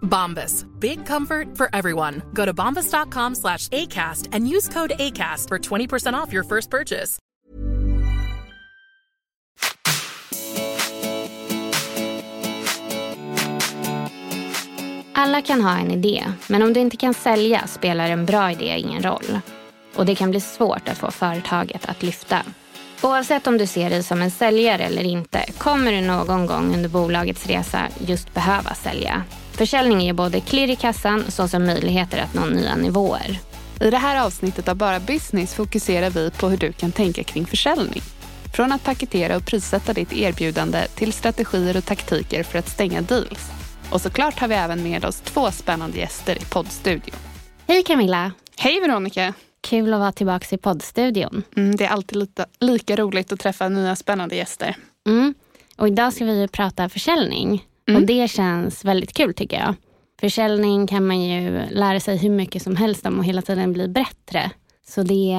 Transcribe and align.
Bombas. 0.00 0.64
Big 0.80 1.06
comfort 1.06 1.56
for 1.56 1.68
everyone. 1.72 2.22
Go 2.32 2.46
to 2.46 2.54
bombas.com 2.54 3.34
slash 3.34 3.68
ACAST 3.68 4.28
and 4.32 4.48
use 4.48 4.68
code 4.68 4.92
ACAST 4.98 5.48
for 5.48 5.58
20% 5.58 6.14
off 6.14 6.32
your 6.32 6.44
first 6.44 6.70
purchase. 6.70 7.18
Alla 15.18 15.42
kan 15.42 15.60
ha 15.60 15.78
en 15.78 15.90
idé, 15.90 16.24
men 16.48 16.62
om 16.62 16.72
du 16.72 16.80
inte 16.80 16.96
kan 16.96 17.14
sälja 17.14 17.66
spelar 17.66 18.10
en 18.10 18.26
bra 18.26 18.52
idé 18.52 18.78
ingen 18.78 19.02
roll. 19.02 19.40
Och 19.94 20.06
det 20.06 20.14
kan 20.14 20.30
bli 20.30 20.40
svårt 20.40 20.88
att 20.88 20.98
få 20.98 21.10
företaget 21.10 21.86
att 21.86 22.02
lyfta. 22.02 22.42
Oavsett 23.02 23.46
om 23.46 23.58
du 23.58 23.66
ser 23.66 23.90
dig 23.90 24.02
som 24.02 24.22
en 24.22 24.30
säljare 24.30 24.82
eller 24.82 25.04
inte 25.04 25.44
kommer 25.58 25.92
du 25.92 26.00
någon 26.00 26.46
gång 26.46 26.74
under 26.74 26.88
bolagets 26.88 27.46
resa 27.46 27.88
just 27.98 28.34
behöva 28.34 28.74
sälja. 28.74 29.24
Försäljning 29.56 30.00
ger 30.00 30.12
både 30.12 30.40
klirr 30.40 30.70
i 30.70 30.76
kassan 30.76 31.24
såsom 31.28 31.66
möjligheter 31.66 32.18
att 32.18 32.34
nå 32.34 32.44
nya 32.44 32.76
nivåer. 32.76 33.38
I 33.80 33.90
det 33.90 33.96
här 33.98 34.26
avsnittet 34.26 34.68
av 34.68 34.76
Bara 34.76 35.00
Business 35.00 35.54
fokuserar 35.54 36.10
vi 36.10 36.30
på 36.30 36.48
hur 36.48 36.56
du 36.56 36.72
kan 36.72 36.92
tänka 36.92 37.24
kring 37.24 37.46
försäljning. 37.46 38.02
Från 38.54 38.72
att 38.72 38.84
paketera 38.84 39.36
och 39.36 39.46
prissätta 39.46 39.92
ditt 39.92 40.12
erbjudande 40.12 40.86
till 40.94 41.12
strategier 41.12 41.76
och 41.76 41.84
taktiker 41.84 42.42
för 42.42 42.58
att 42.58 42.68
stänga 42.68 43.02
deals. 43.02 43.50
Och 43.90 44.00
såklart 44.00 44.38
har 44.38 44.48
vi 44.48 44.54
även 44.54 44.82
med 44.82 45.04
oss 45.04 45.20
två 45.20 45.50
spännande 45.50 45.98
gäster 45.98 46.36
i 46.36 46.44
poddstudion. 46.44 47.16
Hej 47.66 47.82
Camilla! 47.82 48.32
Hej 48.56 48.80
Veronica! 48.80 49.34
Kul 49.60 49.94
att 49.94 50.00
vara 50.00 50.12
tillbaka 50.12 50.54
i 50.54 50.58
poddstudion. 50.58 51.42
Mm, 51.56 51.76
det 51.76 51.84
är 51.84 51.88
alltid 51.88 52.18
lite, 52.18 52.46
lika 52.60 52.96
roligt 52.96 53.32
att 53.32 53.40
träffa 53.40 53.68
nya 53.68 53.96
spännande 53.96 54.36
gäster. 54.36 54.76
Mm. 55.08 55.34
Och 55.76 55.88
idag 55.88 56.12
ska 56.12 56.24
vi 56.24 56.48
prata 56.48 56.88
försäljning. 56.88 57.64
Mm. 57.88 58.00
Och 58.00 58.06
det 58.06 58.30
känns 58.30 58.84
väldigt 58.84 59.12
kul 59.12 59.34
tycker 59.34 59.56
jag. 59.56 59.74
Försäljning 60.20 60.86
kan 60.86 61.06
man 61.06 61.20
ju 61.20 61.62
lära 61.70 62.00
sig 62.00 62.16
hur 62.16 62.30
mycket 62.30 62.62
som 62.62 62.76
helst 62.76 63.06
om 63.06 63.18
och 63.18 63.24
hela 63.24 63.42
tiden 63.42 63.72
bli 63.72 63.88
bättre. 63.88 64.50
Så 64.88 65.02
det, 65.02 65.36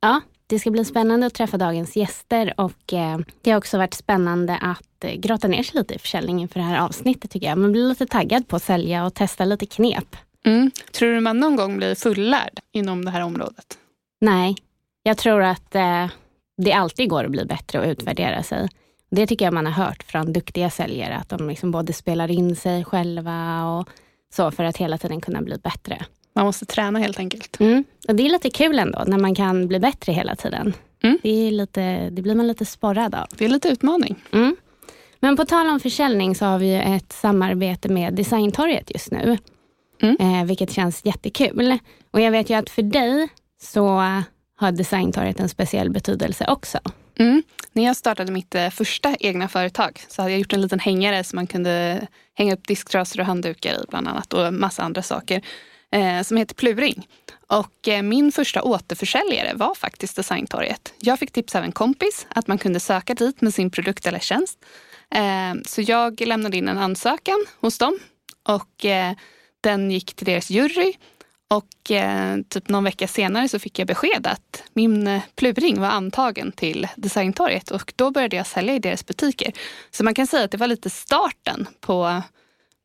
ja, 0.00 0.20
det 0.46 0.58
ska 0.58 0.70
bli 0.70 0.84
spännande 0.84 1.26
att 1.26 1.34
träffa 1.34 1.58
dagens 1.58 1.96
gäster 1.96 2.54
och 2.56 2.92
eh, 2.92 3.18
det 3.42 3.50
har 3.50 3.58
också 3.58 3.78
varit 3.78 3.94
spännande 3.94 4.56
att 4.56 5.04
eh, 5.04 5.14
grotta 5.14 5.48
ner 5.48 5.62
sig 5.62 5.78
lite 5.78 5.94
i 5.94 5.98
försäljningen 5.98 6.48
för 6.48 6.60
det 6.60 6.66
här 6.66 6.78
avsnittet 6.78 7.30
tycker 7.30 7.46
jag. 7.46 7.58
Man 7.58 7.72
blir 7.72 7.88
lite 7.88 8.06
taggad 8.06 8.48
på 8.48 8.56
att 8.56 8.62
sälja 8.62 9.04
och 9.04 9.14
testa 9.14 9.44
lite 9.44 9.66
knep. 9.66 10.16
Mm. 10.44 10.70
Tror 10.92 11.12
du 11.12 11.20
man 11.20 11.40
någon 11.40 11.56
gång 11.56 11.76
blir 11.76 11.94
fullärd 11.94 12.60
inom 12.72 13.04
det 13.04 13.10
här 13.10 13.22
området? 13.22 13.78
Nej, 14.20 14.56
jag 15.02 15.18
tror 15.18 15.42
att 15.42 15.74
eh, 15.74 16.06
det 16.56 16.72
alltid 16.72 17.08
går 17.08 17.24
att 17.24 17.30
bli 17.30 17.44
bättre 17.44 17.80
och 17.80 17.86
utvärdera 17.86 18.42
sig. 18.42 18.68
Det 19.14 19.26
tycker 19.26 19.44
jag 19.44 19.54
man 19.54 19.66
har 19.66 19.84
hört 19.84 20.02
från 20.02 20.32
duktiga 20.32 20.70
säljare, 20.70 21.16
att 21.16 21.28
de 21.28 21.48
liksom 21.48 21.70
både 21.70 21.92
spelar 21.92 22.30
in 22.30 22.56
sig 22.56 22.84
själva 22.84 23.64
och 23.64 23.88
så 24.34 24.50
för 24.50 24.64
att 24.64 24.76
hela 24.76 24.98
tiden 24.98 25.20
kunna 25.20 25.42
bli 25.42 25.58
bättre. 25.58 26.04
Man 26.34 26.44
måste 26.44 26.66
träna 26.66 26.98
helt 26.98 27.18
enkelt. 27.18 27.60
Mm. 27.60 27.84
Och 28.08 28.14
det 28.14 28.22
är 28.22 28.28
lite 28.28 28.50
kul 28.50 28.78
ändå, 28.78 29.04
när 29.06 29.18
man 29.18 29.34
kan 29.34 29.68
bli 29.68 29.78
bättre 29.78 30.12
hela 30.12 30.36
tiden. 30.36 30.72
Mm. 31.02 31.18
Det, 31.22 31.46
är 31.46 31.50
lite, 31.50 32.10
det 32.10 32.22
blir 32.22 32.34
man 32.34 32.46
lite 32.46 32.64
sporrad 32.64 33.14
av. 33.14 33.26
Det 33.36 33.44
är 33.44 33.48
lite 33.48 33.68
utmaning. 33.68 34.16
Mm. 34.32 34.56
Men 35.20 35.36
på 35.36 35.44
tal 35.44 35.68
om 35.68 35.80
försäljning 35.80 36.34
så 36.34 36.44
har 36.44 36.58
vi 36.58 36.74
ett 36.74 37.12
samarbete 37.12 37.88
med 37.88 38.14
Designtorget 38.14 38.90
just 38.90 39.10
nu. 39.10 39.38
Mm. 40.02 40.16
Eh, 40.20 40.44
vilket 40.44 40.70
känns 40.70 41.04
jättekul. 41.04 41.78
Och 42.10 42.20
jag 42.20 42.30
vet 42.30 42.50
ju 42.50 42.54
att 42.54 42.70
för 42.70 42.82
dig 42.82 43.28
så 43.62 43.86
har 44.56 44.72
Designtorget 44.72 45.40
en 45.40 45.48
speciell 45.48 45.90
betydelse 45.90 46.46
också. 46.48 46.78
Mm. 47.22 47.42
När 47.72 47.84
jag 47.84 47.96
startade 47.96 48.32
mitt 48.32 48.54
eh, 48.54 48.70
första 48.70 49.16
egna 49.20 49.48
företag 49.48 50.04
så 50.08 50.22
hade 50.22 50.32
jag 50.32 50.40
gjort 50.40 50.52
en 50.52 50.60
liten 50.60 50.78
hängare 50.78 51.24
som 51.24 51.36
man 51.36 51.46
kunde 51.46 52.06
hänga 52.34 52.54
upp 52.54 52.66
disktrasor 52.66 53.20
och 53.20 53.26
handdukar 53.26 53.74
i 53.74 53.84
bland 53.88 54.08
annat 54.08 54.32
och 54.32 54.54
massa 54.54 54.82
andra 54.82 55.02
saker. 55.02 55.42
Eh, 55.92 56.22
som 56.22 56.36
heter 56.36 56.54
Pluring. 56.54 57.08
Och 57.46 57.88
eh, 57.88 58.02
min 58.02 58.32
första 58.32 58.62
återförsäljare 58.62 59.54
var 59.54 59.74
faktiskt 59.74 60.16
Designtorget. 60.16 60.94
Jag 60.98 61.18
fick 61.18 61.32
tips 61.32 61.54
av 61.54 61.64
en 61.64 61.72
kompis 61.72 62.26
att 62.28 62.46
man 62.46 62.58
kunde 62.58 62.80
söka 62.80 63.14
dit 63.14 63.40
med 63.40 63.54
sin 63.54 63.70
produkt 63.70 64.06
eller 64.06 64.18
tjänst. 64.18 64.58
Eh, 65.14 65.54
så 65.66 65.82
jag 65.82 66.20
lämnade 66.20 66.56
in 66.56 66.68
en 66.68 66.78
ansökan 66.78 67.46
hos 67.60 67.78
dem 67.78 67.98
och 68.48 68.84
eh, 68.84 69.12
den 69.60 69.90
gick 69.90 70.14
till 70.14 70.26
deras 70.26 70.50
jury. 70.50 70.92
Och 71.52 71.90
eh, 71.90 72.36
typ 72.48 72.68
någon 72.68 72.84
vecka 72.84 73.08
senare 73.08 73.48
så 73.48 73.58
fick 73.58 73.78
jag 73.78 73.88
besked 73.88 74.26
att 74.26 74.62
min 74.72 75.06
eh, 75.06 75.22
pluring 75.36 75.80
var 75.80 75.88
antagen 75.88 76.52
till 76.52 76.88
Designtorget 76.96 77.70
och 77.70 77.92
då 77.96 78.10
började 78.10 78.36
jag 78.36 78.46
sälja 78.46 78.74
i 78.74 78.78
deras 78.78 79.06
butiker. 79.06 79.52
Så 79.90 80.04
man 80.04 80.14
kan 80.14 80.26
säga 80.26 80.44
att 80.44 80.50
det 80.50 80.56
var 80.56 80.66
lite 80.66 80.90
starten 80.90 81.66
på, 81.80 82.22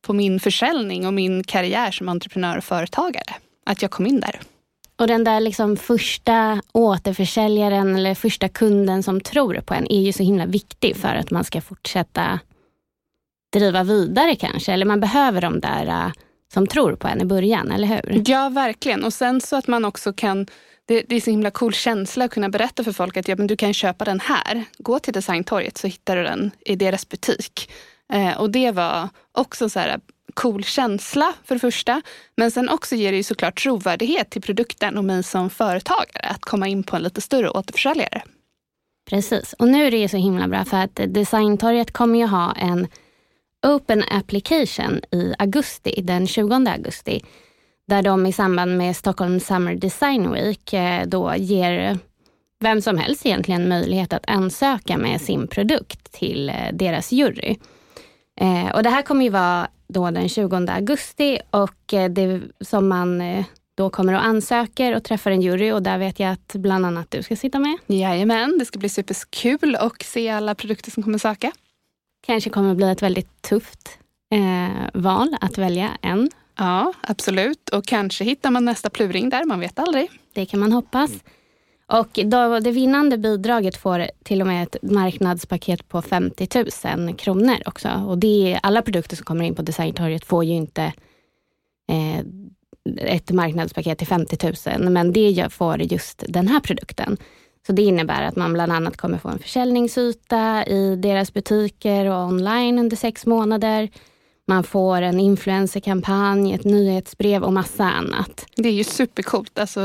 på 0.02 0.14
min 0.14 0.40
försäljning 0.40 1.08
och 1.08 1.14
min 1.14 1.44
karriär 1.44 1.92
som 1.92 2.10
entreprenör 2.10 2.58
och 2.58 2.64
företagare. 2.64 3.36
Att 3.66 3.82
jag 3.82 3.92
kom 3.92 4.08
in 4.08 4.20
där. 4.20 4.40
Och 5.00 5.08
den 5.08 5.24
där 5.24 5.40
liksom 5.40 5.78
första 5.78 6.62
återförsäljaren 6.72 7.96
eller 7.96 8.16
första 8.16 8.50
kunden 8.50 9.04
som 9.04 9.22
tror 9.22 9.62
på 9.62 9.74
en 9.74 9.92
är 9.92 10.02
ju 10.02 10.14
så 10.14 10.24
himla 10.24 10.46
viktig 10.46 10.96
för 10.96 11.16
att 11.16 11.32
man 11.32 11.44
ska 11.44 11.62
fortsätta 11.62 12.40
driva 13.54 13.84
vidare 13.84 14.36
kanske. 14.36 14.74
Eller 14.74 14.86
man 14.86 15.00
behöver 15.00 15.42
de 15.42 15.60
där 15.60 15.88
eh, 15.88 16.12
som 16.54 16.68
tror 16.68 16.96
på 16.96 17.08
en 17.08 17.22
i 17.22 17.26
början, 17.26 17.72
eller 17.72 17.88
hur? 17.88 18.24
Ja, 18.26 18.50
verkligen. 18.50 19.04
Och 19.04 19.14
sen 19.14 19.42
så 19.42 19.56
att 19.56 19.68
man 19.68 19.86
också 19.86 20.14
kan 20.14 20.48
det, 20.88 21.04
det 21.10 21.16
är 21.16 21.22
så 21.22 21.32
himla 21.32 21.52
cool 21.52 21.74
känsla 21.74 22.26
att 22.26 22.32
kunna 22.32 22.50
berätta 22.50 22.84
för 22.84 22.92
folk 22.92 23.18
att 23.18 23.28
ja, 23.28 23.36
men 23.36 23.48
du 23.48 23.56
kan 23.56 23.74
köpa 23.74 24.06
den 24.06 24.20
här. 24.20 24.64
Gå 24.78 25.00
till 25.00 25.14
Designtorget 25.14 25.78
så 25.78 25.88
hittar 25.88 26.16
du 26.16 26.24
den 26.24 26.52
i 26.66 26.76
deras 26.76 27.10
butik. 27.10 27.72
Eh, 28.14 28.40
och 28.40 28.50
det 28.52 28.72
var 28.72 29.10
också 29.32 29.70
så 29.70 29.80
här 29.80 30.00
cool 30.34 30.64
känsla 30.64 31.34
för 31.44 31.56
det 31.56 31.60
första. 31.60 32.02
Men 32.36 32.52
sen 32.52 32.70
också 32.70 32.96
ger 32.96 33.12
det 33.12 33.18
ju 33.18 33.24
såklart 33.24 33.62
trovärdighet 33.62 34.30
till 34.30 34.42
produkten 34.42 34.98
och 34.98 35.06
mig 35.06 35.24
som 35.24 35.50
företagare 35.50 36.28
att 36.30 36.42
komma 36.42 36.68
in 36.68 36.84
på 36.84 36.96
en 36.96 37.04
lite 37.04 37.22
större 37.22 37.50
återförsäljare. 37.50 38.22
Precis. 39.10 39.54
Och 39.54 39.68
nu 39.68 39.88
är 39.88 39.92
det 39.92 39.98
ju 39.98 40.08
så 40.08 40.18
himla 40.18 40.48
bra 40.48 40.66
för 40.66 40.78
att 40.78 41.00
Designtorget 41.08 41.92
kommer 41.92 42.20
ju 42.20 42.26
ha 42.26 42.54
en 42.54 42.88
Open 43.66 44.04
Application 44.12 45.02
i 45.12 45.34
augusti, 45.40 46.02
den 46.02 46.28
20 46.28 46.54
augusti. 46.54 47.24
Där 47.88 48.02
de 48.02 48.26
i 48.26 48.34
samband 48.34 48.78
med 48.78 48.96
Stockholm 48.96 49.40
Summer 49.40 49.76
Design 49.76 50.32
Week 50.32 50.74
eh, 50.74 51.08
då 51.08 51.34
ger 51.36 51.98
vem 52.60 52.82
som 52.82 52.98
helst 52.98 53.26
egentligen 53.26 53.70
möjlighet 53.70 54.14
att 54.14 54.30
ansöka 54.30 54.98
med 54.98 55.22
sin 55.22 55.48
produkt 55.48 56.12
till 56.12 56.50
eh, 56.50 56.56
deras 56.74 57.12
jury. 57.12 57.56
Eh, 58.42 58.76
och 58.76 58.84
det 58.84 58.90
här 58.90 59.02
kommer 59.02 59.24
ju 59.24 59.30
vara 59.30 59.68
då 59.88 60.12
den 60.12 60.30
20 60.30 60.56
augusti 60.56 61.40
och 61.52 61.94
det 62.10 62.42
som 62.62 62.88
man 62.88 63.24
då 63.78 63.90
kommer 63.90 64.14
och 64.14 64.26
ansöker 64.26 64.96
och 64.96 65.04
träffar 65.04 65.32
en 65.32 65.42
jury 65.42 65.72
och 65.72 65.84
där 65.84 65.98
vet 65.98 66.20
jag 66.20 66.32
att 66.32 66.54
bland 66.54 66.86
annat 66.86 67.12
du 67.12 67.24
ska 67.24 67.36
sitta 67.36 67.60
med. 67.60 67.78
Jajamän, 67.88 68.58
det 68.60 68.66
ska 68.66 68.80
bli 68.80 68.90
superkul 68.90 69.76
att 69.76 70.02
se 70.02 70.30
alla 70.30 70.56
produkter 70.56 70.92
som 70.92 71.04
kommer 71.04 71.18
söka. 71.18 71.52
Kanske 72.28 72.50
kommer 72.50 72.76
bli 72.76 72.90
ett 72.90 73.02
väldigt 73.02 73.42
tufft 73.42 74.00
eh, 74.34 74.90
val 74.94 75.36
att 75.42 75.58
välja 75.58 75.98
en. 76.02 76.30
Ja, 76.58 76.94
absolut. 77.02 77.70
Och 77.70 77.86
kanske 77.86 78.24
hittar 78.24 78.52
man 78.52 78.66
nästa 78.66 78.90
pluring 78.90 79.30
där, 79.30 79.46
man 79.46 79.60
vet 79.60 79.80
aldrig. 79.80 80.10
Det 80.34 80.46
kan 80.46 80.60
man 80.60 80.72
hoppas. 80.72 81.12
Och 81.92 82.20
då, 82.26 82.60
det 82.60 82.72
vinnande 82.72 83.18
bidraget 83.18 83.78
får 83.78 84.08
till 84.24 84.42
och 84.42 84.48
med 84.48 84.64
ett 84.64 84.76
marknadspaket 84.82 85.88
på 85.88 86.02
50 86.02 86.48
000 86.96 87.16
kronor 87.16 87.56
också. 87.66 87.90
Och 88.08 88.18
det 88.18 88.54
är, 88.54 88.60
alla 88.64 88.82
produkter 88.82 89.16
som 89.16 89.26
kommer 89.26 89.46
in 89.46 89.56
på 89.56 89.62
Designtorget 89.62 90.26
får 90.26 90.44
ju 90.44 90.54
inte 90.54 90.94
eh, 91.92 92.20
ett 92.98 93.32
marknadspaket 93.32 93.98
till 93.98 94.08
50 94.08 94.54
000, 94.78 94.92
men 94.92 95.14
det 95.14 95.48
får 95.50 95.82
just 95.82 96.24
den 96.28 96.48
här 96.48 96.60
produkten. 96.60 97.18
Så 97.68 97.74
det 97.74 97.82
innebär 97.82 98.24
att 98.24 98.36
man 98.36 98.54
bland 98.54 98.72
annat 98.72 98.98
kommer 98.98 99.18
få 99.18 99.30
en 99.30 99.40
försäljningsyta 99.40 100.66
i 100.66 100.96
deras 100.96 101.34
butiker 101.34 102.06
och 102.06 102.28
online 102.28 102.80
under 102.80 102.98
sex 102.98 103.26
månader. 103.26 103.90
Man 104.48 104.64
får 104.64 105.02
en 105.02 105.20
influencerkampanj, 105.20 106.54
ett 106.54 106.64
nyhetsbrev 106.64 107.44
och 107.44 107.54
massa 107.54 107.84
annat. 107.84 108.46
Det 108.56 108.70
är 108.70 108.74
ju 108.74 108.84
supercoolt. 108.84 109.60
Alltså 109.60 109.82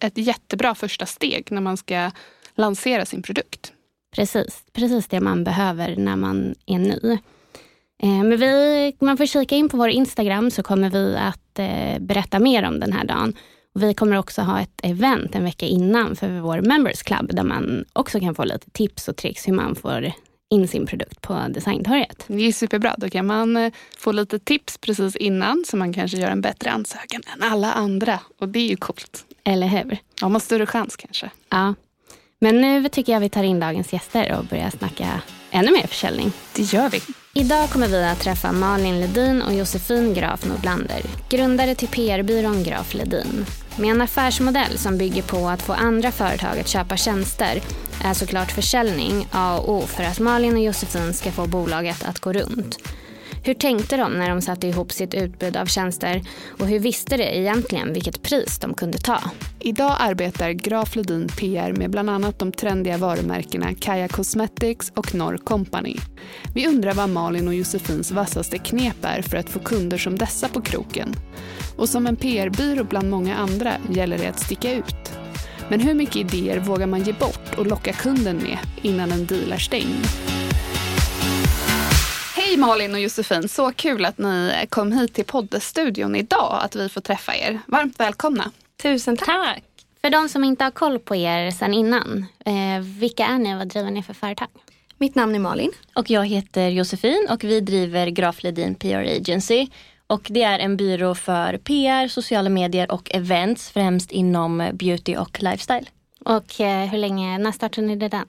ett 0.00 0.18
jättebra 0.18 0.74
första 0.74 1.06
steg 1.06 1.46
när 1.50 1.60
man 1.60 1.76
ska 1.76 2.10
lansera 2.54 3.04
sin 3.04 3.22
produkt. 3.22 3.72
Precis, 4.16 4.62
precis 4.72 5.06
det 5.06 5.20
man 5.20 5.44
behöver 5.44 5.96
när 5.96 6.16
man 6.16 6.54
är 6.66 6.78
ny. 6.78 7.18
Eh, 8.02 8.24
men 8.24 8.36
vi, 8.36 8.96
man 9.00 9.16
får 9.16 9.26
kika 9.26 9.54
in 9.54 9.68
på 9.68 9.76
vår 9.76 9.88
Instagram 9.88 10.50
så 10.50 10.62
kommer 10.62 10.90
vi 10.90 11.16
att 11.16 11.58
eh, 11.58 12.00
berätta 12.00 12.38
mer 12.38 12.64
om 12.64 12.80
den 12.80 12.92
här 12.92 13.04
dagen. 13.04 13.34
Vi 13.78 13.94
kommer 13.94 14.18
också 14.18 14.42
ha 14.42 14.60
ett 14.60 14.80
event 14.82 15.34
en 15.34 15.44
vecka 15.44 15.66
innan 15.66 16.16
för 16.16 16.40
vår 16.40 16.60
Members 16.60 17.02
Club 17.02 17.34
där 17.34 17.42
man 17.42 17.84
också 17.92 18.20
kan 18.20 18.34
få 18.34 18.44
lite 18.44 18.70
tips 18.70 19.08
och 19.08 19.16
tricks 19.16 19.48
hur 19.48 19.52
man 19.52 19.74
får 19.74 20.12
in 20.50 20.68
sin 20.68 20.86
produkt 20.86 21.20
på 21.20 21.46
Designtorget. 21.48 22.24
Det 22.26 22.42
är 22.42 22.52
superbra. 22.52 22.94
Då 22.98 23.10
kan 23.10 23.26
man 23.26 23.56
eh, 23.56 23.72
få 23.98 24.12
lite 24.12 24.38
tips 24.38 24.78
precis 24.78 25.16
innan 25.16 25.64
så 25.66 25.76
man 25.76 25.92
kanske 25.92 26.16
gör 26.16 26.30
en 26.30 26.40
bättre 26.40 26.70
ansökan 26.70 27.22
än 27.34 27.52
alla 27.52 27.72
andra. 27.72 28.20
Och 28.40 28.48
det 28.48 28.58
är 28.58 28.68
ju 28.68 28.76
coolt. 28.76 29.24
Eller 29.44 29.66
hur? 29.66 29.98
Har 30.20 30.28
man 30.28 30.40
större 30.40 30.66
chans 30.66 30.96
kanske. 30.96 31.30
Ja. 31.48 31.74
Men 32.38 32.60
nu 32.60 32.88
tycker 32.88 33.12
jag 33.12 33.20
vi 33.20 33.28
tar 33.28 33.42
in 33.42 33.60
dagens 33.60 33.92
gäster 33.92 34.38
och 34.38 34.44
börjar 34.44 34.70
snacka 34.70 35.20
ännu 35.50 35.72
mer 35.72 35.86
försäljning. 35.86 36.32
Det 36.56 36.62
gör 36.62 36.90
vi. 36.90 37.00
Idag 37.34 37.70
kommer 37.70 37.88
vi 37.88 38.04
att 38.04 38.20
träffa 38.20 38.52
Malin 38.52 39.00
Ledin 39.00 39.42
och 39.42 39.54
Josefin 39.54 40.14
Graf 40.14 40.44
Nordlander, 40.44 41.02
grundare 41.30 41.74
till 41.74 41.88
PR-byrån 41.88 42.62
Graf 42.62 42.94
Ledin. 42.94 43.46
Med 43.78 43.90
en 43.90 44.00
affärsmodell 44.00 44.78
som 44.78 44.98
bygger 44.98 45.22
på 45.22 45.48
att 45.48 45.62
få 45.62 45.72
andra 45.72 46.12
företag 46.12 46.58
att 46.58 46.68
köpa 46.68 46.96
tjänster 46.96 47.60
är 48.04 48.14
såklart 48.14 48.52
försäljning 48.52 49.28
A 49.30 49.58
och 49.58 49.74
O 49.74 49.86
för 49.86 50.04
att 50.04 50.20
Malin 50.20 50.56
och 50.56 50.62
Josefin 50.62 51.14
ska 51.14 51.32
få 51.32 51.46
bolaget 51.46 52.04
att 52.04 52.18
gå 52.18 52.32
runt. 52.32 52.78
Hur 53.46 53.54
tänkte 53.54 53.96
de 53.96 54.12
när 54.12 54.30
de 54.30 54.40
satte 54.40 54.66
ihop 54.66 54.92
sitt 54.92 55.14
utbud 55.14 55.56
av 55.56 55.66
tjänster 55.66 56.22
och 56.60 56.66
hur 56.66 56.78
visste 56.78 57.16
de 57.16 57.24
egentligen 57.24 57.92
vilket 57.92 58.22
pris 58.22 58.58
de 58.58 58.74
kunde 58.74 58.98
ta? 58.98 59.20
Idag 59.60 59.96
arbetar 59.98 60.50
Graf 60.50 60.96
Ledin 60.96 61.28
PR 61.28 61.72
med 61.72 61.90
bland 61.90 62.10
annat 62.10 62.38
de 62.38 62.52
trendiga 62.52 62.96
varumärkena 62.96 63.74
Kaja 63.74 64.08
Cosmetics 64.08 64.92
och 64.96 65.14
Norr 65.14 65.36
Company. 65.36 65.96
Vi 66.54 66.68
undrar 66.68 66.94
vad 66.94 67.08
Malin 67.08 67.48
och 67.48 67.54
Josefins 67.54 68.10
vassaste 68.10 68.58
knep 68.58 68.96
är 69.02 69.22
för 69.22 69.36
att 69.36 69.50
få 69.50 69.58
kunder 69.58 69.98
som 69.98 70.18
dessa 70.18 70.48
på 70.48 70.60
kroken. 70.60 71.14
Och 71.76 71.88
som 71.88 72.06
en 72.06 72.16
PR-byrå 72.16 72.84
bland 72.84 73.10
många 73.10 73.36
andra 73.36 73.72
gäller 73.90 74.18
det 74.18 74.26
att 74.26 74.40
sticka 74.40 74.74
ut. 74.74 75.12
Men 75.68 75.80
hur 75.80 75.94
mycket 75.94 76.16
idéer 76.16 76.60
vågar 76.60 76.86
man 76.86 77.02
ge 77.02 77.12
bort 77.12 77.54
och 77.58 77.66
locka 77.66 77.92
kunden 77.92 78.36
med 78.36 78.58
innan 78.82 79.12
en 79.12 79.26
deal 79.26 79.52
är 79.52 79.58
stängd? 79.58 80.33
Hej 82.36 82.56
Malin 82.56 82.94
och 82.94 83.00
Josefin, 83.00 83.48
så 83.48 83.72
kul 83.72 84.04
att 84.04 84.18
ni 84.18 84.66
kom 84.68 84.92
hit 84.92 85.14
till 85.14 85.24
poddstudion 85.24 86.16
idag, 86.16 86.58
att 86.62 86.76
vi 86.76 86.88
får 86.88 87.00
träffa 87.00 87.36
er. 87.36 87.60
Varmt 87.66 88.00
välkomna. 88.00 88.50
Tusen 88.82 89.16
tack. 89.16 89.26
tack. 89.26 89.62
För 90.00 90.10
de 90.10 90.28
som 90.28 90.44
inte 90.44 90.64
har 90.64 90.70
koll 90.70 90.98
på 90.98 91.16
er 91.16 91.50
sedan 91.50 91.74
innan, 91.74 92.26
eh, 92.46 92.80
vilka 92.98 93.26
är 93.26 93.38
ni 93.38 93.54
och 93.54 93.58
vad 93.58 93.68
driver 93.68 93.90
ni 93.90 94.02
för 94.02 94.14
företag? 94.14 94.48
Mitt 94.98 95.14
namn 95.14 95.34
är 95.34 95.38
Malin. 95.38 95.70
Och 95.94 96.10
jag 96.10 96.26
heter 96.26 96.68
Josefin 96.68 97.26
och 97.30 97.44
vi 97.44 97.60
driver 97.60 98.06
Graf 98.06 98.42
Ledin 98.42 98.74
PR 98.74 99.16
Agency. 99.20 99.66
Och 100.06 100.26
det 100.30 100.42
är 100.42 100.58
en 100.58 100.76
byrå 100.76 101.14
för 101.14 101.58
PR, 101.58 102.08
sociala 102.08 102.50
medier 102.50 102.92
och 102.92 103.14
events, 103.14 103.70
främst 103.70 104.12
inom 104.12 104.70
beauty 104.72 105.16
och 105.16 105.42
lifestyle. 105.42 105.86
Och 106.24 106.60
eh, 106.60 106.88
hur 106.88 106.98
länge, 106.98 107.38
när 107.38 107.52
startade 107.52 107.86
ni 107.86 107.96
den? 107.96 108.26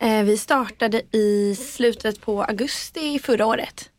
Eh, 0.00 0.22
vi 0.22 0.38
startade 0.38 1.02
i 1.12 1.54
slutet 1.54 2.20
på 2.20 2.42
augusti 2.42 3.18
förra 3.18 3.46
året. 3.46 3.90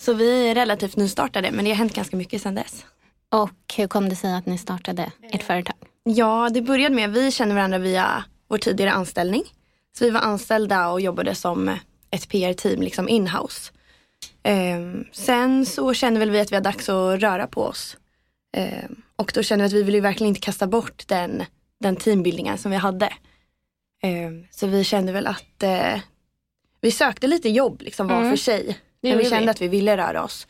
Så 0.00 0.12
vi 0.12 0.48
är 0.48 0.54
relativt 0.54 0.96
nystartade 0.96 1.50
men 1.50 1.64
det 1.64 1.70
har 1.70 1.76
hänt 1.76 1.94
ganska 1.94 2.16
mycket 2.16 2.42
sedan 2.42 2.54
dess. 2.54 2.84
Och 3.28 3.74
hur 3.76 3.86
kom 3.86 4.08
det 4.08 4.16
sig 4.16 4.34
att 4.34 4.46
ni 4.46 4.58
startade 4.58 5.12
ert 5.32 5.42
företag? 5.42 5.76
Ja, 6.02 6.50
det 6.54 6.62
började 6.62 6.94
med 6.94 7.10
att 7.10 7.16
vi 7.16 7.30
känner 7.30 7.54
varandra 7.54 7.78
via 7.78 8.24
vår 8.48 8.58
tidigare 8.58 8.92
anställning. 8.92 9.42
Så 9.98 10.04
vi 10.04 10.10
var 10.10 10.20
anställda 10.20 10.88
och 10.88 11.00
jobbade 11.00 11.34
som 11.34 11.78
ett 12.10 12.28
PR-team, 12.28 12.82
liksom 12.82 13.08
inhouse. 13.08 13.72
Um, 14.48 15.04
sen 15.12 15.66
så 15.66 15.94
kände 15.94 16.20
väl 16.20 16.30
vi 16.30 16.40
att 16.40 16.52
vi 16.52 16.56
var 16.56 16.60
dags 16.60 16.88
att 16.88 17.20
röra 17.20 17.46
på 17.46 17.62
oss. 17.62 17.96
Um, 18.56 19.02
och 19.16 19.32
då 19.34 19.42
kände 19.42 19.62
vi 19.62 19.66
att 19.66 19.72
vi 19.72 19.82
ville 19.82 20.00
verkligen 20.00 20.28
inte 20.28 20.40
kasta 20.40 20.66
bort 20.66 21.08
den, 21.08 21.42
den 21.80 21.96
teambildningen 21.96 22.58
som 22.58 22.70
vi 22.70 22.76
hade. 22.76 23.12
Um, 24.04 24.46
så 24.50 24.66
vi 24.66 24.84
kände 24.84 25.12
väl 25.12 25.26
att 25.26 25.62
uh, 25.62 26.00
vi 26.80 26.90
sökte 26.90 27.26
lite 27.26 27.48
jobb 27.48 27.82
liksom 27.82 28.08
var 28.08 28.16
mm. 28.16 28.30
för 28.30 28.36
sig. 28.36 28.78
Men 29.00 29.18
vi 29.18 29.30
kände 29.30 29.50
att 29.50 29.60
vi 29.60 29.68
ville 29.68 29.96
röra 29.96 30.24
oss. 30.24 30.46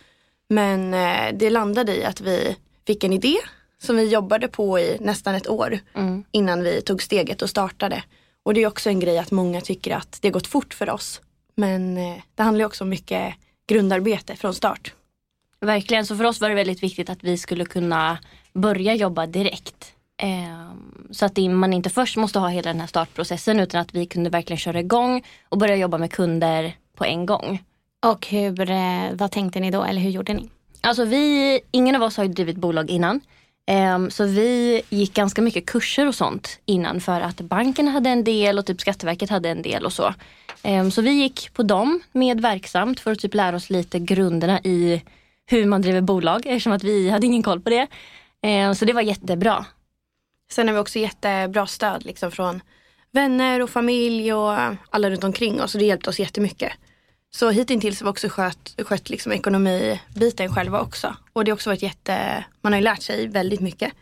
Men 0.48 0.94
uh, 0.94 1.38
det 1.38 1.50
landade 1.50 1.96
i 1.96 2.04
att 2.04 2.20
vi 2.20 2.56
fick 2.86 3.04
en 3.04 3.12
idé 3.12 3.36
som 3.78 3.96
vi 3.96 4.08
jobbade 4.08 4.49
på 4.49 4.78
i 4.78 4.96
nästan 5.00 5.34
ett 5.34 5.49
år 5.49 5.78
mm. 5.94 6.25
innan 6.30 6.62
vi 6.62 6.80
tog 6.80 7.02
steget 7.02 7.42
och 7.42 7.50
startade. 7.50 8.02
Och 8.42 8.54
det 8.54 8.62
är 8.62 8.66
också 8.66 8.88
en 8.88 9.00
grej 9.00 9.18
att 9.18 9.30
många 9.30 9.61
tycker 9.61 9.96
att 9.96 10.18
det 10.20 10.28
har 10.28 10.32
gått 10.32 10.46
fort 10.46 10.75
för 10.75 10.90
oss. 10.90 11.20
Men 11.54 11.99
uh, 11.99 12.16
det 12.34 12.42
handlar 12.42 12.64
också 12.64 12.84
mycket 12.84 13.34
grundarbete 13.66 14.37
från 14.37 14.54
start. 14.54 14.94
Verkligen, 15.61 16.06
så 16.06 16.16
för 16.16 16.25
oss 16.25 16.40
var 16.40 16.49
det 16.49 16.54
väldigt 16.54 16.82
viktigt 16.82 17.11
att 17.11 17.25
vi 17.25 17.38
skulle 17.38 17.64
kunna 17.64 18.18
börja 18.52 18.94
jobba 18.94 19.26
direkt. 19.26 19.94
Ehm, 20.23 21.09
så 21.11 21.26
att 21.26 21.37
man 21.37 21.73
inte 21.73 21.90
först 21.90 22.16
måste 22.16 22.38
ha 22.38 22.49
hela 22.49 22.73
den 22.73 22.80
här 22.80 22.87
startprocessen 22.87 23.61
utan 23.61 23.80
att 23.80 23.94
vi 23.94 24.06
kunde 24.06 24.30
verkligen 24.30 24.59
köra 24.59 24.80
igång 24.80 25.25
och 25.49 25.59
börja 25.59 25.76
jobba 25.76 25.99
med 25.99 26.12
kunder 26.12 26.76
på 26.97 27.04
en 27.04 27.26
gång. 27.26 27.62
Och 28.06 28.26
hur, 28.26 28.71
eh, 28.71 29.12
vad 29.12 29.30
tänkte 29.30 29.61
ni 29.61 29.71
då 29.71 29.83
eller 29.83 30.00
hur 30.00 30.11
gjorde 30.11 30.35
ni? 30.35 30.50
Alltså 30.80 31.04
vi, 31.04 31.61
ingen 31.71 31.97
av 31.97 32.02
oss 32.02 32.16
har 32.16 32.25
ju 32.25 32.33
drivit 32.33 32.56
bolag 32.56 32.90
innan. 32.90 33.21
Ehm, 33.66 34.11
så 34.11 34.25
vi 34.25 34.83
gick 34.90 35.14
ganska 35.14 35.42
mycket 35.42 35.66
kurser 35.66 36.09
och 36.09 36.14
sånt 36.14 36.59
innan 36.66 37.00
för 37.00 37.21
att 37.21 37.40
banken 37.40 37.88
hade 37.88 38.11
en 38.11 38.25
del 38.25 38.59
och 38.59 38.66
typ 38.66 38.80
Skatteverket 38.80 39.30
hade 39.30 39.49
en 39.49 39.62
del 39.62 39.85
och 39.85 39.92
så. 39.92 40.14
Ehm, 40.62 40.90
så 40.90 41.02
vi 41.02 41.11
gick 41.11 41.54
på 41.54 41.62
dem 41.62 42.00
med 42.12 42.40
verksamt 42.40 43.00
för 43.00 43.12
att 43.12 43.18
typ 43.18 43.35
lära 43.35 43.56
oss 43.56 43.71
lite 43.71 43.99
grunderna 43.99 44.61
i 44.61 45.02
hur 45.47 45.66
man 45.66 45.83
driver 45.83 46.00
bolag 46.00 46.47
eftersom 46.47 46.73
att 46.73 46.85
vi 46.85 47.11
hade 47.11 47.26
ingen 47.26 47.42
koll 47.42 47.61
på 47.61 47.71
det. 47.71 47.87
Så 48.76 48.85
det 48.85 48.92
var 48.92 49.02
jättebra. 49.02 49.66
Sen 50.54 50.68
har 50.68 50.75
vi 50.75 50.80
också 50.80 50.99
jättebra 50.99 51.66
stöd 51.66 52.04
liksom 52.04 52.30
från 52.30 52.62
vänner 53.12 53.62
och 53.62 53.70
familj 53.70 54.32
och 54.32 54.58
alla 54.90 55.11
runt 55.11 55.25
omkring 55.25 55.62
oss 55.62 55.75
och 55.75 55.78
det 55.78 55.87
hjälpte 55.87 56.11
oss 56.11 56.18
jättemycket. 56.18 56.73
Så 57.30 57.50
hittills 57.50 58.00
har 58.00 58.04
vi 58.04 58.11
också 58.11 58.28
skött, 58.28 58.75
skött 58.78 59.11
liksom 59.11 59.32
ekonomibiten 59.32 60.54
själva 60.54 60.80
också. 60.80 61.16
Och 61.32 61.44
det 61.44 61.50
har 61.50 61.54
också 61.54 61.70
varit 61.70 61.82
jätte, 61.82 62.44
man 62.61 62.73
har 62.73 62.80
ju 62.80 62.84
lärt 62.84 63.02
sig 63.02 63.26
väldigt 63.26 63.61
mycket. 63.61 63.92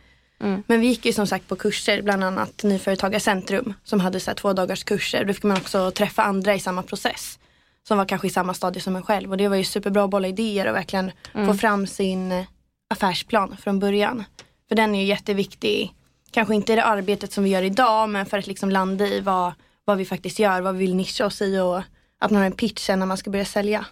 Mm. 0.41 0.63
Men 0.67 0.79
vi 0.79 0.87
gick 0.87 1.05
ju 1.05 1.13
som 1.13 1.27
sagt 1.27 1.47
på 1.47 1.55
kurser, 1.55 2.01
bland 2.01 2.23
annat 2.23 2.63
Nyföretagarcentrum 2.63 3.73
som 3.83 3.99
hade 3.99 4.19
så 4.19 4.29
här 4.29 4.35
två 4.35 4.53
dagars 4.53 4.83
kurser. 4.83 5.25
Då 5.25 5.33
fick 5.33 5.43
man 5.43 5.57
också 5.57 5.91
träffa 5.91 6.23
andra 6.23 6.55
i 6.55 6.59
samma 6.59 6.83
process. 6.83 7.39
Som 7.87 7.97
var 7.97 8.05
kanske 8.05 8.27
i 8.27 8.31
samma 8.31 8.53
stadie 8.53 8.81
som 8.81 8.95
en 8.95 9.03
själv. 9.03 9.31
Och 9.31 9.37
det 9.37 9.47
var 9.47 9.55
ju 9.55 9.63
superbra 9.63 10.03
att 10.03 10.09
bolla 10.09 10.27
idéer 10.27 10.69
och 10.69 10.75
verkligen 10.75 11.11
mm. 11.33 11.47
få 11.47 11.53
fram 11.53 11.87
sin 11.87 12.45
affärsplan 12.89 13.57
från 13.57 13.79
början. 13.79 14.23
För 14.69 14.75
den 14.75 14.95
är 14.95 14.99
ju 14.99 15.05
jätteviktig. 15.05 15.93
Kanske 16.33 16.55
inte 16.55 16.75
det 16.75 16.83
arbetet 16.83 17.33
som 17.33 17.43
vi 17.43 17.49
gör 17.49 17.61
idag 17.63 18.09
men 18.09 18.25
för 18.25 18.37
att 18.37 18.47
liksom 18.47 18.69
landa 18.69 19.07
i 19.07 19.19
vad, 19.19 19.53
vad 19.85 19.97
vi 19.97 20.05
faktiskt 20.05 20.39
gör, 20.39 20.61
vad 20.61 20.75
vi 20.75 20.79
vill 20.79 20.95
nischa 20.95 21.25
oss 21.25 21.41
i 21.41 21.59
och 21.59 21.81
att 22.19 22.31
man 22.31 22.35
har 22.35 22.45
en 22.45 22.51
pitch 22.51 22.81
sen 22.81 22.99
när 22.99 23.05
man 23.05 23.17
ska 23.17 23.29
börja 23.29 23.45
sälja. 23.45 23.85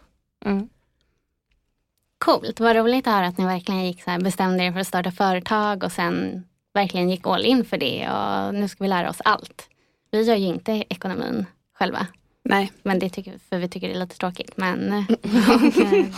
Mm. 0.45 0.69
Coolt, 2.17 2.59
vad 2.59 2.75
roligt 2.75 3.07
att 3.07 3.13
höra 3.13 3.27
att 3.27 3.37
ni 3.37 3.45
verkligen 3.45 3.85
gick 3.85 4.03
så 4.03 4.11
här, 4.11 4.19
bestämde 4.19 4.63
er 4.63 4.71
för 4.71 4.79
att 4.79 4.87
starta 4.87 5.11
företag 5.11 5.83
och 5.83 5.91
sen 5.91 6.43
verkligen 6.73 7.09
gick 7.09 7.27
all 7.27 7.45
in 7.45 7.65
för 7.65 7.77
det 7.77 8.09
och 8.09 8.55
nu 8.55 8.67
ska 8.67 8.83
vi 8.83 8.87
lära 8.87 9.09
oss 9.09 9.21
allt. 9.25 9.69
Vi 10.11 10.21
gör 10.21 10.35
ju 10.35 10.45
inte 10.45 10.83
ekonomin 10.89 11.45
själva. 11.73 12.07
Nej. 12.43 12.71
Men 12.83 12.99
det 12.99 13.09
tycker, 13.09 13.33
för 13.49 13.57
vi 13.57 13.69
tycker 13.69 13.87
det 13.87 13.93
är 13.93 13.99
lite 13.99 14.17
tråkigt. 14.17 14.57
Men, 14.57 14.89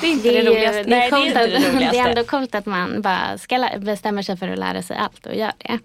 det 0.01 0.07
är 0.07 0.11
inte 0.11 0.29
det, 0.29 0.37
är 0.37 0.43
ju- 0.43 0.49
roligaste. 0.49 0.83
Det 0.83 0.95
är, 0.95 1.11
Nej, 1.11 1.11
det 1.11 1.15
är 1.15 1.27
inte 1.27 1.43
att, 1.43 1.49
det 1.49 1.71
roligaste. 1.71 1.97
det 1.97 1.99
är 1.99 2.09
ändå 2.09 2.23
coolt 2.23 2.55
att 2.55 2.65
man 2.65 3.01
bara 3.01 3.37
ska 3.37 3.69
bestämmer 3.77 4.21
sig 4.21 4.37
för 4.37 4.47
att 4.47 4.59
lära 4.59 4.81
sig 4.81 4.97
allt 4.97 5.25
och 5.25 5.35
gör 5.35 5.51
det. 5.57 5.79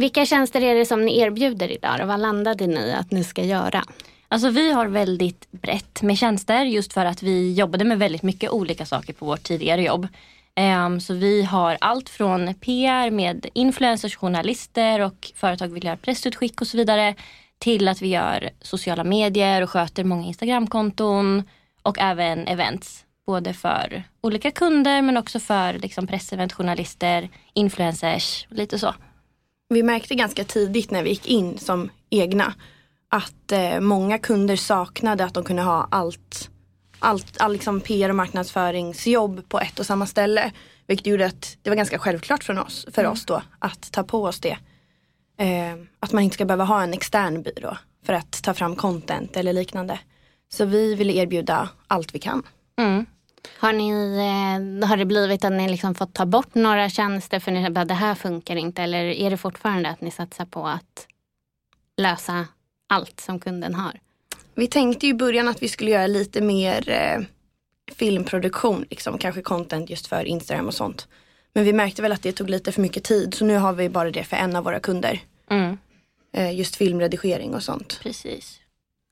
Vilka 0.00 0.26
tjänster 0.26 0.62
är 0.62 0.74
det 0.74 0.86
som 0.86 1.04
ni 1.04 1.18
erbjuder 1.18 1.70
idag 1.70 2.00
och 2.00 2.08
vad 2.08 2.20
landade 2.20 2.66
ni 2.66 2.80
i 2.80 2.92
att 2.92 3.10
ni 3.10 3.24
ska 3.24 3.44
göra? 3.44 3.84
Alltså 4.28 4.50
vi 4.50 4.72
har 4.72 4.86
väldigt 4.86 5.52
brett 5.52 6.02
med 6.02 6.18
tjänster 6.18 6.64
just 6.64 6.92
för 6.92 7.04
att 7.04 7.22
vi 7.22 7.54
jobbade 7.54 7.84
med 7.84 7.98
väldigt 7.98 8.22
mycket 8.22 8.50
olika 8.50 8.86
saker 8.86 9.12
på 9.12 9.26
vårt 9.26 9.42
tidigare 9.42 9.82
jobb. 9.82 10.08
Ehm, 10.54 11.00
så 11.00 11.14
vi 11.14 11.42
har 11.42 11.78
allt 11.80 12.08
från 12.08 12.54
PR 12.54 13.10
med 13.10 13.46
influencers, 13.52 14.16
journalister 14.16 15.00
och 15.00 15.32
företag 15.34 15.68
vill 15.68 15.84
göra 15.84 15.96
pressutskick 15.96 16.60
och 16.60 16.66
så 16.66 16.76
vidare. 16.76 17.14
Till 17.58 17.88
att 17.88 18.02
vi 18.02 18.08
gör 18.08 18.50
sociala 18.60 19.04
medier 19.04 19.62
och 19.62 19.70
sköter 19.70 20.04
många 20.04 20.26
Instagramkonton 20.26 21.42
och 21.82 21.98
även 21.98 22.48
events. 22.48 23.04
Både 23.26 23.54
för 23.54 24.02
olika 24.20 24.50
kunder 24.50 25.02
men 25.02 25.16
också 25.16 25.40
för 25.40 25.72
liksom, 25.72 26.06
pressevent, 26.06 26.52
journalister, 26.52 27.28
influencers 27.54 28.46
och 28.50 28.56
lite 28.56 28.78
så. 28.78 28.94
Vi 29.72 29.82
märkte 29.82 30.14
ganska 30.14 30.44
tidigt 30.44 30.90
när 30.90 31.02
vi 31.02 31.10
gick 31.10 31.26
in 31.26 31.58
som 31.58 31.90
egna 32.10 32.54
att 33.08 33.52
eh, 33.52 33.80
många 33.80 34.18
kunder 34.18 34.56
saknade 34.56 35.24
att 35.24 35.34
de 35.34 35.44
kunde 35.44 35.62
ha 35.62 35.88
allt, 35.90 36.50
allt 36.98 37.40
all 37.40 37.52
liksom 37.52 37.80
PR 37.80 38.08
och 38.08 38.14
marknadsföringsjobb 38.14 39.48
på 39.48 39.60
ett 39.60 39.78
och 39.78 39.86
samma 39.86 40.06
ställe. 40.06 40.52
Vilket 40.86 41.06
gjorde 41.06 41.26
att 41.26 41.56
det 41.62 41.70
var 41.70 41.76
ganska 41.76 41.98
självklart 41.98 42.44
från 42.44 42.58
oss, 42.58 42.86
för 42.92 43.06
oss 43.06 43.26
då 43.26 43.42
att 43.58 43.92
ta 43.92 44.04
på 44.04 44.24
oss 44.24 44.40
det. 44.40 44.58
Eh, 45.38 45.74
att 46.00 46.12
man 46.12 46.22
inte 46.22 46.34
ska 46.34 46.44
behöva 46.44 46.64
ha 46.64 46.82
en 46.82 46.92
extern 46.92 47.42
byrå 47.42 47.76
för 48.06 48.12
att 48.12 48.42
ta 48.42 48.54
fram 48.54 48.76
content 48.76 49.36
eller 49.36 49.52
liknande. 49.52 49.98
Så 50.52 50.64
vi 50.64 50.94
ville 50.94 51.12
erbjuda 51.12 51.68
allt 51.86 52.14
vi 52.14 52.18
kan. 52.18 52.42
Mm. 52.78 53.06
Har, 53.58 53.72
ni, 53.72 53.90
eh, 53.90 54.88
har 54.88 54.96
det 54.96 55.04
blivit 55.04 55.44
att 55.44 55.52
ni 55.52 55.68
liksom 55.68 55.94
fått 55.94 56.14
ta 56.14 56.26
bort 56.26 56.54
några 56.54 56.88
tjänster 56.88 57.40
för 57.40 57.52
ni 57.52 57.70
bara 57.70 57.84
det 57.84 57.94
här 57.94 58.14
funkar 58.14 58.56
inte 58.56 58.82
eller 58.82 59.04
är 59.04 59.30
det 59.30 59.36
fortfarande 59.36 59.88
att 59.88 60.00
ni 60.00 60.10
satsar 60.10 60.44
på 60.44 60.66
att 60.66 61.06
lösa 61.96 62.46
allt 62.88 63.20
som 63.20 63.40
kunden 63.40 63.74
har? 63.74 64.00
Vi 64.54 64.66
tänkte 64.66 65.06
ju 65.06 65.12
i 65.12 65.14
början 65.14 65.48
att 65.48 65.62
vi 65.62 65.68
skulle 65.68 65.90
göra 65.90 66.06
lite 66.06 66.40
mer 66.40 66.90
eh, 66.90 67.24
filmproduktion, 67.94 68.84
liksom, 68.90 69.18
kanske 69.18 69.42
content 69.42 69.90
just 69.90 70.06
för 70.06 70.24
Instagram 70.24 70.66
och 70.66 70.74
sånt. 70.74 71.08
Men 71.52 71.64
vi 71.64 71.72
märkte 71.72 72.02
väl 72.02 72.12
att 72.12 72.22
det 72.22 72.32
tog 72.32 72.50
lite 72.50 72.72
för 72.72 72.82
mycket 72.82 73.04
tid 73.04 73.34
så 73.34 73.44
nu 73.44 73.56
har 73.56 73.72
vi 73.72 73.88
bara 73.88 74.10
det 74.10 74.24
för 74.24 74.36
en 74.36 74.56
av 74.56 74.64
våra 74.64 74.80
kunder. 74.80 75.20
Mm. 75.50 75.78
Eh, 76.32 76.58
just 76.58 76.76
filmredigering 76.76 77.54
och 77.54 77.62
sånt. 77.62 78.00
Precis. 78.02 78.60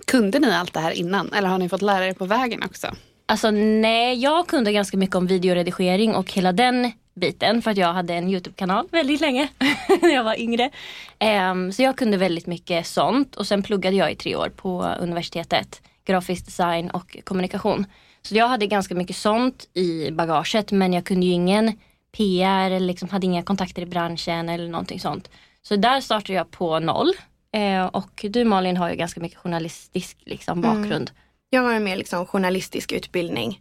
Kunde 0.06 0.38
ni 0.38 0.54
allt 0.54 0.74
det 0.74 0.80
här 0.80 0.92
innan 0.92 1.32
eller 1.32 1.48
har 1.48 1.58
ni 1.58 1.68
fått 1.68 1.82
lära 1.82 2.06
er 2.06 2.14
på 2.14 2.24
vägen 2.24 2.62
också? 2.62 2.94
Alltså 3.30 3.50
nej, 3.50 4.22
jag 4.22 4.46
kunde 4.46 4.72
ganska 4.72 4.96
mycket 4.96 5.16
om 5.16 5.26
videoredigering 5.26 6.14
och 6.14 6.32
hela 6.32 6.52
den 6.52 6.92
biten 7.14 7.62
för 7.62 7.70
att 7.70 7.76
jag 7.76 7.92
hade 7.92 8.14
en 8.14 8.28
YouTube-kanal 8.28 8.88
väldigt 8.90 9.20
länge 9.20 9.48
när 10.02 10.14
jag 10.14 10.24
var 10.24 10.40
yngre. 10.40 10.70
Ehm, 11.18 11.72
så 11.72 11.82
jag 11.82 11.96
kunde 11.96 12.16
väldigt 12.16 12.46
mycket 12.46 12.86
sånt 12.86 13.36
och 13.36 13.46
sen 13.46 13.62
pluggade 13.62 13.96
jag 13.96 14.12
i 14.12 14.14
tre 14.14 14.36
år 14.36 14.48
på 14.48 14.82
universitetet. 15.00 15.82
Grafisk 16.04 16.46
design 16.46 16.90
och 16.90 17.16
kommunikation. 17.24 17.86
Så 18.22 18.34
jag 18.34 18.48
hade 18.48 18.66
ganska 18.66 18.94
mycket 18.94 19.16
sånt 19.16 19.68
i 19.74 20.10
bagaget 20.10 20.72
men 20.72 20.92
jag 20.92 21.04
kunde 21.04 21.26
ju 21.26 21.32
ingen 21.32 21.72
PR 22.16 22.70
eller 22.70 22.86
liksom 22.86 23.08
hade 23.08 23.26
inga 23.26 23.42
kontakter 23.42 23.82
i 23.82 23.86
branschen 23.86 24.48
eller 24.48 24.68
någonting 24.68 25.00
sånt. 25.00 25.30
Så 25.62 25.76
där 25.76 26.00
startade 26.00 26.32
jag 26.32 26.50
på 26.50 26.78
noll. 26.78 27.12
Eh, 27.52 27.86
och 27.86 28.24
du 28.28 28.44
Malin 28.44 28.76
har 28.76 28.90
ju 28.90 28.96
ganska 28.96 29.20
mycket 29.20 29.38
journalistisk 29.38 30.18
liksom, 30.24 30.60
bakgrund. 30.60 31.10
Jag 31.50 31.62
har 31.62 31.74
en 31.74 31.84
mer 31.84 31.96
liksom, 31.96 32.26
journalistisk 32.26 32.92
utbildning. 32.92 33.60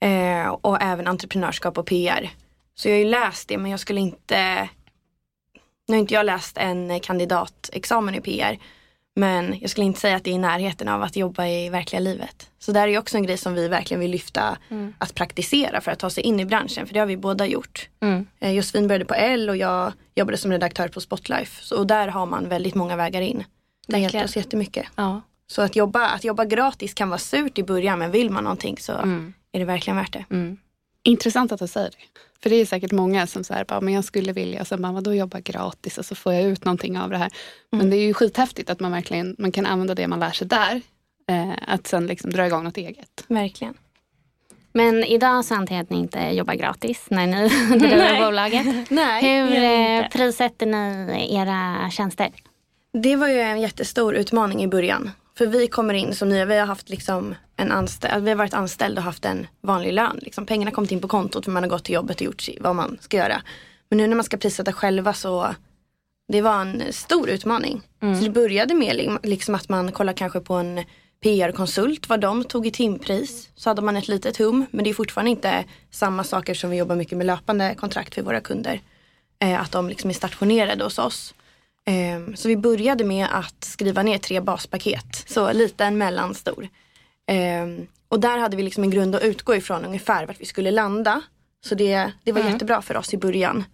Eh, 0.00 0.48
och 0.48 0.82
även 0.82 1.06
entreprenörskap 1.06 1.78
och 1.78 1.86
PR. 1.86 2.30
Så 2.74 2.88
jag 2.88 2.94
har 2.94 2.98
ju 2.98 3.04
läst 3.04 3.48
det 3.48 3.58
men 3.58 3.70
jag 3.70 3.80
skulle 3.80 4.00
inte 4.00 4.68
Nu 5.88 5.94
har 5.94 6.00
inte 6.00 6.14
jag 6.14 6.26
läst 6.26 6.58
en 6.58 7.00
kandidatexamen 7.00 8.14
i 8.14 8.20
PR. 8.20 8.58
Men 9.16 9.58
jag 9.60 9.70
skulle 9.70 9.86
inte 9.86 10.00
säga 10.00 10.16
att 10.16 10.24
det 10.24 10.30
är 10.30 10.34
i 10.34 10.38
närheten 10.38 10.88
av 10.88 11.02
att 11.02 11.16
jobba 11.16 11.46
i 11.46 11.68
verkliga 11.68 12.00
livet. 12.00 12.50
Så 12.58 12.72
där 12.72 12.82
är 12.82 12.86
ju 12.86 12.98
också 12.98 13.16
en 13.16 13.22
grej 13.22 13.36
som 13.36 13.54
vi 13.54 13.68
verkligen 13.68 14.00
vill 14.00 14.10
lyfta. 14.10 14.58
Att 14.98 15.14
praktisera 15.14 15.80
för 15.80 15.90
att 15.90 15.98
ta 15.98 16.10
sig 16.10 16.22
in 16.24 16.40
i 16.40 16.44
branschen. 16.44 16.86
För 16.86 16.94
det 16.94 17.00
har 17.00 17.06
vi 17.06 17.16
båda 17.16 17.46
gjort. 17.46 17.88
Mm. 18.00 18.26
Eh, 18.40 18.50
Josefin 18.52 18.88
började 18.88 19.04
på 19.04 19.14
L 19.14 19.50
och 19.50 19.56
jag 19.56 19.92
jobbade 20.14 20.36
som 20.36 20.50
redaktör 20.50 20.88
på 20.88 21.00
Spotlife. 21.00 21.64
Så, 21.64 21.78
och 21.78 21.86
där 21.86 22.08
har 22.08 22.26
man 22.26 22.48
väldigt 22.48 22.74
många 22.74 22.96
vägar 22.96 23.20
in. 23.20 23.44
Det 23.86 23.92
har 23.92 24.00
hjälpt 24.00 24.24
oss 24.24 24.36
jättemycket. 24.36 24.86
Ja. 24.96 25.20
Så 25.46 25.62
att 25.62 25.76
jobba, 25.76 26.06
att 26.06 26.24
jobba 26.24 26.44
gratis 26.44 26.94
kan 26.94 27.08
vara 27.08 27.18
surt 27.18 27.58
i 27.58 27.62
början 27.62 27.98
men 27.98 28.10
vill 28.10 28.30
man 28.30 28.44
någonting 28.44 28.76
så 28.78 28.92
är 29.52 29.58
det 29.58 29.64
verkligen 29.64 29.96
värt 29.96 30.12
det. 30.12 30.24
Mm. 30.30 30.56
Intressant 31.02 31.52
att 31.52 31.60
du 31.60 31.66
säger 31.66 31.90
det. 31.90 32.20
För 32.42 32.50
det 32.50 32.56
är 32.56 32.66
säkert 32.66 32.92
många 32.92 33.26
som 33.26 33.44
säger 33.44 33.64
bara, 33.64 33.80
men 33.80 33.94
jag 33.94 34.04
skulle 34.04 34.32
vilja, 34.32 34.60
och 34.60 34.66
sen 34.66 34.82
bara, 34.82 35.00
då 35.00 35.14
jobba 35.14 35.40
gratis 35.40 35.98
och 35.98 36.06
så 36.06 36.14
får 36.14 36.32
jag 36.32 36.42
ut 36.42 36.64
någonting 36.64 36.98
av 36.98 37.10
det 37.10 37.16
här. 37.16 37.32
Men 37.70 37.90
det 37.90 37.96
är 37.96 38.06
ju 38.06 38.14
skithäftigt 38.14 38.70
att 38.70 38.80
man 38.80 38.92
verkligen 38.92 39.36
man 39.38 39.52
kan 39.52 39.66
använda 39.66 39.94
det 39.94 40.08
man 40.08 40.20
lär 40.20 40.30
sig 40.30 40.46
där. 40.48 40.80
Eh, 41.28 41.52
att 41.66 41.86
sen 41.86 42.06
liksom 42.06 42.30
dra 42.30 42.46
igång 42.46 42.64
något 42.64 42.76
eget. 42.76 43.24
Verkligen. 43.28 43.74
Men 44.72 45.04
idag 45.04 45.44
så 45.44 45.54
antar 45.54 45.74
jag 45.74 45.82
att 45.82 45.90
ni 45.90 45.98
inte 45.98 46.18
jobbar 46.18 46.54
gratis 46.54 47.06
när 47.10 47.26
ni 47.26 47.48
driver 47.78 48.26
bolaget. 48.26 48.66
Nej, 48.90 49.22
Hur 49.22 49.62
eh, 49.62 50.08
prissätter 50.08 50.66
ni 50.66 51.34
era 51.34 51.90
tjänster? 51.90 52.30
det 52.92 53.16
var 53.16 53.28
ju 53.28 53.40
en 53.40 53.60
jättestor 53.60 54.14
utmaning 54.14 54.62
i 54.62 54.68
början. 54.68 55.10
För 55.38 55.46
vi 55.46 55.66
kommer 55.68 55.94
in 55.94 56.14
som 56.14 56.28
nya, 56.28 56.44
vi 56.44 56.58
har 56.58 56.66
haft 56.66 56.88
liksom 56.88 57.34
en 57.56 57.72
anställd, 57.72 58.24
vi 58.24 58.30
har 58.30 58.36
varit 58.36 58.54
anställda 58.54 59.00
och 59.00 59.04
haft 59.04 59.24
en 59.24 59.46
vanlig 59.60 59.92
lön. 59.92 60.18
Liksom. 60.22 60.46
Pengarna 60.46 60.70
har 60.70 60.74
kommit 60.74 60.92
in 60.92 61.00
på 61.00 61.08
kontot 61.08 61.44
för 61.44 61.52
man 61.52 61.62
har 61.62 61.70
gått 61.70 61.84
till 61.84 61.94
jobbet 61.94 62.16
och 62.16 62.22
gjort 62.22 62.48
vad 62.60 62.76
man 62.76 62.98
ska 63.00 63.16
göra. 63.16 63.42
Men 63.88 63.96
nu 63.96 64.06
när 64.06 64.16
man 64.16 64.24
ska 64.24 64.36
prissätta 64.36 64.72
själva 64.72 65.12
så 65.12 65.54
det 66.32 66.40
var 66.42 66.60
en 66.60 66.82
stor 66.92 67.28
utmaning. 67.30 67.82
Så 68.00 68.24
det 68.24 68.30
började 68.30 68.74
med 68.74 68.96
li- 68.96 69.18
liksom 69.22 69.54
att 69.54 69.68
man 69.68 69.92
kollar 69.92 70.12
kanske 70.12 70.40
på 70.40 70.54
en 70.54 70.84
PR-konsult, 71.22 72.08
vad 72.08 72.20
de 72.20 72.44
tog 72.44 72.66
i 72.66 72.70
timpris. 72.70 73.48
Så 73.56 73.70
hade 73.70 73.82
man 73.82 73.96
ett 73.96 74.08
litet 74.08 74.36
hum, 74.36 74.66
men 74.70 74.84
det 74.84 74.90
är 74.90 74.94
fortfarande 74.94 75.30
inte 75.30 75.64
samma 75.90 76.24
saker 76.24 76.54
som 76.54 76.70
vi 76.70 76.76
jobbar 76.76 76.96
mycket 76.96 77.18
med 77.18 77.26
löpande 77.26 77.74
kontrakt 77.74 78.14
för 78.14 78.22
våra 78.22 78.40
kunder. 78.40 78.80
Eh, 79.38 79.60
att 79.60 79.72
de 79.72 79.88
liksom 79.88 80.10
är 80.10 80.14
stationerade 80.14 80.84
hos 80.84 80.98
oss. 80.98 81.34
Ehm, 81.86 82.36
Så 82.36 82.48
vi 82.48 82.56
började 82.56 83.04
med 83.04 83.26
att 83.32 83.64
skriva 83.64 84.02
ner 84.02 84.18
tre 84.18 84.40
baspaket. 84.40 85.24
Så 85.26 85.52
liten, 85.52 85.98
mellanstor. 85.98 86.68
Ehm, 87.26 87.86
Och 88.08 88.20
där 88.20 88.38
hade 88.38 88.56
vi 88.56 88.62
liksom 88.62 88.84
en 88.84 88.90
grund 88.90 89.14
att 89.14 89.22
utgå 89.22 89.54
ifrån 89.54 89.84
ungefär 89.84 90.26
vart 90.26 90.40
vi 90.40 90.44
skulle 90.44 90.70
landa. 90.70 91.20
Så 91.64 91.74
det, 91.74 92.12
det 92.24 92.32
var 92.32 92.40
jättebra 92.52 92.82
för 92.82 92.96
oss 92.96 93.14
i 93.14 93.16
början. 93.16 93.64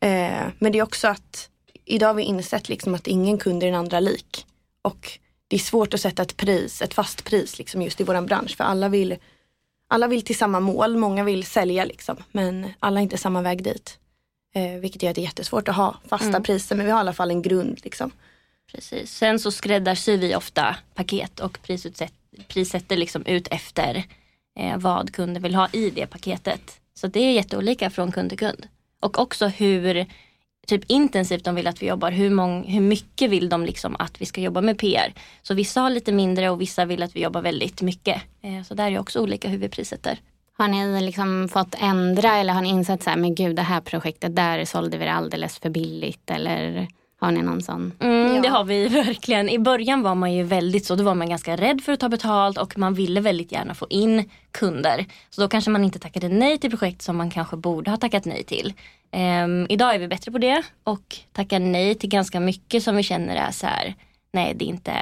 Eh, 0.00 0.46
Men 0.58 0.72
det 0.72 0.78
är 0.78 0.82
också 0.82 1.08
att 1.08 1.48
idag 1.84 2.06
har 2.06 2.14
vi 2.14 2.22
insett 2.22 2.68
liksom 2.68 2.94
att 2.94 3.06
ingen 3.06 3.38
kund 3.38 3.62
är 3.62 3.66
den 3.66 3.74
andra 3.74 4.00
lik. 4.00 4.46
Och 4.82 5.18
det 5.48 5.56
är 5.56 5.60
svårt 5.60 5.94
att 5.94 6.00
sätta 6.00 6.22
ett 6.22 6.36
pris, 6.36 6.82
ett 6.82 6.94
fast 6.94 7.24
pris 7.24 7.58
liksom 7.58 7.82
just 7.82 8.00
i 8.00 8.04
våran 8.04 8.26
bransch. 8.26 8.56
För 8.56 8.64
alla 8.64 8.88
vill, 8.88 9.16
alla 9.88 10.06
vill 10.08 10.22
till 10.22 10.36
samma 10.38 10.60
mål, 10.60 10.96
många 10.96 11.24
vill 11.24 11.44
sälja 11.44 11.84
liksom. 11.84 12.16
Men 12.32 12.66
alla 12.80 12.96
har 12.96 13.02
inte 13.02 13.18
samma 13.18 13.42
väg 13.42 13.62
dit. 13.64 13.98
Eh, 14.56 14.80
vilket 14.80 15.02
gör 15.02 15.10
att 15.10 15.14
det 15.14 15.20
är 15.20 15.24
jättesvårt 15.24 15.68
att 15.68 15.76
ha 15.76 15.96
fasta 16.08 16.40
priser 16.40 16.76
men 16.76 16.86
vi 16.86 16.92
har 16.92 16.98
i 16.98 17.00
alla 17.00 17.12
fall 17.12 17.30
en 17.30 17.42
grund. 17.42 17.80
Liksom. 17.82 18.10
Precis. 18.72 19.12
Sen 19.12 19.38
så 19.38 19.50
skräddarsyr 19.50 20.16
vi 20.16 20.34
ofta 20.34 20.76
paket 20.94 21.40
och 21.40 21.58
prissätter 22.48 22.96
liksom 22.96 23.26
ut 23.26 23.48
efter 23.48 24.04
eh, 24.58 24.78
vad 24.78 25.12
kunden 25.12 25.42
vill 25.42 25.54
ha 25.54 25.68
i 25.72 25.90
det 25.90 26.06
paketet. 26.06 26.80
Så 26.94 27.06
det 27.06 27.20
är 27.20 27.32
jätteolika 27.32 27.90
från 27.90 28.12
kund 28.12 28.28
till 28.28 28.38
kund. 28.38 28.68
Och 29.00 29.18
också 29.18 29.46
hur 29.46 30.06
typ 30.66 30.84
intensivt 30.86 31.44
de 31.44 31.54
vill 31.54 31.66
att 31.66 31.82
vi 31.82 31.86
jobbar. 31.86 32.10
Hur, 32.10 32.30
mång, 32.30 32.64
hur 32.64 32.80
mycket 32.80 33.30
vill 33.30 33.48
de 33.48 33.64
liksom 33.64 33.96
att 33.98 34.20
vi 34.20 34.26
ska 34.26 34.40
jobba 34.40 34.60
med 34.60 34.78
PR. 34.78 35.14
Så 35.42 35.54
vissa 35.54 35.80
har 35.80 35.90
lite 35.90 36.12
mindre 36.12 36.50
och 36.50 36.60
vissa 36.60 36.84
vill 36.84 37.02
att 37.02 37.16
vi 37.16 37.22
jobbar 37.22 37.42
väldigt 37.42 37.82
mycket. 37.82 38.22
Eh, 38.42 38.62
så 38.62 38.74
där 38.74 38.90
är 38.90 38.98
också 38.98 39.20
olika 39.20 39.48
hur 39.48 39.58
vi 39.58 39.68
prissätter. 39.68 40.18
Har 40.58 40.68
ni 40.68 41.00
liksom 41.00 41.48
fått 41.48 41.74
ändra 41.78 42.36
eller 42.36 42.52
har 42.52 42.62
ni 42.62 42.68
insett 42.68 43.02
så 43.02 43.10
här, 43.10 43.16
men 43.16 43.34
gud 43.34 43.56
det 43.56 43.62
här 43.62 43.80
projektet 43.80 44.36
där 44.36 44.64
sålde 44.64 44.98
vi 44.98 45.04
det 45.04 45.12
alldeles 45.12 45.58
för 45.58 45.70
billigt 45.70 46.30
eller 46.30 46.88
har 47.20 47.30
ni 47.30 47.42
någon 47.42 47.62
sån? 47.62 47.92
Mm, 48.00 48.42
Det 48.42 48.48
har 48.48 48.64
vi 48.64 48.88
verkligen. 49.04 49.48
I 49.48 49.58
början 49.58 50.02
var 50.02 50.14
man 50.14 50.32
ju 50.32 50.42
väldigt 50.42 50.86
så, 50.86 50.94
då 50.94 51.04
var 51.04 51.14
man 51.14 51.28
ganska 51.28 51.56
rädd 51.56 51.80
för 51.84 51.92
att 51.92 52.00
ta 52.00 52.08
betalt 52.08 52.58
och 52.58 52.78
man 52.78 52.94
ville 52.94 53.20
väldigt 53.20 53.52
gärna 53.52 53.74
få 53.74 53.86
in 53.90 54.30
kunder. 54.50 55.06
Så 55.30 55.40
då 55.40 55.48
kanske 55.48 55.70
man 55.70 55.84
inte 55.84 55.98
tackade 55.98 56.28
nej 56.28 56.58
till 56.58 56.70
projekt 56.70 57.02
som 57.02 57.16
man 57.16 57.30
kanske 57.30 57.56
borde 57.56 57.90
ha 57.90 57.96
tackat 57.96 58.24
nej 58.24 58.44
till. 58.44 58.72
Ehm, 59.10 59.66
idag 59.68 59.94
är 59.94 59.98
vi 59.98 60.08
bättre 60.08 60.32
på 60.32 60.38
det 60.38 60.62
och 60.84 61.16
tackar 61.32 61.58
nej 61.60 61.94
till 61.94 62.08
ganska 62.10 62.40
mycket 62.40 62.82
som 62.82 62.96
vi 62.96 63.02
känner 63.02 63.36
är 63.36 63.50
så 63.50 63.66
här, 63.66 63.94
nej 64.32 64.54
det 64.56 64.64
är 64.64 64.68
inte, 64.68 64.92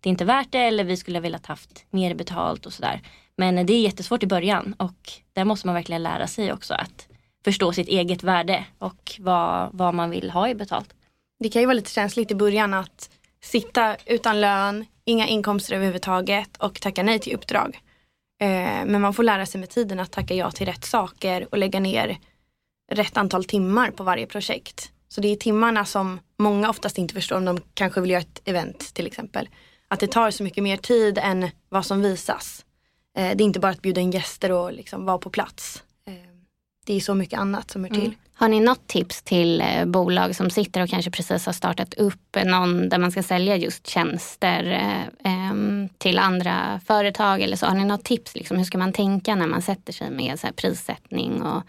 det 0.00 0.08
är 0.08 0.10
inte 0.10 0.24
värt 0.24 0.48
det 0.50 0.58
eller 0.58 0.84
vi 0.84 0.96
skulle 0.96 1.18
ha 1.18 1.22
velat 1.22 1.46
haft 1.46 1.84
mer 1.90 2.14
betalt 2.14 2.66
och 2.66 2.72
sådär. 2.72 3.00
Men 3.40 3.66
det 3.66 3.72
är 3.72 3.80
jättesvårt 3.80 4.22
i 4.22 4.26
början 4.26 4.74
och 4.78 5.12
där 5.32 5.44
måste 5.44 5.66
man 5.66 5.74
verkligen 5.74 6.02
lära 6.02 6.26
sig 6.26 6.52
också 6.52 6.74
att 6.74 7.08
förstå 7.44 7.72
sitt 7.72 7.88
eget 7.88 8.22
värde 8.22 8.64
och 8.78 9.16
vad, 9.18 9.70
vad 9.72 9.94
man 9.94 10.10
vill 10.10 10.30
ha 10.30 10.48
i 10.48 10.54
betalt. 10.54 10.94
Det 11.38 11.48
kan 11.48 11.62
ju 11.62 11.66
vara 11.66 11.74
lite 11.74 11.90
känsligt 11.90 12.30
i 12.30 12.34
början 12.34 12.74
att 12.74 13.10
sitta 13.42 13.96
utan 14.06 14.40
lön, 14.40 14.84
inga 15.04 15.26
inkomster 15.26 15.74
överhuvudtaget 15.74 16.56
och 16.56 16.80
tacka 16.80 17.02
nej 17.02 17.18
till 17.18 17.34
uppdrag. 17.34 17.80
Eh, 18.40 18.84
men 18.86 19.00
man 19.00 19.14
får 19.14 19.22
lära 19.22 19.46
sig 19.46 19.60
med 19.60 19.70
tiden 19.70 20.00
att 20.00 20.12
tacka 20.12 20.34
ja 20.34 20.50
till 20.50 20.66
rätt 20.66 20.84
saker 20.84 21.46
och 21.50 21.58
lägga 21.58 21.80
ner 21.80 22.18
rätt 22.92 23.16
antal 23.16 23.44
timmar 23.44 23.90
på 23.90 24.02
varje 24.02 24.26
projekt. 24.26 24.92
Så 25.08 25.20
det 25.20 25.28
är 25.28 25.36
timmarna 25.36 25.84
som 25.84 26.20
många 26.38 26.70
oftast 26.70 26.98
inte 26.98 27.14
förstår 27.14 27.36
om 27.36 27.44
de 27.44 27.60
kanske 27.74 28.00
vill 28.00 28.10
göra 28.10 28.22
ett 28.22 28.42
event 28.44 28.94
till 28.94 29.06
exempel. 29.06 29.48
Att 29.88 30.00
det 30.00 30.06
tar 30.06 30.30
så 30.30 30.42
mycket 30.42 30.64
mer 30.64 30.76
tid 30.76 31.18
än 31.18 31.50
vad 31.68 31.86
som 31.86 32.02
visas. 32.02 32.64
Eh, 33.16 33.36
det 33.36 33.42
är 33.42 33.46
inte 33.46 33.60
bara 33.60 33.72
att 33.72 33.82
bjuda 33.82 34.00
in 34.00 34.10
gäster 34.10 34.52
och 34.52 34.72
liksom 34.72 35.04
vara 35.04 35.18
på 35.18 35.30
plats. 35.30 35.82
Eh, 36.06 36.14
det 36.86 36.94
är 36.94 37.00
så 37.00 37.14
mycket 37.14 37.38
annat 37.38 37.70
som 37.70 37.84
är 37.84 37.88
till. 37.88 38.00
Mm. 38.00 38.14
Har 38.34 38.48
ni 38.48 38.60
något 38.60 38.86
tips 38.86 39.22
till 39.22 39.60
eh, 39.60 39.84
bolag 39.84 40.36
som 40.36 40.50
sitter 40.50 40.82
och 40.82 40.88
kanske 40.88 41.10
precis 41.10 41.46
har 41.46 41.52
startat 41.52 41.94
upp 41.94 42.36
någon 42.44 42.88
där 42.88 42.98
man 42.98 43.10
ska 43.10 43.22
sälja 43.22 43.56
just 43.56 43.86
tjänster 43.86 44.64
eh, 45.24 45.86
till 45.98 46.18
andra 46.18 46.80
företag 46.86 47.40
eller 47.40 47.56
så? 47.56 47.66
Har 47.66 47.74
ni 47.74 47.84
något 47.84 48.04
tips? 48.04 48.34
Liksom, 48.34 48.56
hur 48.56 48.64
ska 48.64 48.78
man 48.78 48.92
tänka 48.92 49.34
när 49.34 49.46
man 49.46 49.62
sätter 49.62 49.92
sig 49.92 50.10
med 50.10 50.40
så 50.40 50.46
prissättning 50.56 51.42
och 51.42 51.62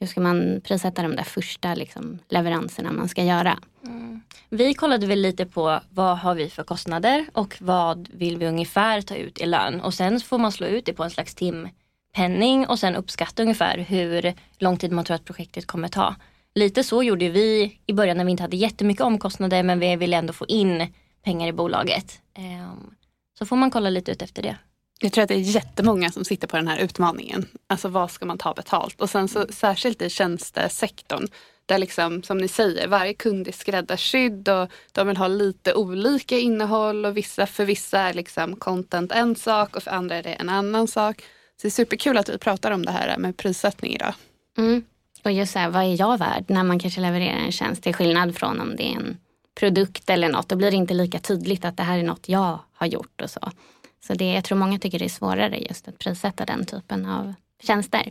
hur 0.00 0.06
ska 0.06 0.20
man 0.20 0.60
prissätta 0.64 1.02
de 1.02 1.16
där 1.16 1.24
första 1.24 1.74
liksom, 1.74 2.18
leveranserna 2.28 2.92
man 2.92 3.08
ska 3.08 3.24
göra? 3.24 3.58
Mm. 3.86 4.20
Vi 4.48 4.74
kollade 4.74 5.06
väl 5.06 5.20
lite 5.20 5.46
på 5.46 5.80
vad 5.90 6.18
har 6.18 6.34
vi 6.34 6.50
för 6.50 6.62
kostnader 6.64 7.26
och 7.32 7.56
vad 7.60 8.08
vill 8.12 8.38
vi 8.38 8.46
ungefär 8.46 9.02
ta 9.02 9.14
ut 9.14 9.40
i 9.40 9.46
lön 9.46 9.80
och 9.80 9.94
sen 9.94 10.20
får 10.20 10.38
man 10.38 10.52
slå 10.52 10.66
ut 10.66 10.86
det 10.86 10.92
på 10.92 11.04
en 11.04 11.10
slags 11.10 11.34
timpenning 11.34 12.66
och 12.66 12.78
sen 12.78 12.96
uppskatta 12.96 13.42
ungefär 13.42 13.78
hur 13.78 14.34
lång 14.58 14.76
tid 14.76 14.92
man 14.92 15.04
tror 15.04 15.14
att 15.14 15.24
projektet 15.24 15.66
kommer 15.66 15.88
ta. 15.88 16.14
Lite 16.54 16.84
så 16.84 17.02
gjorde 17.02 17.28
vi 17.28 17.78
i 17.86 17.92
början 17.92 18.16
när 18.16 18.24
vi 18.24 18.30
inte 18.30 18.42
hade 18.42 18.56
jättemycket 18.56 19.02
omkostnader 19.02 19.62
men 19.62 19.78
vi 19.78 19.96
ville 19.96 20.16
ändå 20.16 20.32
få 20.32 20.46
in 20.46 20.92
pengar 21.24 21.48
i 21.48 21.52
bolaget. 21.52 22.20
Ehm, 22.34 22.94
så 23.38 23.46
får 23.46 23.56
man 23.56 23.70
kolla 23.70 23.90
lite 23.90 24.12
ut 24.12 24.22
efter 24.22 24.42
det. 24.42 24.56
Jag 25.02 25.12
tror 25.12 25.22
att 25.22 25.28
det 25.28 25.34
är 25.34 25.38
jättemånga 25.38 26.10
som 26.10 26.24
sitter 26.24 26.48
på 26.48 26.56
den 26.56 26.68
här 26.68 26.78
utmaningen. 26.78 27.46
Alltså 27.66 27.88
vad 27.88 28.10
ska 28.10 28.26
man 28.26 28.38
ta 28.38 28.54
betalt? 28.54 29.00
Och 29.00 29.10
sen 29.10 29.28
så 29.28 29.46
särskilt 29.50 30.02
i 30.02 30.10
tjänstesektorn. 30.10 31.28
Där 31.66 31.78
liksom, 31.78 32.22
som 32.22 32.38
ni 32.38 32.48
säger, 32.48 32.88
varje 32.88 33.14
kund 33.14 33.48
är 33.48 33.52
skräddarsydd 33.52 34.48
och 34.48 34.68
de 34.92 35.06
vill 35.06 35.16
ha 35.16 35.28
lite 35.28 35.74
olika 35.74 36.38
innehåll 36.38 37.04
och 37.04 37.16
vissa, 37.16 37.46
för 37.46 37.64
vissa 37.64 37.98
är 37.98 38.14
liksom 38.14 38.56
content 38.56 39.12
en 39.12 39.36
sak 39.36 39.76
och 39.76 39.82
för 39.82 39.90
andra 39.90 40.16
är 40.16 40.22
det 40.22 40.32
en 40.32 40.48
annan 40.48 40.88
sak. 40.88 41.20
Så 41.56 41.62
det 41.62 41.68
är 41.68 41.70
superkul 41.70 42.18
att 42.18 42.28
vi 42.28 42.38
pratar 42.38 42.70
om 42.70 42.86
det 42.86 42.92
här 42.92 43.18
med 43.18 43.36
prissättning 43.36 43.94
idag. 43.94 44.14
Mm. 44.58 44.84
Och 45.24 45.32
just 45.32 45.52
så 45.52 45.58
här, 45.58 45.70
vad 45.70 45.82
är 45.82 46.00
jag 46.00 46.18
värd 46.18 46.44
när 46.46 46.62
man 46.62 46.78
kanske 46.78 47.00
levererar 47.00 47.38
en 47.38 47.52
tjänst 47.52 47.82
till 47.82 47.94
skillnad 47.94 48.36
från 48.36 48.60
om 48.60 48.76
det 48.76 48.92
är 48.92 48.96
en 48.96 49.16
produkt 49.60 50.10
eller 50.10 50.28
något. 50.28 50.48
Då 50.48 50.56
blir 50.56 50.70
det 50.70 50.76
inte 50.76 50.94
lika 50.94 51.18
tydligt 51.18 51.64
att 51.64 51.76
det 51.76 51.82
här 51.82 51.98
är 51.98 52.02
något 52.02 52.28
jag 52.28 52.58
har 52.72 52.86
gjort 52.86 53.20
och 53.20 53.30
så. 53.30 53.50
Så 54.06 54.14
det, 54.14 54.32
jag 54.32 54.44
tror 54.44 54.58
många 54.58 54.78
tycker 54.78 54.98
det 54.98 55.04
är 55.04 55.08
svårare 55.08 55.58
just 55.58 55.88
att 55.88 55.98
prissätta 55.98 56.44
den 56.44 56.66
typen 56.66 57.06
av 57.06 57.34
tjänster. 57.62 58.10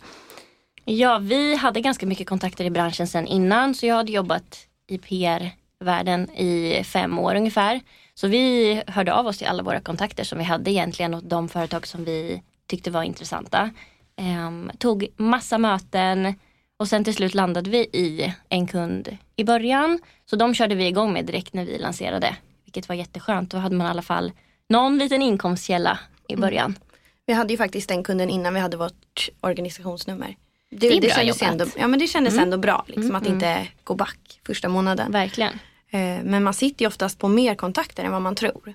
Ja, 0.86 1.18
vi 1.18 1.56
hade 1.56 1.82
ganska 1.82 2.06
mycket 2.06 2.28
kontakter 2.28 2.66
i 2.66 2.70
branschen 2.70 3.08
sen 3.08 3.28
innan 3.28 3.76
så 3.76 3.86
jag 3.86 3.96
hade 3.96 4.12
jobbat 4.12 4.68
i 4.88 4.98
PR-världen 4.98 6.30
i 6.32 6.84
fem 6.84 7.20
år 7.20 7.36
ungefär. 7.36 7.82
Så 8.14 8.28
vi 8.28 8.84
hörde 8.88 9.14
av 9.14 9.28
oss 9.28 9.38
till 9.38 9.48
alla 9.48 9.64
våra 9.64 9.80
kontakter 9.80 10.24
som 10.24 10.38
vi 10.38 10.44
hade 10.44 10.72
egentligen 10.72 11.14
och 11.14 11.24
de 11.24 11.50
företag 11.50 11.88
som 11.88 12.04
vi 12.04 12.42
tyckte 12.68 12.92
var 12.92 13.04
intressanta. 13.04 13.70
Ehm, 14.16 14.72
tog 14.78 15.08
massa 15.18 15.58
möten 15.58 16.34
och 16.78 16.88
sen 16.88 17.04
till 17.04 17.16
slut 17.16 17.34
landade 17.34 17.70
vi 17.70 17.78
i 17.78 18.34
en 18.50 18.68
kund 18.68 19.18
i 19.36 19.44
början. 19.44 20.00
Så 20.26 20.36
de 20.36 20.54
körde 20.54 20.76
vi 20.76 20.88
igång 20.88 21.14
med 21.14 21.26
direkt 21.26 21.54
när 21.54 21.66
vi 21.66 21.78
lanserade. 21.78 22.36
Vilket 22.66 22.90
var 22.90 22.96
jätteskönt. 22.96 23.52
Då 23.52 23.58
hade 23.58 23.76
man 23.76 23.88
i 23.88 23.90
alla 23.90 24.02
fall 24.02 24.32
någon 24.70 24.98
liten 24.98 25.22
inkomstkälla 25.22 26.00
i 26.28 26.34
mm. 26.34 26.42
början. 26.42 26.66
Mm. 26.66 26.82
Vi 27.26 27.34
hade 27.34 27.54
ju 27.54 27.58
faktiskt 27.58 27.90
den 27.90 28.04
kunden 28.04 28.30
innan 28.30 28.54
vi 28.54 28.60
hade 28.60 28.78
vårt 28.78 29.30
organisationsnummer. 29.42 30.36
Det, 30.70 30.78
det, 30.78 30.88
är 30.88 31.02
det 31.02 31.08
bra 31.08 31.16
kändes 31.16 31.42
ändå, 31.42 31.66
ja, 31.78 31.88
men 31.88 32.00
det 32.00 32.08
kändes 32.08 32.34
mm. 32.34 32.44
ändå 32.44 32.58
bra 32.58 32.84
liksom, 32.88 33.04
mm. 33.04 33.16
att 33.16 33.28
inte 33.28 33.48
mm. 33.48 33.68
gå 33.84 33.96
back 33.96 34.42
första 34.46 34.70
månaden. 34.70 35.12
Verkligen. 35.12 35.54
Eh, 35.90 36.24
men 36.24 36.44
man 36.44 36.54
sitter 36.54 36.86
ju 36.86 36.88
oftast 36.88 37.20
på 37.20 37.28
mer 37.28 37.56
kontakter 37.56 38.04
än 38.04 38.12
vad 38.12 38.22
man 38.22 38.36
tror. 38.36 38.74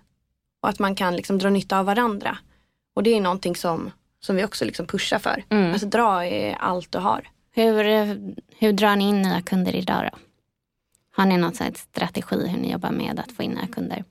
Och 0.63 0.69
att 0.69 0.79
man 0.79 0.95
kan 0.95 1.17
liksom 1.17 1.39
dra 1.39 1.51
nytta 1.51 1.79
av 1.79 1.87
varandra. 1.87 2.39
Och 2.95 3.03
det 3.03 3.11
är 3.11 3.21
någonting 3.21 3.57
som, 3.57 3.91
som 4.21 4.37
vi 4.37 4.45
också 4.45 4.65
liksom 4.65 4.87
pushar 4.87 5.19
för. 5.19 5.45
Mm. 5.49 5.73
Alltså 5.73 5.87
dra 5.87 6.27
i 6.27 6.57
allt 6.61 6.93
du 6.93 6.99
har. 6.99 7.29
Hur, 7.53 7.85
hur 8.59 8.73
drar 8.73 8.97
ni 8.97 9.09
in 9.09 9.23
nya 9.23 9.43
kunder 9.43 9.75
idag 9.77 10.11
då? 10.13 10.19
Har 11.17 11.27
ni 11.27 11.37
någon 11.37 11.55
strategi 11.75 12.49
hur 12.49 12.59
ni 12.59 12.73
jobbar 12.73 12.91
med 12.91 13.21
att 13.21 13.33
få 13.33 13.43
in 13.43 13.51
nya 13.51 13.67
kunder? 13.67 14.05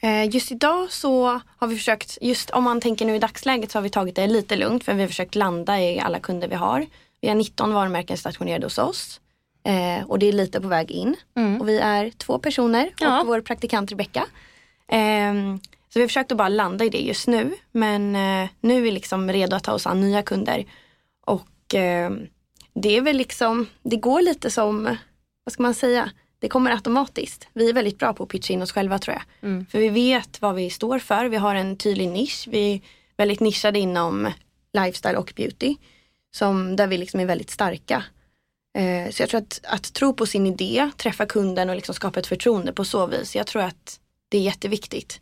Eh, 0.00 0.34
just 0.34 0.52
idag 0.52 0.90
så 0.90 1.40
har 1.56 1.66
vi 1.66 1.76
försökt, 1.76 2.18
just 2.20 2.50
om 2.50 2.64
man 2.64 2.80
tänker 2.80 3.06
nu 3.06 3.16
i 3.16 3.18
dagsläget 3.18 3.70
så 3.70 3.78
har 3.78 3.82
vi 3.82 3.90
tagit 3.90 4.16
det 4.16 4.26
lite 4.26 4.56
lugnt 4.56 4.84
för 4.84 4.94
vi 4.94 5.00
har 5.00 5.08
försökt 5.08 5.34
landa 5.34 5.80
i 5.80 6.00
alla 6.00 6.20
kunder 6.20 6.48
vi 6.48 6.54
har. 6.54 6.86
Vi 7.20 7.28
har 7.28 7.34
19 7.34 7.72
varumärken 7.72 8.16
stationerade 8.16 8.66
hos 8.66 8.78
oss. 8.78 9.20
Eh, 9.64 10.06
och 10.06 10.18
det 10.18 10.26
är 10.26 10.32
lite 10.32 10.60
på 10.60 10.68
väg 10.68 10.90
in. 10.90 11.16
Mm. 11.36 11.60
Och 11.60 11.68
vi 11.68 11.78
är 11.78 12.10
två 12.10 12.38
personer 12.38 12.90
ja. 12.98 13.20
och 13.20 13.26
vår 13.26 13.40
praktikant 13.40 13.92
Rebecka. 13.92 14.26
Eh, 14.88 15.34
så 15.88 15.98
vi 15.98 16.00
har 16.00 16.08
försökt 16.08 16.32
att 16.32 16.38
bara 16.38 16.48
landa 16.48 16.84
i 16.84 16.88
det 16.88 16.98
just 16.98 17.26
nu. 17.26 17.54
Men 17.72 18.16
eh, 18.16 18.48
nu 18.60 18.76
är 18.76 18.80
vi 18.80 18.90
liksom 18.90 19.32
redo 19.32 19.56
att 19.56 19.64
ta 19.64 19.72
oss 19.72 19.86
an 19.86 20.00
nya 20.00 20.22
kunder. 20.22 20.64
Och 21.26 21.74
eh, 21.74 22.10
det 22.74 22.96
är 22.96 23.00
väl 23.00 23.16
liksom, 23.16 23.66
det 23.82 23.96
går 23.96 24.22
lite 24.22 24.50
som, 24.50 24.96
vad 25.44 25.52
ska 25.52 25.62
man 25.62 25.74
säga? 25.74 26.10
Det 26.40 26.48
kommer 26.48 26.70
automatiskt. 26.70 27.48
Vi 27.52 27.68
är 27.68 27.72
väldigt 27.72 27.98
bra 27.98 28.12
på 28.12 28.22
att 28.22 28.28
pitcha 28.28 28.52
in 28.52 28.62
oss 28.62 28.72
själva 28.72 28.98
tror 28.98 29.14
jag. 29.14 29.50
Mm. 29.50 29.66
För 29.66 29.78
vi 29.78 29.88
vet 29.88 30.42
vad 30.42 30.54
vi 30.54 30.70
står 30.70 30.98
för. 30.98 31.24
Vi 31.24 31.36
har 31.36 31.54
en 31.54 31.76
tydlig 31.76 32.08
nisch. 32.08 32.48
Vi 32.50 32.74
är 32.74 32.80
väldigt 33.16 33.40
nischade 33.40 33.78
inom 33.78 34.32
lifestyle 34.72 35.16
och 35.16 35.32
beauty. 35.36 35.76
Som, 36.30 36.76
där 36.76 36.86
vi 36.86 36.98
liksom 36.98 37.20
är 37.20 37.26
väldigt 37.26 37.50
starka. 37.50 38.04
Eh, 38.78 39.10
så 39.10 39.22
jag 39.22 39.30
tror 39.30 39.40
att, 39.40 39.60
att 39.64 39.92
tro 39.92 40.14
på 40.14 40.26
sin 40.26 40.46
idé, 40.46 40.90
träffa 40.96 41.26
kunden 41.26 41.70
och 41.70 41.76
liksom 41.76 41.94
skapa 41.94 42.20
ett 42.20 42.26
förtroende 42.26 42.72
på 42.72 42.84
så 42.84 43.06
vis. 43.06 43.36
Jag 43.36 43.46
tror 43.46 43.62
att 43.62 44.00
det 44.28 44.38
är 44.38 44.42
jätteviktigt. 44.42 45.20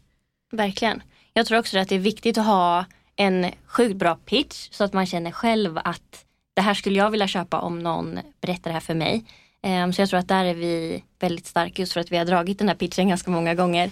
Verkligen. 0.53 1.03
Jag 1.33 1.47
tror 1.47 1.59
också 1.59 1.79
att 1.79 1.89
det 1.89 1.95
är 1.95 1.99
viktigt 1.99 2.39
att 2.39 2.47
ha 2.47 2.85
en 3.17 3.51
sjukt 3.67 3.97
bra 3.97 4.15
pitch 4.15 4.69
så 4.71 4.85
att 4.85 4.93
man 4.93 5.07
känner 5.07 5.31
själv 5.31 5.79
att 5.79 6.25
det 6.55 6.63
här 6.63 6.75
skulle 6.75 6.99
jag 6.99 7.11
vilja 7.11 7.29
köpa 7.29 7.61
om 7.61 7.79
någon 7.79 8.19
berättar 8.41 8.71
det 8.71 8.73
här 8.75 8.81
för 8.81 8.95
mig. 8.95 9.25
Um, 9.67 9.93
så 9.93 10.03
jag 10.03 10.09
tror 10.09 10.21
att 10.21 10.29
där 10.29 10.45
är 10.45 10.55
vi 10.55 11.05
väldigt 11.19 11.47
starka 11.47 11.83
just 11.83 11.93
för 11.93 12.01
att 12.01 12.13
vi 12.13 12.17
har 12.17 12.25
dragit 12.25 12.59
den 12.59 12.69
här 12.69 12.75
pitchen 12.75 13.09
ganska 13.09 13.31
många 13.31 13.55
gånger. 13.55 13.91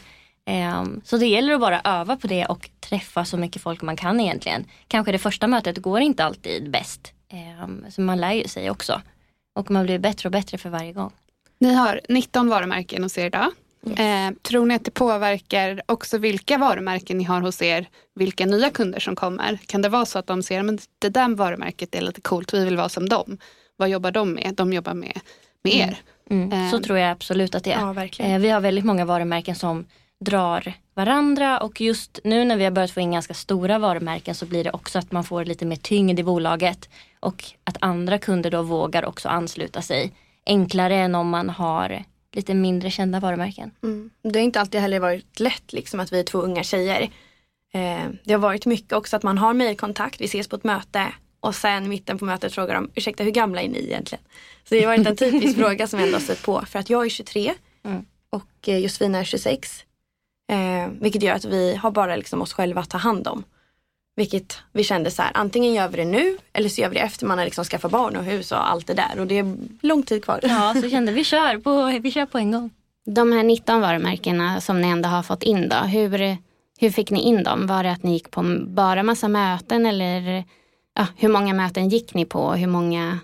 Um, 0.80 1.00
så 1.04 1.16
det 1.16 1.26
gäller 1.26 1.54
att 1.54 1.60
bara 1.60 1.80
öva 1.84 2.16
på 2.16 2.26
det 2.26 2.46
och 2.46 2.70
träffa 2.80 3.24
så 3.24 3.36
mycket 3.36 3.62
folk 3.62 3.82
man 3.82 3.96
kan 3.96 4.20
egentligen. 4.20 4.64
Kanske 4.88 5.12
det 5.12 5.18
första 5.18 5.46
mötet 5.46 5.78
går 5.78 6.00
inte 6.00 6.24
alltid 6.24 6.70
bäst. 6.70 7.12
Um, 7.62 7.86
så 7.90 8.00
man 8.00 8.20
lär 8.20 8.32
ju 8.32 8.48
sig 8.48 8.70
också. 8.70 9.00
Och 9.54 9.70
man 9.70 9.84
blir 9.84 9.98
bättre 9.98 10.28
och 10.28 10.32
bättre 10.32 10.58
för 10.58 10.70
varje 10.70 10.92
gång. 10.92 11.12
Ni 11.58 11.74
har 11.74 12.00
19 12.08 12.48
varumärken 12.48 13.02
hos 13.02 13.18
er 13.18 13.26
idag. 13.26 13.50
Yes. 13.86 13.98
Eh, 13.98 14.30
tror 14.42 14.66
ni 14.66 14.74
att 14.74 14.84
det 14.84 14.90
påverkar 14.90 15.82
också 15.86 16.18
vilka 16.18 16.58
varumärken 16.58 17.18
ni 17.18 17.24
har 17.24 17.40
hos 17.40 17.62
er, 17.62 17.88
vilka 18.14 18.46
nya 18.46 18.70
kunder 18.70 19.00
som 19.00 19.16
kommer? 19.16 19.58
Kan 19.66 19.82
det 19.82 19.88
vara 19.88 20.06
så 20.06 20.18
att 20.18 20.26
de 20.26 20.42
ser 20.42 20.74
att 20.74 20.88
det 20.98 21.08
där 21.08 21.34
varumärket 21.34 21.94
är 21.94 22.00
lite 22.00 22.20
coolt, 22.20 22.54
vi 22.54 22.64
vill 22.64 22.76
vara 22.76 22.88
som 22.88 23.08
dem. 23.08 23.38
Vad 23.76 23.88
jobbar 23.88 24.10
de 24.10 24.32
med? 24.32 24.54
De 24.56 24.72
jobbar 24.72 24.94
med 24.94 25.20
med 25.64 25.74
mm. 25.74 25.88
er. 25.88 25.96
Mm. 26.30 26.52
Mm. 26.52 26.70
Så 26.70 26.80
tror 26.80 26.98
jag 26.98 27.10
absolut 27.10 27.54
att 27.54 27.64
det 27.64 27.72
är. 27.72 28.10
Ja, 28.18 28.24
eh, 28.24 28.38
vi 28.38 28.50
har 28.50 28.60
väldigt 28.60 28.84
många 28.84 29.04
varumärken 29.04 29.54
som 29.54 29.86
drar 30.20 30.72
varandra 30.94 31.58
och 31.58 31.80
just 31.80 32.18
nu 32.24 32.44
när 32.44 32.56
vi 32.56 32.64
har 32.64 32.70
börjat 32.70 32.90
få 32.90 33.00
in 33.00 33.12
ganska 33.12 33.34
stora 33.34 33.78
varumärken 33.78 34.34
så 34.34 34.46
blir 34.46 34.64
det 34.64 34.70
också 34.70 34.98
att 34.98 35.12
man 35.12 35.24
får 35.24 35.44
lite 35.44 35.66
mer 35.66 35.76
tyngd 35.76 36.20
i 36.20 36.22
bolaget 36.22 36.88
och 37.20 37.44
att 37.64 37.76
andra 37.80 38.18
kunder 38.18 38.50
då 38.50 38.62
vågar 38.62 39.04
också 39.04 39.28
ansluta 39.28 39.82
sig. 39.82 40.12
Enklare 40.46 40.96
än 40.96 41.14
om 41.14 41.28
man 41.28 41.50
har 41.50 42.04
lite 42.32 42.54
mindre 42.54 42.90
kända 42.90 43.20
varumärken. 43.20 43.70
Mm. 43.82 44.10
Det 44.22 44.38
har 44.38 44.44
inte 44.44 44.60
alltid 44.60 44.80
heller 44.80 45.00
varit 45.00 45.40
lätt 45.40 45.72
liksom 45.72 46.00
att 46.00 46.12
vi 46.12 46.20
är 46.20 46.24
två 46.24 46.38
unga 46.38 46.62
tjejer. 46.62 47.02
Eh, 47.72 48.08
det 48.24 48.32
har 48.32 48.38
varit 48.38 48.66
mycket 48.66 48.92
också 48.92 49.16
att 49.16 49.22
man 49.22 49.38
har 49.38 49.54
mejlkontakt, 49.54 50.20
vi 50.20 50.24
ses 50.24 50.48
på 50.48 50.56
ett 50.56 50.64
möte 50.64 51.06
och 51.44 51.54
sen 51.54 51.88
mitten 51.88 52.18
på 52.18 52.24
mötet 52.24 52.54
frågar 52.54 52.74
de, 52.74 52.90
ursäkta 52.94 53.24
hur 53.24 53.30
gamla 53.30 53.62
är 53.62 53.68
ni 53.68 53.78
egentligen? 53.78 54.24
Så 54.64 54.74
det 54.74 54.80
har 54.80 54.86
varit 54.86 55.06
en 55.06 55.16
typisk 55.16 55.56
fråga 55.58 55.86
som 55.86 55.98
jag 55.98 56.06
ändå 56.08 56.20
stött 56.20 56.42
på. 56.42 56.62
För 56.66 56.78
att 56.78 56.90
jag 56.90 57.04
är 57.04 57.08
23 57.08 57.52
mm. 57.84 58.04
och 58.30 58.68
eh, 58.68 58.78
Josefina 58.78 59.18
är 59.18 59.24
26. 59.24 59.84
Eh, 60.52 60.88
vilket 61.00 61.22
gör 61.22 61.34
att 61.34 61.44
vi 61.44 61.76
har 61.76 61.90
bara 61.90 62.16
liksom 62.16 62.42
oss 62.42 62.52
själva 62.52 62.80
att 62.80 62.90
ta 62.90 62.98
hand 62.98 63.28
om. 63.28 63.44
Vilket 64.16 64.58
vi 64.72 64.84
kände 64.84 65.10
så 65.10 65.22
här, 65.22 65.30
antingen 65.34 65.74
gör 65.74 65.88
vi 65.88 65.96
det 65.96 66.04
nu 66.04 66.38
eller 66.52 66.68
så 66.68 66.80
gör 66.80 66.88
vi 66.88 66.94
det 66.94 67.00
efter 67.00 67.26
man 67.26 67.38
har 67.38 67.44
liksom 67.44 67.64
skaffat 67.64 67.90
barn 67.90 68.16
och 68.16 68.24
hus 68.24 68.52
och 68.52 68.70
allt 68.70 68.86
det 68.86 68.94
där. 68.94 69.20
Och 69.20 69.26
det 69.26 69.38
är 69.38 69.56
lång 69.80 70.02
tid 70.02 70.24
kvar. 70.24 70.40
Ja, 70.42 70.74
så 70.82 70.90
kände 70.90 71.12
vi 71.12 71.24
kör 71.24 71.58
på, 71.58 72.00
vi 72.02 72.10
kör 72.10 72.26
på 72.26 72.38
en 72.38 72.52
gång. 72.52 72.70
De 73.06 73.32
här 73.32 73.42
19 73.42 73.80
varumärkena 73.80 74.60
som 74.60 74.80
ni 74.80 74.88
ändå 74.88 75.08
har 75.08 75.22
fått 75.22 75.42
in 75.42 75.68
då, 75.68 75.76
hur, 75.76 76.36
hur 76.78 76.90
fick 76.90 77.10
ni 77.10 77.20
in 77.20 77.42
dem? 77.42 77.66
Var 77.66 77.82
det 77.82 77.92
att 77.92 78.02
ni 78.02 78.12
gick 78.12 78.30
på 78.30 78.56
bara 78.66 79.02
massa 79.02 79.28
möten 79.28 79.86
eller 79.86 80.44
ja, 80.94 81.06
hur 81.16 81.28
många 81.28 81.54
möten 81.54 81.88
gick 81.88 82.14
ni 82.14 82.24
på? 82.24 82.40
och 82.40 82.58
Hur 82.58 82.66
många 82.66 83.18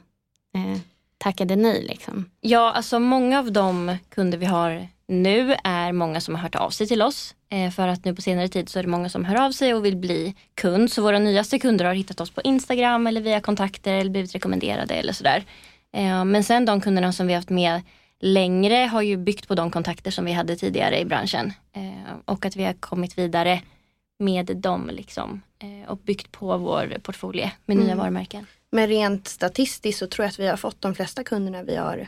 eh, 0.55 0.81
tackade 1.19 1.57
ni? 1.57 1.83
Liksom? 1.83 2.31
Ja, 2.41 2.73
alltså 2.73 2.99
många 2.99 3.39
av 3.39 3.53
de 3.53 3.97
kunder 4.09 4.39
vi 4.39 4.47
har 4.47 4.89
nu 5.11 5.57
är 5.65 5.93
många 5.93 6.21
som 6.21 6.35
har 6.35 6.43
hört 6.43 6.55
av 6.55 6.71
sig 6.71 6.87
till 6.87 7.03
oss. 7.03 7.35
Eh, 7.49 7.71
för 7.71 7.89
att 7.89 8.05
nu 8.05 8.15
på 8.15 8.23
senare 8.23 8.49
tid 8.49 8.69
så 8.69 8.79
är 8.79 8.83
det 8.83 8.89
många 8.89 9.09
som 9.09 9.25
hör 9.25 9.47
av 9.47 9.53
sig 9.53 9.75
och 9.75 9.85
vill 9.85 9.97
bli 9.97 10.35
kund. 10.55 10.93
Så 10.93 11.03
våra 11.03 11.19
nyaste 11.19 11.59
kunder 11.59 11.85
har 11.85 11.95
hittat 11.95 12.21
oss 12.21 12.31
på 12.31 12.41
Instagram 12.45 13.07
eller 13.07 13.21
via 13.21 13.41
kontakter 13.41 13.95
eller 13.95 14.11
blivit 14.11 14.35
rekommenderade 14.35 14.95
eller 14.95 15.13
sådär. 15.13 15.45
Eh, 15.93 16.25
men 16.25 16.45
sen 16.45 16.65
de 16.65 16.81
kunderna 16.81 17.13
som 17.13 17.27
vi 17.27 17.35
haft 17.35 17.51
med 17.51 17.83
längre 18.21 18.75
har 18.75 19.03
ju 19.03 19.17
byggt 19.17 19.49
på 19.49 19.55
de 19.55 19.71
kontakter 19.71 20.11
som 20.11 20.25
vi 20.25 20.33
hade 20.33 20.57
tidigare 20.57 21.01
i 21.01 21.05
branschen. 21.05 21.53
Eh, 21.73 22.15
och 22.25 22.45
att 22.45 22.57
vi 22.57 22.65
har 22.65 22.73
kommit 22.73 23.19
vidare 23.19 23.63
med 24.19 24.57
dem 24.57 24.91
liksom. 24.93 25.43
Eh, 25.63 25.91
och 25.91 25.97
byggt 25.99 26.33
på 26.33 26.57
vår 26.57 26.99
portfolio 27.03 27.51
med 27.67 27.77
nya 27.77 27.87
Mm. 27.87 27.99
varumärken. 27.99 28.47
Men 28.73 28.87
rent 28.89 29.29
statistiskt 29.29 29.99
så 29.99 30.07
tror 30.07 30.25
jag 30.25 30.31
att 30.31 30.39
vi 30.39 30.47
har 30.47 30.57
fått 30.57 30.81
de 30.83 30.95
flesta 30.95 31.25
kunderna 31.25 31.63
vi 31.63 31.77
har, 31.77 32.07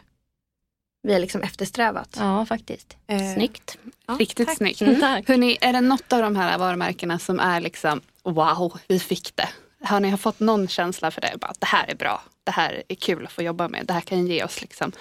vi 1.03 1.13
har 1.13 1.21
liksom 1.21 1.43
eftersträvat. 1.43 2.17
Ja, 2.19 2.47
faktiskt. 2.47 2.97
Eh, 3.07 3.35
Snyggt. 3.35 3.79
ja, 4.07 4.17
Riktigt 4.21 4.49
tack. 4.49 4.57
snyggt. 4.57 4.83
Mm, 4.83 5.01
tack. 5.01 5.29
Hörrni, 5.29 5.59
är 5.61 5.73
det 5.73 5.81
något 5.81 6.13
av 6.13 6.23
de 6.23 6.37
här 6.37 6.59
varumärkena 6.59 7.19
som 7.19 7.41
är 7.41 7.61
liksom 7.61 8.01
wow, 8.23 8.79
vi 8.89 8.99
fick 8.99 9.37
det? 9.37 9.49
Har 9.85 10.01
ni 10.01 10.11
har 10.11 10.17
fått 10.19 10.41
någon 10.41 10.69
känsla 10.69 11.11
för 11.11 11.21
det? 11.21 11.33
Bara, 11.41 11.53
det 11.59 11.67
här 11.67 11.91
är 11.91 11.95
bra, 11.95 12.23
det 12.45 12.51
här 12.51 12.83
är 12.89 12.95
kul 12.95 13.27
att 13.27 13.33
få 13.33 13.43
jobba 13.43 13.69
med, 13.69 13.87
det 13.87 13.93
här 13.93 14.01
kan 14.01 14.27
ge 14.27 14.45
oss 14.45 14.61
liksom 14.61 14.93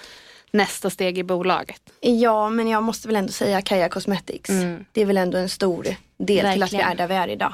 nästa 0.50 0.90
steg 0.90 1.18
i 1.18 1.22
bolaget. 1.22 1.82
Ja, 2.00 2.48
men 2.50 2.68
jag 2.68 2.82
måste 2.82 3.08
väl 3.08 3.16
ändå 3.16 3.32
säga 3.32 3.62
Kaja 3.62 3.88
Cosmetics. 3.88 4.50
Mm. 4.50 4.84
Det 4.92 5.00
är 5.00 5.06
väl 5.06 5.16
ändå 5.16 5.38
en 5.38 5.48
stor 5.48 5.82
del 5.82 5.96
till 6.16 6.38
att 6.46 6.54
vi 6.54 6.58
Verkligen. 6.60 6.88
är 6.90 6.94
där 6.94 7.06
vi 7.08 7.14
är 7.14 7.28
idag. 7.28 7.52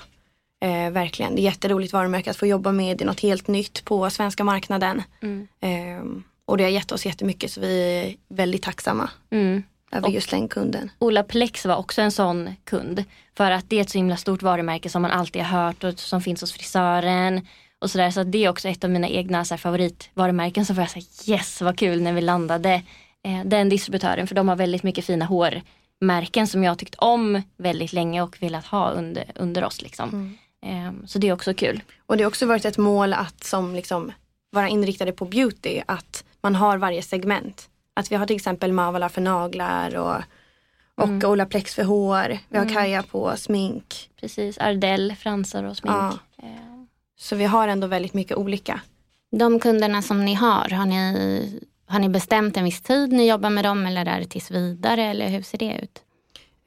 Eh, 0.60 0.90
verkligen, 0.90 1.34
det 1.34 1.40
är 1.40 1.44
jätteroligt 1.44 1.92
varumärke 1.92 2.30
att 2.30 2.36
få 2.36 2.46
jobba 2.46 2.72
med. 2.72 2.98
Det 2.98 3.04
är 3.04 3.06
något 3.06 3.20
helt 3.20 3.48
nytt 3.48 3.84
på 3.84 4.10
svenska 4.10 4.44
marknaden. 4.44 5.02
Mm. 5.22 5.48
Eh, 5.60 6.04
och 6.44 6.56
det 6.58 6.64
har 6.64 6.70
gett 6.70 6.92
oss 6.92 7.06
jättemycket 7.06 7.50
så 7.52 7.60
vi 7.60 7.82
är 7.82 8.34
väldigt 8.34 8.62
tacksamma 8.62 9.10
Mm. 9.30 9.62
över 9.92 10.08
Och- 10.08 10.14
just 10.14 10.30
den 10.30 10.48
kunden. 10.48 10.90
Ola 10.98 11.22
Plex 11.22 11.66
var 11.66 11.76
också 11.76 12.02
en 12.02 12.12
sån 12.12 12.50
kund. 12.64 13.04
För 13.36 13.50
att 13.50 13.70
det 13.70 13.76
är 13.76 13.80
ett 13.80 13.90
så 13.90 13.98
himla 13.98 14.16
stort 14.16 14.42
varumärke 14.42 14.88
som 14.90 15.02
man 15.02 15.10
alltid 15.10 15.42
har 15.42 15.64
hört 15.66 15.84
och 15.84 15.98
som 15.98 16.20
finns 16.20 16.40
hos 16.40 16.52
frisören. 16.52 17.46
Och 17.80 17.90
sådär. 17.90 18.10
Så 18.10 18.22
det 18.22 18.44
är 18.44 18.48
också 18.48 18.68
ett 18.68 18.84
av 18.84 18.90
mina 18.90 19.08
egna 19.08 19.44
så 19.44 19.54
här, 19.54 19.58
favoritvarumärken. 19.58 20.66
Så 20.66 20.74
får 20.74 20.82
jag 20.82 20.90
säga 20.90 21.36
yes 21.36 21.60
vad 21.62 21.78
kul 21.78 22.02
när 22.02 22.12
vi 22.12 22.20
landade 22.20 22.82
eh, 23.24 23.40
den 23.44 23.68
distributören. 23.68 24.26
För 24.26 24.34
de 24.34 24.48
har 24.48 24.56
väldigt 24.56 24.82
mycket 24.82 25.04
fina 25.04 25.24
hårmärken 25.24 26.46
som 26.46 26.64
jag 26.64 26.70
har 26.70 26.76
tyckt 26.76 26.94
om 26.94 27.42
väldigt 27.56 27.92
länge 27.92 28.22
och 28.22 28.42
velat 28.42 28.66
ha 28.66 28.90
under, 28.90 29.24
under 29.34 29.64
oss. 29.64 29.82
Liksom. 29.82 30.08
Eh, 30.08 30.38
så 31.06 31.18
det 31.18 31.28
är 31.28 31.32
också 31.32 31.54
kul. 31.54 31.82
Och 32.06 32.16
det 32.16 32.22
har 32.24 32.28
också 32.28 32.46
varit 32.46 32.64
ett 32.64 32.78
mål 32.78 33.12
att 33.12 33.44
som 33.44 33.74
liksom 33.74 34.12
vara 34.50 34.68
inriktade 34.68 35.12
på 35.12 35.24
beauty, 35.24 35.82
att 35.86 36.24
man 36.40 36.54
har 36.54 36.78
varje 36.78 37.02
segment. 37.02 37.68
Att 37.94 38.12
vi 38.12 38.16
har 38.16 38.26
till 38.26 38.36
exempel 38.36 38.72
Mavala 38.72 39.08
för 39.08 39.20
naglar 39.20 39.96
och, 39.96 40.16
och 41.04 41.30
Olaplex 41.30 41.74
för 41.74 41.82
hår. 41.84 42.38
Vi 42.48 42.58
har 42.58 42.68
Kaja 42.74 43.02
på 43.02 43.36
smink. 43.36 44.10
Precis, 44.20 44.58
Ardell, 44.58 45.14
fransar 45.18 45.64
och 45.64 45.76
smink. 45.76 45.96
Ja. 45.96 46.18
Eh, 46.42 46.48
Så 47.18 47.36
vi 47.36 47.44
har 47.44 47.68
ändå 47.68 47.86
väldigt 47.86 48.14
mycket 48.14 48.36
olika. 48.36 48.80
De 49.30 49.60
kunderna 49.60 50.02
som 50.02 50.24
ni 50.24 50.34
har, 50.34 50.68
har 50.68 50.86
ni, 50.86 51.60
har 51.86 51.98
ni 51.98 52.08
bestämt 52.08 52.56
en 52.56 52.64
viss 52.64 52.82
tid 52.82 53.12
ni 53.12 53.28
jobbar 53.28 53.50
med 53.50 53.64
dem 53.64 53.86
eller 53.86 54.06
är 54.06 54.20
det 54.20 54.26
tills 54.26 54.50
vidare 54.50 55.02
eller 55.04 55.28
hur 55.28 55.42
ser 55.42 55.58
det 55.58 55.78
ut? 55.82 56.02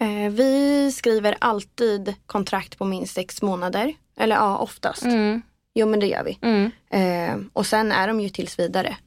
Eh, 0.01 0.31
vi 0.31 0.91
skriver 0.91 1.35
alltid 1.39 2.15
kontrakt 2.25 2.77
på 2.77 2.85
minst 2.85 3.13
sex 3.13 3.41
månader. 3.41 3.93
Eller 4.17 4.35
ja, 4.35 4.57
oftast. 4.57 5.03
Mm, 5.03 5.41
Jo 5.73 5.87
men 5.87 5.99
det 5.99 6.07
gör 6.07 6.23
vi. 6.23 6.37
mm, 6.41 6.71
Eh, 6.89 7.39
och 7.53 7.65
sen 7.65 7.91
är 7.91 8.07
de 8.07 8.19
ju 8.19 8.29
tills 8.29 8.59
vidare. 8.59 8.97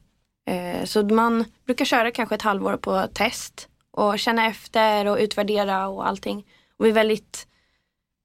Eh, 0.50 0.85
så 0.85 1.02
man 1.02 1.44
brukar 1.66 1.85
köra 1.85 2.11
kanske 2.11 2.35
ett 2.35 2.42
halvår 2.42 2.76
på 2.76 3.07
test 3.14 3.68
och 3.90 4.18
känna 4.18 4.46
efter 4.46 5.07
och 5.07 5.18
utvärdera 5.18 5.88
och 5.88 6.09
allting. 6.09 6.46
Och 6.78 6.85
vi 6.85 6.88
är 6.88 6.94
väldigt 6.94 7.46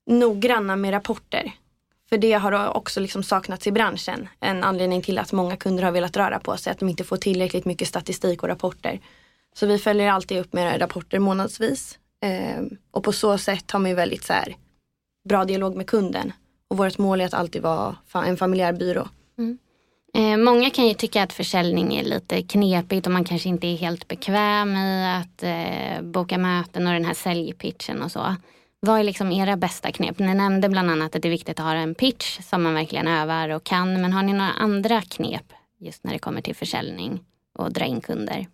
noggranna 0.10 0.76
med 0.76 0.94
rapporter. 0.94 1.52
För 2.10 2.18
det 2.18 2.34
har 2.34 2.78
också 2.78 3.00
liksom 3.00 3.24
saknats 3.24 3.68
i 3.68 3.72
branschen. 3.72 4.28
En 4.40 4.64
anledning 4.64 5.02
till 5.02 5.18
att 5.18 5.32
många 5.32 5.58
kunder 5.58 5.84
har 5.84 5.92
velat 5.92 6.18
röra 6.18 6.40
på 6.40 6.58
sig. 6.58 6.72
Att 6.72 6.80
de 6.80 6.90
inte 6.90 7.04
får 7.04 7.18
tillräckligt 7.18 7.66
mycket 7.66 7.88
statistik 7.88 8.44
och 8.44 8.50
rapporter. 8.50 9.00
Så 9.54 9.66
vi 9.66 9.78
följer 9.78 10.12
alltid 10.12 10.38
upp 10.40 10.54
med 10.54 10.82
rapporter 10.82 11.20
månadsvis. 11.20 12.00
Eh, 12.22 12.64
och 12.92 13.04
på 13.04 13.12
så 13.12 13.38
sätt 13.38 13.72
har 13.72 13.80
man 13.80 13.90
ju 13.90 13.96
väldigt 13.96 14.24
så 14.24 14.34
här, 14.34 14.56
bra 15.30 15.46
dialog 15.46 15.76
med 15.76 15.88
kunden. 15.88 16.34
Och 16.68 16.78
vårt 16.78 16.98
mål 16.98 17.22
är 17.22 17.26
att 17.26 17.34
alltid 17.34 17.62
vara 17.62 17.96
fa- 18.12 18.26
en 18.26 18.38
familjär 18.38 18.74
byrå. 18.74 19.08
Eh, 20.14 20.38
många 20.38 20.70
kan 20.70 20.88
ju 20.88 20.94
tycka 20.94 21.24
att 21.24 21.34
försäljning 21.34 21.96
är 21.96 22.04
lite 22.04 22.42
knepigt 22.42 23.08
och 23.08 23.14
man 23.14 23.24
kanske 23.24 23.50
inte 23.50 23.68
är 23.68 23.78
helt 23.78 24.08
bekväm 24.08 24.76
i 24.76 25.06
att 25.06 25.44
eh, 25.44 26.02
boka 26.02 26.38
möten 26.38 26.88
och 26.88 26.94
den 26.94 27.06
här 27.06 27.14
säljpitchen 27.14 28.02
och 28.02 28.12
så. 28.12 28.36
Vad 28.80 29.00
är 29.00 29.04
liksom 29.04 29.32
era 29.32 29.58
bästa 29.58 29.92
knep? 29.92 30.20
Ni 30.20 30.34
nämnde 30.34 30.70
bland 30.70 30.92
annat 30.92 31.16
att 31.16 31.22
det 31.22 31.28
är 31.28 31.30
viktigt 31.30 31.60
att 31.60 31.66
ha 31.66 31.74
en 31.74 31.96
pitch 31.96 32.40
som 32.42 32.64
man 32.64 32.74
verkligen 32.74 33.08
övar 33.08 33.50
och 33.50 33.64
kan. 33.64 34.02
Men 34.02 34.14
har 34.14 34.24
ni 34.24 34.34
några 34.34 34.52
andra 34.52 35.02
knep 35.02 35.54
just 35.80 36.04
när 36.04 36.14
det 36.14 36.20
kommer 36.20 36.42
till 36.42 36.56
försäljning 36.56 37.20
och 37.60 37.74
dra 37.74 37.86
in 37.86 38.02
kunder? 38.02 38.48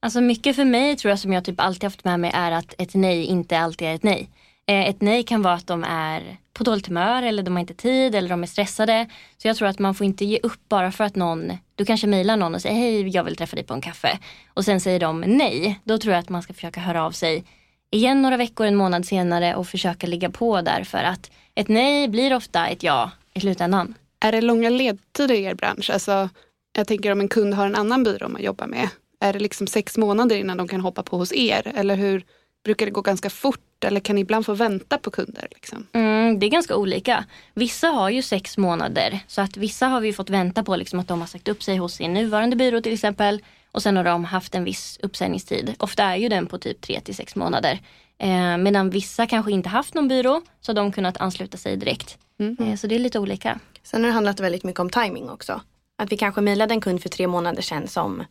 Alltså 0.00 0.20
mycket 0.20 0.56
för 0.56 0.64
mig 0.64 0.96
tror 0.96 1.10
jag 1.10 1.18
som 1.18 1.32
jag 1.32 1.44
typ 1.44 1.60
alltid 1.60 1.84
haft 1.84 2.04
med 2.04 2.20
mig 2.20 2.30
är 2.34 2.52
att 2.52 2.74
ett 2.78 2.94
nej 2.94 3.24
inte 3.24 3.58
alltid 3.58 3.88
är 3.88 3.94
ett 3.94 4.02
nej. 4.02 4.30
Eh, 4.66 4.88
ett 4.88 5.00
nej 5.00 5.22
kan 5.22 5.42
vara 5.42 5.54
att 5.54 5.66
de 5.66 5.84
är 5.84 6.36
på 6.52 6.64
dåligt 6.64 6.86
humör 6.86 7.22
eller 7.22 7.42
de 7.42 7.56
har 7.56 7.60
inte 7.60 7.74
tid 7.74 8.14
eller 8.14 8.28
de 8.28 8.42
är 8.42 8.46
stressade. 8.46 9.06
Så 9.36 9.48
jag 9.48 9.56
tror 9.56 9.68
att 9.68 9.78
man 9.78 9.94
får 9.94 10.06
inte 10.06 10.24
ge 10.24 10.38
upp 10.42 10.68
bara 10.68 10.92
för 10.92 11.04
att 11.04 11.16
någon, 11.16 11.52
du 11.74 11.84
kanske 11.84 12.06
mejlar 12.06 12.36
någon 12.36 12.54
och 12.54 12.62
säger 12.62 12.74
hej 12.74 13.08
jag 13.08 13.24
vill 13.24 13.36
träffa 13.36 13.56
dig 13.56 13.64
på 13.64 13.74
en 13.74 13.80
kaffe. 13.80 14.18
Och 14.54 14.64
sen 14.64 14.80
säger 14.80 15.00
de 15.00 15.20
nej. 15.20 15.80
Då 15.84 15.98
tror 15.98 16.14
jag 16.14 16.20
att 16.20 16.28
man 16.28 16.42
ska 16.42 16.54
försöka 16.54 16.80
höra 16.80 17.04
av 17.04 17.10
sig 17.10 17.44
igen 17.90 18.22
några 18.22 18.36
veckor, 18.36 18.66
en 18.66 18.76
månad 18.76 19.06
senare 19.06 19.54
och 19.54 19.66
försöka 19.66 20.06
ligga 20.06 20.30
på 20.30 20.60
där 20.60 20.84
för 20.84 21.02
att 21.02 21.30
ett 21.54 21.68
nej 21.68 22.08
blir 22.08 22.36
ofta 22.36 22.66
ett 22.66 22.82
ja 22.82 23.10
i 23.34 23.40
slutändan. 23.40 23.94
Är 24.20 24.32
det 24.32 24.40
långa 24.40 24.70
ledtider 24.70 25.34
i 25.34 25.44
er 25.44 25.54
bransch? 25.54 25.90
Alltså, 25.90 26.28
jag 26.72 26.86
tänker 26.86 27.12
om 27.12 27.20
en 27.20 27.28
kund 27.28 27.54
har 27.54 27.66
en 27.66 27.76
annan 27.76 28.04
byrå 28.04 28.28
man 28.28 28.42
jobbar 28.42 28.66
med. 28.66 28.88
Är 29.20 29.32
det 29.32 29.38
liksom 29.38 29.66
sex 29.66 29.96
månader 29.96 30.36
innan 30.36 30.56
de 30.56 30.68
kan 30.68 30.80
hoppa 30.80 31.02
på 31.02 31.16
hos 31.16 31.32
er? 31.32 31.72
Eller 31.74 31.96
hur 31.96 32.24
brukar 32.64 32.86
det 32.86 32.92
gå 32.92 33.00
ganska 33.00 33.30
fort? 33.30 33.84
Eller 33.84 34.00
kan 34.00 34.14
ni 34.16 34.20
ibland 34.20 34.46
få 34.46 34.54
vänta 34.54 34.98
på 34.98 35.10
kunder? 35.10 35.48
Liksom? 35.50 35.86
Mm, 35.92 36.38
det 36.38 36.46
är 36.46 36.50
ganska 36.50 36.76
olika. 36.76 37.24
Vissa 37.54 37.88
har 37.88 38.10
ju 38.10 38.22
sex 38.22 38.58
månader. 38.58 39.20
Så 39.26 39.40
att 39.40 39.56
vissa 39.56 39.86
har 39.86 40.00
vi 40.00 40.12
fått 40.12 40.30
vänta 40.30 40.64
på 40.64 40.76
liksom 40.76 40.98
att 40.98 41.08
de 41.08 41.20
har 41.20 41.26
sagt 41.26 41.48
upp 41.48 41.62
sig 41.62 41.76
hos 41.76 41.94
sin 41.94 42.14
nuvarande 42.14 42.56
byrå 42.56 42.80
till 42.80 42.92
exempel. 42.92 43.42
Och 43.72 43.82
sen 43.82 43.96
har 43.96 44.04
de 44.04 44.24
haft 44.24 44.54
en 44.54 44.64
viss 44.64 44.98
uppsägningstid. 45.02 45.74
Ofta 45.78 46.02
är 46.04 46.16
ju 46.16 46.28
den 46.28 46.46
på 46.46 46.58
typ 46.58 46.80
tre 46.80 47.00
till 47.00 47.14
sex 47.14 47.36
månader. 47.36 47.78
Eh, 48.18 48.56
medan 48.56 48.90
vissa 48.90 49.26
kanske 49.26 49.52
inte 49.52 49.68
haft 49.68 49.94
någon 49.94 50.08
byrå 50.08 50.42
så 50.60 50.70
har 50.72 50.76
de 50.76 50.92
kunnat 50.92 51.16
ansluta 51.16 51.56
sig 51.56 51.76
direkt. 51.76 52.18
Eh, 52.60 52.76
så 52.76 52.86
det 52.86 52.94
är 52.94 52.98
lite 52.98 53.18
olika. 53.18 53.58
Sen 53.82 54.00
har 54.00 54.08
det 54.08 54.14
handlat 54.14 54.40
väldigt 54.40 54.64
mycket 54.64 54.80
om 54.80 54.90
timing 54.90 55.30
också. 55.30 55.60
Att 55.98 56.12
vi 56.12 56.16
kanske 56.16 56.40
mejlade 56.40 56.74
en 56.74 56.80
kund 56.80 57.02
för 57.02 57.08
tre 57.08 57.26
månader 57.26 57.62
sedan 57.62 57.88
som 57.88 58.24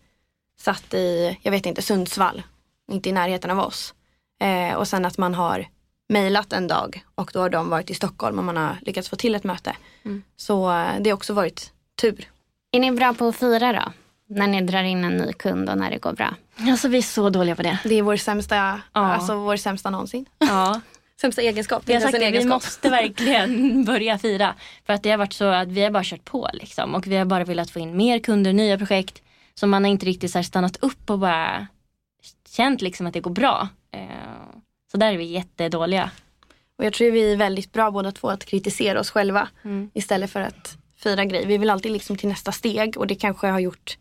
satt 0.60 0.94
i, 0.94 1.38
jag 1.42 1.52
vet 1.52 1.66
inte, 1.66 1.82
Sundsvall. 1.82 2.44
Inte 2.92 3.10
i 3.10 3.12
närheten 3.12 3.52
av 3.52 3.60
oss. 3.60 3.94
Eh, 4.42 4.76
och 4.76 4.88
sen 4.88 5.06
att 5.06 5.18
man 5.18 5.36
har 5.36 5.68
mejlat 6.10 6.54
en 6.54 6.68
dag 6.68 7.04
och 7.16 7.30
då 7.34 7.40
har 7.40 7.50
de 7.50 7.70
varit 7.70 7.90
i 7.90 7.94
Stockholm 7.94 8.40
och 8.40 8.46
man 8.46 8.58
har 8.58 8.78
lyckats 8.82 9.10
få 9.10 9.16
till 9.16 9.36
ett 9.36 9.44
möte. 9.44 9.76
Så 10.38 10.72
eh, 10.72 10.88
det 11.00 11.10
har 11.10 11.16
också 11.18 11.34
varit 11.34 11.72
tur. 12.02 12.30
Är 12.72 12.80
ni 12.80 12.92
bra 12.92 13.14
på 13.14 13.28
att 13.28 13.36
fira 13.36 13.74
då? 13.74 13.92
När 14.36 14.48
ni 14.48 14.62
drar 14.62 14.84
in 14.84 15.04
en 15.04 15.18
ny 15.18 15.34
kund 15.34 15.70
och 15.70 15.78
när 15.78 15.92
det 15.92 15.98
går 15.98 16.14
bra? 16.14 16.36
Alltså 16.60 16.88
vi 16.88 16.98
är 16.98 17.02
så 17.02 17.30
dåliga 17.30 17.56
på 17.56 17.62
det. 17.62 17.78
Det 17.84 17.96
är 17.96 18.02
vår 18.02 18.16
sämsta, 18.18 18.82
alltså 18.92 19.36
vår 19.36 19.58
sämsta 19.58 19.90
någonsin. 19.90 20.26
Ja. 20.40 20.82
Sämsta 21.22 21.42
egenskap. 21.42 21.84
Vi 21.86 21.94
har 21.94 22.02
inte 22.02 22.04
ens 22.04 22.12
sagt 22.12 22.16
en 22.16 22.20
det, 22.22 22.32
vi 22.32 22.38
egenskap. 22.38 22.64
måste 22.64 22.90
verkligen 22.90 23.84
börja 23.86 24.18
fira. 24.18 24.56
För 24.86 24.94
att 24.94 25.04
det 25.04 25.12
har 25.12 25.18
varit 25.18 25.34
så 25.34 25.46
att 25.46 25.68
vi 25.68 25.84
har 25.84 25.92
bara 25.92 26.04
kört 26.04 26.26
på 26.26 26.50
liksom. 26.54 26.96
Och 26.96 27.08
vi 27.08 27.16
har 27.16 27.26
bara 27.26 27.44
velat 27.44 27.70
få 27.70 27.80
in 27.80 27.98
mer 27.98 28.20
kunder, 28.20 28.54
nya 28.54 28.78
projekt. 28.78 29.22
Så 29.60 29.68
man 29.68 29.84
har 29.84 29.92
inte 29.92 30.06
riktigt 30.06 30.32
så 30.32 30.44
stannat 30.44 30.78
upp 30.84 31.10
och 31.10 31.20
bara 31.20 31.68
känt 32.50 32.82
liksom 32.82 33.08
att 33.08 33.14
det 33.14 33.20
går 33.20 33.32
bra. 33.32 33.68
Eh, 33.92 34.02
Så 34.92 34.98
där 34.98 35.14
är 35.14 35.18
vi 35.18 35.24
jättedåliga. 35.26 36.12
Och 36.78 36.86
jag 36.86 36.94
tror 36.94 37.12
vi 37.12 37.32
är 37.32 37.38
väldigt 37.38 37.74
bra 37.74 37.92
båda 37.92 38.12
två 38.12 38.30
att 38.30 38.46
kritisera 38.46 39.00
oss 39.00 39.10
själva 39.12 39.48
Mm. 39.64 39.92
istället 39.94 40.32
för 40.32 40.42
att 40.42 40.78
fira 40.96 41.26
grejer. 41.26 41.48
Vi 41.48 41.58
vill 41.58 41.70
alltid 41.70 41.92
liksom 41.92 42.18
till 42.18 42.30
nästa 42.30 42.52
steg 42.52 42.98
och 42.98 43.08
det 43.08 43.16
kanske 43.16 43.48
har 43.48 43.60
gjort 43.60 43.98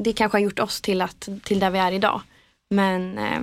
det 0.00 0.12
kanske 0.12 0.38
har 0.38 0.42
gjort 0.42 0.58
oss 0.58 0.80
till, 0.80 1.02
att, 1.02 1.28
till 1.44 1.60
där 1.60 1.70
vi 1.70 1.78
är 1.78 1.92
idag. 1.92 2.20
Men 2.70 3.18
eh, 3.18 3.40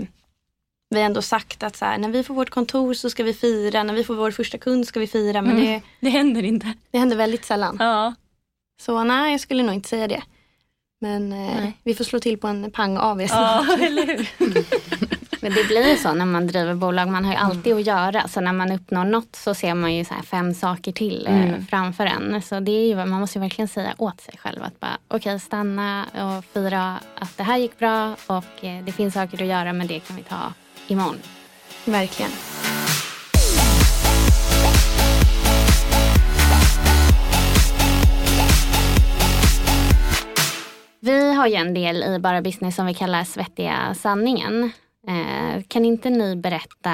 vi 0.89 0.97
har 0.99 1.05
ändå 1.05 1.21
sagt 1.21 1.63
att 1.63 1.75
så 1.75 1.85
här, 1.85 1.97
när 1.97 2.09
vi 2.09 2.23
får 2.23 2.33
vårt 2.33 2.49
kontor 2.49 2.93
så 2.93 3.09
ska 3.09 3.23
vi 3.23 3.33
fira, 3.33 3.83
när 3.83 3.93
vi 3.93 4.03
får 4.03 4.15
vår 4.15 4.31
första 4.31 4.57
kund 4.57 4.87
ska 4.87 4.99
vi 4.99 5.07
fira. 5.07 5.41
Men 5.41 5.51
Mm. 5.51 5.65
det, 5.65 5.81
Det 5.99 6.09
händer 6.09 6.43
inte. 6.43 6.73
det 6.91 6.97
händer 6.97 7.15
väldigt 7.17 7.45
sällan. 7.45 7.77
Ja. 7.79 8.13
Så 8.81 9.03
nej, 9.03 9.31
jag 9.31 9.41
skulle 9.41 9.63
nog 9.63 9.75
inte 9.75 9.89
säga 9.89 10.07
det. 10.07 10.23
Men 11.01 11.33
eh, 11.33 11.69
vi 11.83 11.95
får 11.95 12.03
slå 12.03 12.19
till 12.19 12.37
på 12.37 12.47
en 12.47 12.71
pang 12.71 12.97
av 12.97 13.21
er 13.21 13.27
Ja, 13.31 13.63
snart. 13.65 13.79
eller 13.81 14.07
hur? 14.07 14.29
Men 15.41 15.53
det 15.53 15.63
blir 15.63 15.89
ju 15.89 15.97
så 15.97 16.13
när 16.13 16.25
man 16.25 16.47
driver 16.47 16.73
bolag, 16.73 17.07
man 17.09 17.25
har 17.25 17.31
ju 17.31 17.37
alltid 17.37 17.73
att 17.75 17.85
göra. 17.87 18.27
Så 18.27 18.41
när 18.41 18.53
man 18.53 18.71
uppnår 18.71 19.05
något 19.05 19.35
så 19.35 19.53
ser 19.53 19.73
man 19.73 19.95
ju 19.95 20.05
så 20.05 20.13
här 20.13 20.21
fem 20.21 20.53
saker 20.53 20.91
till 20.91 21.27
eh, 21.27 21.43
Mm. 21.49 21.65
framför 21.67 22.05
en. 22.05 22.41
Så 22.41 22.59
det 22.59 22.71
är 22.71 22.87
ju, 22.87 22.95
man 22.95 23.09
måste 23.19 23.37
ju 23.37 23.41
verkligen 23.41 23.67
säga 23.67 23.93
åt 23.97 24.21
sig 24.21 24.33
själv 24.37 24.63
att 24.63 24.79
bara 24.79 24.97
okej 25.07 25.39
stanna 25.39 26.05
och 26.13 26.45
fira 26.45 26.99
att 27.15 27.37
det 27.37 27.43
här 27.43 27.57
gick 27.57 27.79
bra 27.79 28.15
och 28.27 28.63
eh, 28.65 28.83
det 28.83 28.91
finns 28.91 29.13
saker 29.13 29.41
att 29.41 29.47
göra 29.49 29.73
men 29.73 29.87
det 29.87 29.99
kan 29.99 30.15
vi 30.15 30.23
ta 30.23 30.53
imorgon. 30.87 31.17
Verkligen. 31.85 32.31
Vi 41.09 41.33
har 41.33 41.47
ju 41.47 41.55
en 41.55 41.73
del 41.73 42.03
i 42.03 42.19
Bara 42.19 42.41
Business 42.41 42.75
som 42.75 42.85
vi 42.85 42.93
kallar 42.93 43.23
Svettiga 43.23 43.95
sanningen. 43.95 44.71
Eh, 45.07 45.63
kan 45.67 45.85
inte 45.85 46.09
ni 46.09 46.35
berätta 46.35 46.93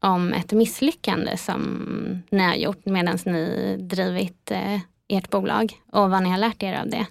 om 0.00 0.32
ett 0.32 0.52
misslyckande 0.52 1.36
som 1.36 2.22
ni 2.30 2.42
har 2.42 2.54
gjort 2.54 2.86
medan 2.86 3.18
ni 3.26 3.76
drivit 3.80 4.50
eh, 4.50 4.80
ert 5.08 5.30
bolag 5.30 5.72
och 5.92 6.10
vad 6.10 6.22
ni 6.22 6.30
har 6.30 6.38
lärt 6.38 6.62
er 6.62 6.80
av 6.80 6.88
det? 6.88 7.06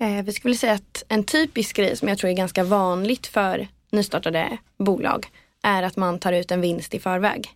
Eh, 0.00 0.24
vi 0.24 0.32
skulle 0.32 0.54
säga 0.54 0.72
att 0.72 1.04
en 1.08 1.24
typisk 1.24 1.76
grej 1.76 1.96
som 1.96 2.08
jag 2.08 2.18
tror 2.18 2.30
är 2.30 2.34
ganska 2.34 2.64
vanligt 2.64 3.26
för 3.26 3.68
nystartade 3.90 4.58
bolag 4.78 5.26
är 5.62 5.82
att 5.82 5.96
man 5.96 6.18
tar 6.18 6.32
ut 6.32 6.50
en 6.50 6.60
vinst 6.60 6.94
i 6.94 6.98
förväg. 6.98 7.50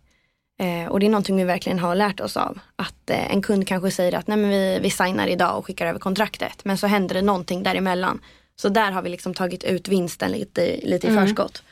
Eh, 0.59 0.89
och 0.89 1.01
det 1.01 1.07
är 1.07 1.11
någonting 1.11 1.37
vi 1.37 1.45
verkligen 1.45 1.79
har 1.79 1.95
lärt 1.95 2.21
oss 2.21 2.37
av. 2.37 2.59
Att 2.77 3.11
eh, 3.11 3.33
en 3.33 3.43
kund 3.43 3.69
kanske 3.69 3.91
säger 3.91 4.15
att 4.15 4.27
Nej, 4.27 4.39
men 4.39 4.51
vi, 4.51 4.79
vi 4.83 4.91
signar 4.91 5.27
idag 5.27 5.59
och 5.59 5.67
skickar 5.67 5.87
över 5.87 5.99
kontraktet. 5.99 6.65
Men 6.65 6.79
så 6.79 6.87
händer 6.87 7.15
det 7.15 7.23
någonting 7.23 7.63
däremellan. 7.63 8.21
Så 8.57 8.69
där 8.69 8.93
har 8.93 9.03
vi 9.03 9.09
liksom 9.11 9.35
tagit 9.35 9.65
ut 9.65 9.89
vinsten 9.89 10.31
lite, 10.33 10.77
lite 10.83 11.07
i 11.07 11.11
Mm. 11.11 11.27
förskott. 11.27 11.63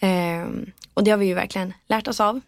Eh, 0.00 0.46
och 0.94 1.04
det 1.04 1.10
har 1.10 1.18
vi 1.18 1.26
ju 1.26 1.34
verkligen 1.34 1.74
lärt 1.86 2.08
oss 2.08 2.20
av. 2.20 2.40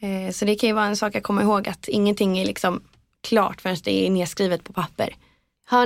Eh, 0.00 0.32
så 0.32 0.44
det 0.44 0.54
kan 0.54 0.68
ju 0.68 0.74
vara 0.74 0.86
en 0.86 0.96
sak 0.96 1.14
att 1.16 1.22
komma 1.22 1.42
ihåg 1.42 1.68
att 1.68 1.88
ingenting 1.88 2.38
är 2.38 2.46
liksom 2.46 2.80
klart 3.20 3.60
förrän 3.60 3.76
det 3.84 4.06
är 4.06 4.10
nedskrivet 4.10 4.64
på 4.64 4.72
papper. 4.72 5.14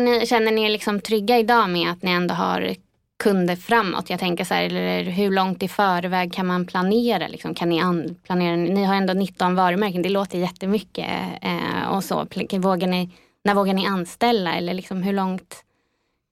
Ni, 0.01 0.27
känner 0.27 0.53
ni 0.53 0.63
er 0.65 0.69
liksom 0.69 1.01
trygga 1.01 1.39
idag 1.39 1.71
med 1.71 1.91
att 1.91 2.03
ni 2.03 2.11
ändå 2.11 2.35
har 2.35 2.75
kunder 3.21 3.57
framåt? 3.57 4.11
Jag 4.11 4.21
tänker 4.21 4.45
så 4.45 4.55
här, 4.55 4.63
eller 4.63 5.03
hur 5.03 5.31
långt 5.31 5.63
i 5.63 5.69
förväg 5.69 6.33
kan 6.33 6.47
man 6.47 6.67
planera? 6.67 7.29
Liksom, 7.29 7.55
kan 7.55 7.69
ni 7.69 7.81
an, 7.81 8.17
planera? 8.27 8.57
Ni 8.57 8.85
har 8.85 8.95
ändå 8.95 9.13
19 9.15 9.55
varumärken, 9.55 10.03
det 10.03 10.09
låter 10.09 10.39
jättemycket. 10.39 11.09
Eh, 11.43 11.89
och 11.95 12.05
så. 12.05 12.27
Vågar 12.53 12.87
ni, 12.87 13.11
när 13.45 13.55
vågar 13.55 13.75
ni 13.75 13.87
anställa? 13.87 14.55
Eller 14.55 14.75
liksom, 14.75 15.03
hur 15.03 15.13
långt 15.13 15.65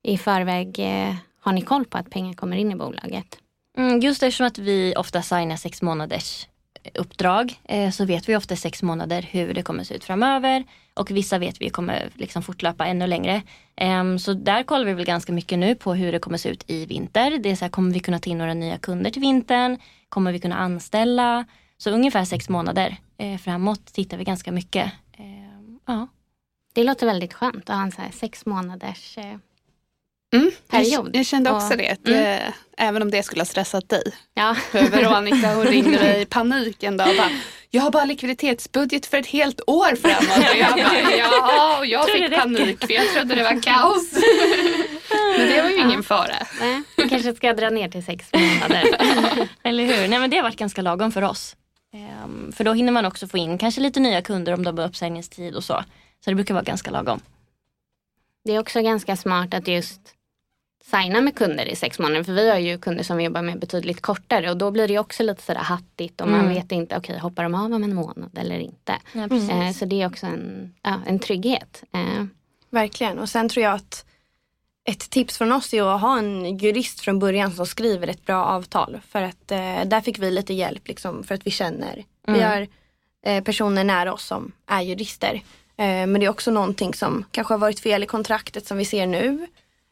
i 0.03 0.18
förväg 0.18 0.79
eh, 0.79 1.14
har 1.40 1.53
ni 1.53 1.61
koll 1.61 1.85
på 1.85 1.98
att 1.98 2.11
pengar 2.11 2.35
kommer 2.35 2.57
in 2.57 2.72
i 2.72 2.77
bolaget? 2.77 3.38
Mm, 3.79 4.01
just 4.01 4.22
eftersom 4.22 4.46
att 4.46 4.59
vi 4.59 4.94
ofta 4.96 5.22
signar 5.22 5.57
sex 5.57 5.83
månaders 5.83 6.46
eh, 6.83 6.90
uppdrag 6.94 7.61
eh, 7.64 7.90
så 7.90 8.05
vet 8.05 8.29
vi 8.29 8.37
ofta 8.37 8.57
sex 8.57 8.83
månader 8.83 9.22
hur 9.22 9.55
det 9.55 9.62
kommer 9.62 9.85
se 9.85 9.94
ut 9.94 10.05
framöver 10.05 10.64
och 10.98 11.11
vissa 11.11 11.38
vet 11.38 11.61
vi 11.61 11.70
kommer 11.70 12.11
liksom 12.14 12.42
fortlöpa 12.42 12.87
ännu 12.87 13.06
längre. 13.06 13.42
Ehm, 13.76 14.18
så 14.18 14.32
där 14.32 14.62
kollar 14.62 14.84
vi 14.84 14.92
väl 14.94 15.04
ganska 15.04 15.32
mycket 15.32 15.58
nu 15.58 15.74
på 15.74 15.94
hur 15.94 16.12
det 16.12 16.18
kommer 16.18 16.38
se 16.38 16.48
ut 16.48 16.64
i 16.70 16.87
vinter. 16.87 17.38
Det 17.38 17.50
är 17.50 17.56
så 17.56 17.64
här, 17.64 17.70
kommer 17.70 17.92
vi 17.94 18.00
kunna 18.00 18.18
ta 18.18 18.30
in 18.30 18.38
några 18.38 18.54
nya 18.54 18.78
kunder 18.78 19.11
till 19.11 19.20
vintern? 19.22 19.78
Kommer 20.08 20.32
vi 20.32 20.38
kunna 20.40 20.56
anställa? 20.56 21.44
Så 21.78 21.90
ungefär 21.90 22.24
sex 22.24 22.48
månader 22.48 22.96
eh, 23.18 23.38
framåt 23.38 23.87
tittar 23.92 24.16
vi 24.18 24.24
ganska 24.24 24.52
mycket. 24.52 24.92
Ehm, 25.18 25.78
ja. 25.87 26.08
Det 26.74 26.84
låter 26.84 27.06
väldigt 27.06 27.34
skönt 27.34 27.70
att 27.70 27.76
ha 27.76 27.82
en 27.82 27.92
så 27.92 28.02
här 28.02 28.11
sex 28.11 28.46
månaders 28.46 29.18
eh, 29.18 29.37
Mm. 30.32 30.50
period. 30.68 31.11
Jag, 31.16 31.26
kände 31.26 31.50
också 31.50 31.70
Och- 31.70 31.76
det. 31.76 31.90
Att, 31.90 32.08
Mm. 32.08 32.42
eh, 32.42 32.52
även 32.78 33.02
om 33.02 33.11
det 33.11 33.22
skulle 33.22 33.40
ha 33.40 33.46
stressat 33.46 33.88
dig. 33.88 34.02
Ja. 34.34 34.54
För 34.54 34.90
Veronica 34.90 35.54
hon 35.54 35.64
ringde 35.64 35.90
mig 35.90 36.20
i 36.22 36.24
panik 36.30 36.82
en 36.82 36.96
dag 36.96 37.08
och 37.11 37.16
bara 37.16 37.30
Jag 37.70 37.83
har 37.83 37.90
bara 37.90 38.04
likviditetsbudget 38.04 39.07
för 39.07 39.16
ett 39.18 39.26
helt 39.26 39.61
år 39.66 39.96
framåt. 39.96 40.48
Och 40.50 40.57
jag 40.57 40.72
bara 40.72 41.16
ja, 41.16 41.78
och 41.78 41.87
jag 41.87 42.07
Tror 42.07 42.16
fick 42.16 42.37
panik 42.37 42.87
för 42.87 42.92
jag 42.92 43.09
trodde 43.09 43.35
det 43.35 43.42
var 43.42 43.62
kaos. 43.62 44.12
Men 45.38 45.48
det 45.48 45.62
var 45.62 45.70
ju 45.70 45.78
ingen 45.81 46.02
fara. 46.02 46.46
Nej, 46.61 46.83
vi 46.96 47.09
kanske 47.09 47.35
ska 47.35 47.52
dra 47.52 47.70
ner 47.70 47.88
till 47.88 48.04
sex 48.04 48.28
månader. 48.33 48.85
Eller 49.62 49.85
hur? 49.85 50.09
Nej 50.09 50.18
men 50.18 50.31
det 50.31 50.37
har 50.37 50.42
varit 50.42 50.59
ganska 50.59 50.83
lagom 50.83 51.12
för 51.12 51.22
oss. 51.22 51.57
Ehm, 51.92 52.52
för 52.52 52.64
då 52.64 52.72
hinner 52.72 52.92
man 52.92 53.04
också 53.04 53.26
få 53.28 53.38
in 53.38 53.59
kanske 53.59 53.81
lite 53.81 54.00
nya 54.00 54.22
kunder 54.22 54.52
om 54.52 54.64
de 54.64 54.78
har 54.78 54.87
uppsägningstid 54.87 55.54
och 55.54 55.64
så. 55.64 55.85
Så 56.24 56.31
det 56.31 56.35
brukar 56.35 56.54
vara 56.54 56.64
ganska 56.64 56.90
lagom. 56.90 57.20
Det 58.44 58.54
är 58.54 58.59
också 58.59 58.83
ganska 58.83 59.16
smart 59.16 59.54
att 59.54 59.68
just 59.68 60.00
signa 60.90 61.20
med 61.20 61.35
kunder 61.37 61.66
i 61.66 61.77
sex 61.77 61.98
månader. 61.98 62.22
För 62.24 62.33
vi 62.33 62.51
har 62.51 62.59
ju 62.59 62.79
kunder 62.79 63.05
som 63.05 63.16
vi 63.16 63.24
jobbar 63.24 63.42
med 63.42 63.59
betydligt 63.59 64.01
kortare 64.03 64.51
och 64.51 64.57
då 64.57 64.70
blir 64.70 64.88
det 64.88 64.98
också 64.98 65.22
lite 65.22 65.42
sådär 65.42 65.61
hattigt 65.61 66.20
och 66.20 66.29
man 66.29 66.40
Mm. 66.40 66.55
vet 66.55 66.72
inte, 66.72 66.96
okej 66.96 67.18
hoppar 67.18 67.42
de 67.42 67.55
av 67.55 67.72
om 67.72 67.85
en 67.85 67.94
månad 67.94 68.38
eller 68.38 68.59
inte. 68.59 68.94
Ja. 69.12 69.22
Eh, 69.66 69.72
så 69.72 69.85
det 69.85 70.03
är 70.03 70.07
också 70.07 70.27
en, 70.27 70.74
ja, 70.83 71.01
en 71.07 71.18
trygghet. 71.18 71.83
Eh, 71.92 72.24
Verkligen. 72.70 73.18
Och 73.18 73.29
sen 73.29 73.48
tror 73.48 73.64
jag 73.64 73.74
att 73.74 74.05
ett 74.85 75.11
tips 75.11 75.38
från 75.38 75.53
oss 75.53 75.74
är 75.74 75.94
att 75.94 76.01
ha 76.01 76.18
en 76.18 76.59
jurist 76.59 77.01
från 77.01 77.18
början 77.18 77.53
som 77.53 77.66
skriver 77.66 78.09
ett 78.09 78.27
bra 78.27 78.44
avtal. 78.44 78.98
För 79.09 79.22
att 79.22 79.51
eh, 79.53 79.85
där 79.87 80.01
fick 80.01 80.18
vi 80.18 80.31
lite 80.31 80.55
hjälp 80.55 80.88
liksom, 80.88 81.24
för 81.24 81.35
att 81.35 81.46
vi 81.46 81.51
känner. 81.51 82.05
Vi 82.27 82.33
Mm. 82.38 82.51
har 82.51 82.66
eh, 83.27 83.44
personer 83.44 83.85
nära 83.85 84.12
oss 84.14 84.24
som 84.24 84.53
är 84.66 84.81
jurister. 84.83 85.35
Eh, 85.77 85.85
men 86.07 86.12
det 86.20 86.27
är 86.27 86.31
också 86.31 86.51
någonting 86.51 86.94
som 86.94 87.24
kanske 87.31 87.55
har 87.55 87.59
varit 87.59 87.81
fel 87.81 88.03
i 88.03 88.07
kontraktet 88.07 88.66
som 88.66 88.79
vi 88.79 88.85
ser 88.85 89.07
nu. 89.07 89.46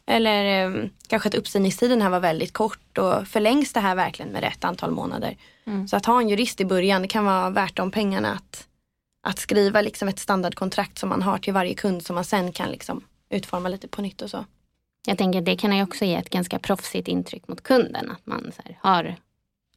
Eller 0.07 0.64
eh, 0.66 0.88
kanske 1.09 1.29
att 1.29 1.35
uppsägningstiden 1.35 2.03
här 2.03 2.11
var 2.11 2.21
väldigt 2.21 2.53
kort 2.53 2.99
och 2.99 3.29
förlängs 3.29 3.73
det 3.73 3.81
här 3.81 3.95
verkligen 3.95 4.33
med 4.33 4.40
rätt 4.42 4.64
antal 4.64 4.90
månader. 4.90 5.37
Mm. 5.66 5.88
Så 5.88 5.97
att 5.97 6.07
ha 6.07 6.21
en 6.21 6.29
jurist 6.29 6.61
i 6.61 6.64
början 6.64 7.03
det 7.03 7.09
kan 7.09 7.25
vara 7.25 7.51
värt 7.51 7.77
de 7.77 7.90
pengarna 7.90 8.33
att, 8.33 8.66
att 9.23 9.38
skriva 9.38 9.81
liksom 9.81 10.09
ett 10.09 10.19
standardkontrakt 10.19 10.99
som 10.99 11.09
man 11.09 11.23
har 11.23 11.38
till 11.38 11.53
varje 11.53 11.75
kund 11.75 12.03
som 12.07 12.14
man 12.14 12.25
sen 12.25 12.53
kan 12.53 12.71
liksom 12.71 13.05
utforma 13.31 13.69
lite 13.69 13.88
på 13.88 14.03
nytt 14.03 14.23
och 14.23 14.31
så. 14.31 14.45
jag 15.07 15.19
tänker 15.19 15.38
att 15.38 15.45
det 15.45 15.57
kan 15.57 15.77
ju 15.77 15.83
också 15.83 16.05
ge 16.05 16.14
ett 16.14 16.31
ganska 16.31 16.59
proffsigt 16.59 17.09
intryck 17.09 17.49
mot 17.49 17.62
kunden. 17.62 18.11
Att 18.11 18.27
man 18.27 18.53
så 18.57 18.62
här, 18.64 18.79
har 18.83 19.14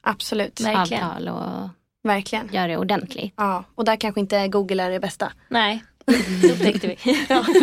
Absolut. 0.01 0.61
Verkligen. 0.61 1.03
avtal 1.03 1.27
och 1.27 1.69
Verkligen. 2.03 2.49
gör 2.53 2.67
det 2.67 2.77
ordentligt. 2.77 3.33
Ja, 3.37 3.63
och 3.75 3.85
där 3.85 3.95
kanske 3.95 4.19
inte 4.21 4.47
Google 4.47 4.83
är 4.83 4.89
det 4.89 4.99
bästa. 4.99 5.31
Nej, 5.47 5.83
det 6.05 6.51
upptäckte 6.51 6.87
vi. 6.87 6.97
ja. 7.29 7.45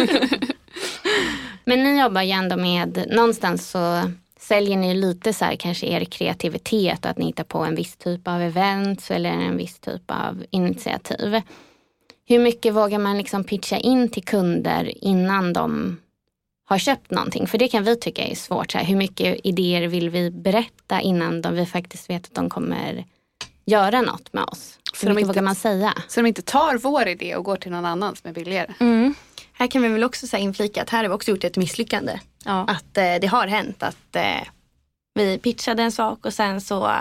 Men 1.69 1.83
ni 1.83 2.01
jobbar 2.01 2.23
ju 2.23 2.31
ändå 2.31 2.57
med, 2.57 3.07
någonstans 3.11 3.71
så 3.71 4.11
säljer 4.41 4.77
ni 4.77 4.95
lite 4.95 5.33
så 5.33 5.45
här 5.45 5.57
kanske 5.57 5.87
er 5.87 6.05
kreativitet 6.05 7.05
och 7.05 7.11
att 7.11 7.19
ni 7.19 7.25
hittar 7.27 7.45
på 7.45 7.59
en 7.59 7.75
viss 7.75 7.97
typ 7.97 8.29
av 8.29 8.43
events 8.43 9.11
eller 9.11 9.31
en 9.31 9.57
viss 9.57 9.79
typ 9.79 10.03
av 10.11 10.45
initiativ. 10.51 11.41
Hur 12.29 12.39
mycket 12.39 12.75
vågar 12.75 12.99
man 12.99 13.19
liksom 13.19 13.45
pitcha 13.45 13.77
in 13.77 14.09
till 14.09 14.25
kunder 14.25 15.05
innan 15.05 15.53
de 15.53 15.97
har 16.65 16.79
köpt 16.79 17.11
någonting? 17.11 17.47
För 17.47 17.59
det 17.59 17.69
kan 17.69 17.85
vi 17.85 17.97
tycka 17.97 18.25
är 18.25 18.35
svårt. 18.35 18.73
Så 18.73 18.79
här, 18.79 18.85
hur 18.85 18.97
mycket 18.97 19.41
idéer 19.45 19.87
vill 19.89 20.11
vi 20.11 20.31
berätta 20.31 21.01
innan 21.01 21.43
de, 21.43 21.55
vi 21.55 21.67
faktiskt 21.67 22.11
vet 22.11 22.25
att 22.25 22.35
de 22.35 22.51
kommer 22.51 23.05
göra 23.65 24.01
något 24.01 24.33
med 24.33 24.45
oss? 24.45 24.79
Så 24.95 25.07
Hur 25.07 25.09
de 25.09 25.15
mycket 25.15 25.23
inte- 25.29 25.33
vågar 25.33 25.43
man 25.43 25.55
säga? 25.55 25.95
Så 26.09 26.21
de 26.21 26.27
inte 26.27 26.43
tar 26.43 26.79
vår 26.79 27.09
idé 27.09 27.37
och 27.37 27.45
går 27.45 27.57
till 27.57 27.71
någon 27.73 27.85
annan 27.87 28.17
som 28.17 28.31
är 28.31 28.35
billigare. 28.35 28.75
Mm. 28.81 29.15
Här 29.59 29.67
kan 29.67 29.83
vi 29.83 29.89
väl 29.89 30.05
också 30.05 30.27
säga 30.27 30.43
inflika 30.43 30.83
att 30.83 30.91
här 30.91 30.99
har 30.99 31.09
vi 31.09 31.15
också 31.15 31.31
gjort 31.31 31.45
ett 31.45 31.57
misslyckande. 31.57 32.21
Ja. 32.45 32.65
Att 32.69 32.99
eh, 32.99 33.15
det 33.21 33.27
har 33.27 33.47
hänt 33.47 33.83
att 33.83 34.17
eh, 34.17 34.49
vi 35.15 35.39
pitchade 35.39 35.83
en 35.83 35.93
sak 35.93 36.27
och 36.27 36.35
sen 36.35 36.61
så 36.61 36.93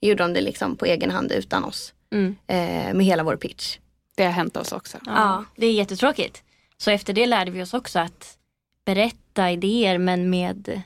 gjorde 0.00 0.22
de 0.22 0.32
det 0.32 0.40
liksom 0.40 0.76
på 0.76 0.86
egen 0.86 1.10
hand 1.10 1.32
utan 1.32 1.64
oss. 1.64 1.94
Mm. 2.12 2.36
Eh, 2.46 2.94
med 2.94 3.06
hela 3.06 3.22
vår 3.22 3.36
pitch. 3.36 3.78
Det 4.16 4.24
har 4.24 4.32
hänt 4.32 4.56
oss 4.56 4.72
också. 4.72 4.98
Ja, 5.06 5.44
det 5.56 5.66
är 5.66 5.72
jättetråkigt. 5.72 6.42
Så 6.76 6.90
efter 6.90 7.12
det 7.12 7.26
lärde 7.26 7.50
vi 7.50 7.62
oss 7.62 7.74
också 7.74 7.98
att 7.98 8.38
berätta 8.84 9.50
idéer 9.50 9.98
men 9.98 10.30
med 10.30 10.82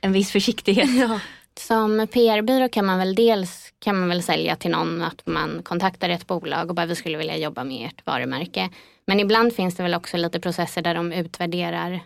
en 0.00 0.12
viss 0.12 0.30
försiktighet. 0.30 0.90
Ja. 0.96 1.20
Som 1.54 2.06
PR-byrå 2.12 2.68
kan 2.68 2.86
man 2.86 2.98
väl 2.98 3.14
dels 3.14 3.72
kan 3.78 4.00
man 4.00 4.08
väl 4.08 4.22
sälja 4.22 4.56
till 4.56 4.70
någon 4.70 5.02
att 5.02 5.26
man 5.26 5.62
kontaktar 5.62 6.08
ett 6.08 6.26
bolag 6.26 6.68
och 6.68 6.74
bara 6.74 6.86
vi 6.86 6.96
skulle 6.96 7.18
vilja 7.18 7.36
jobba 7.36 7.64
med 7.64 7.86
ert 7.86 8.06
varumärke. 8.06 8.68
Men 9.10 9.20
ibland 9.20 9.52
finns 9.52 9.74
det 9.74 9.82
väl 9.82 9.94
också 9.94 10.16
lite 10.16 10.40
processer 10.40 10.82
där 10.82 10.94
de 10.94 11.12
utvärderar 11.12 12.00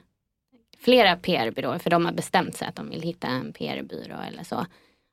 flera 0.78 1.16
PR-byråer 1.16 1.78
för 1.78 1.90
de 1.90 2.04
har 2.04 2.12
bestämt 2.12 2.56
sig 2.56 2.68
att 2.68 2.76
de 2.76 2.90
vill 2.90 3.02
hitta 3.02 3.26
en 3.26 3.52
PR-byrå 3.52 4.16
eller 4.28 4.44
så. 4.44 4.66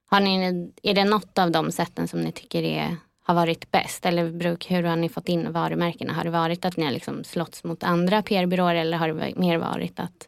Har 0.05 0.19
ni, 0.19 0.71
är 0.83 0.93
det 0.93 1.03
något 1.03 1.37
av 1.37 1.51
de 1.51 1.71
sätten 1.71 2.07
som 2.07 2.21
ni 2.21 2.31
tycker 2.31 2.63
är, 2.63 2.97
har 3.23 3.35
varit 3.35 3.71
bäst? 3.71 4.05
Eller 4.05 4.31
bruk, 4.31 4.71
hur 4.71 4.83
har 4.83 4.95
ni 4.95 5.09
fått 5.09 5.29
in 5.29 5.51
varumärkena? 5.51 6.13
Har 6.13 6.23
det 6.23 6.29
varit 6.29 6.65
att 6.65 6.77
ni 6.77 6.85
har 6.85 6.91
liksom 6.91 7.23
slåtts 7.23 7.63
mot 7.63 7.83
andra 7.83 8.21
PR-byråer 8.21 8.75
eller 8.75 8.97
har 8.97 9.07
det 9.07 9.35
mer 9.35 9.57
varit 9.57 9.99
att 9.99 10.27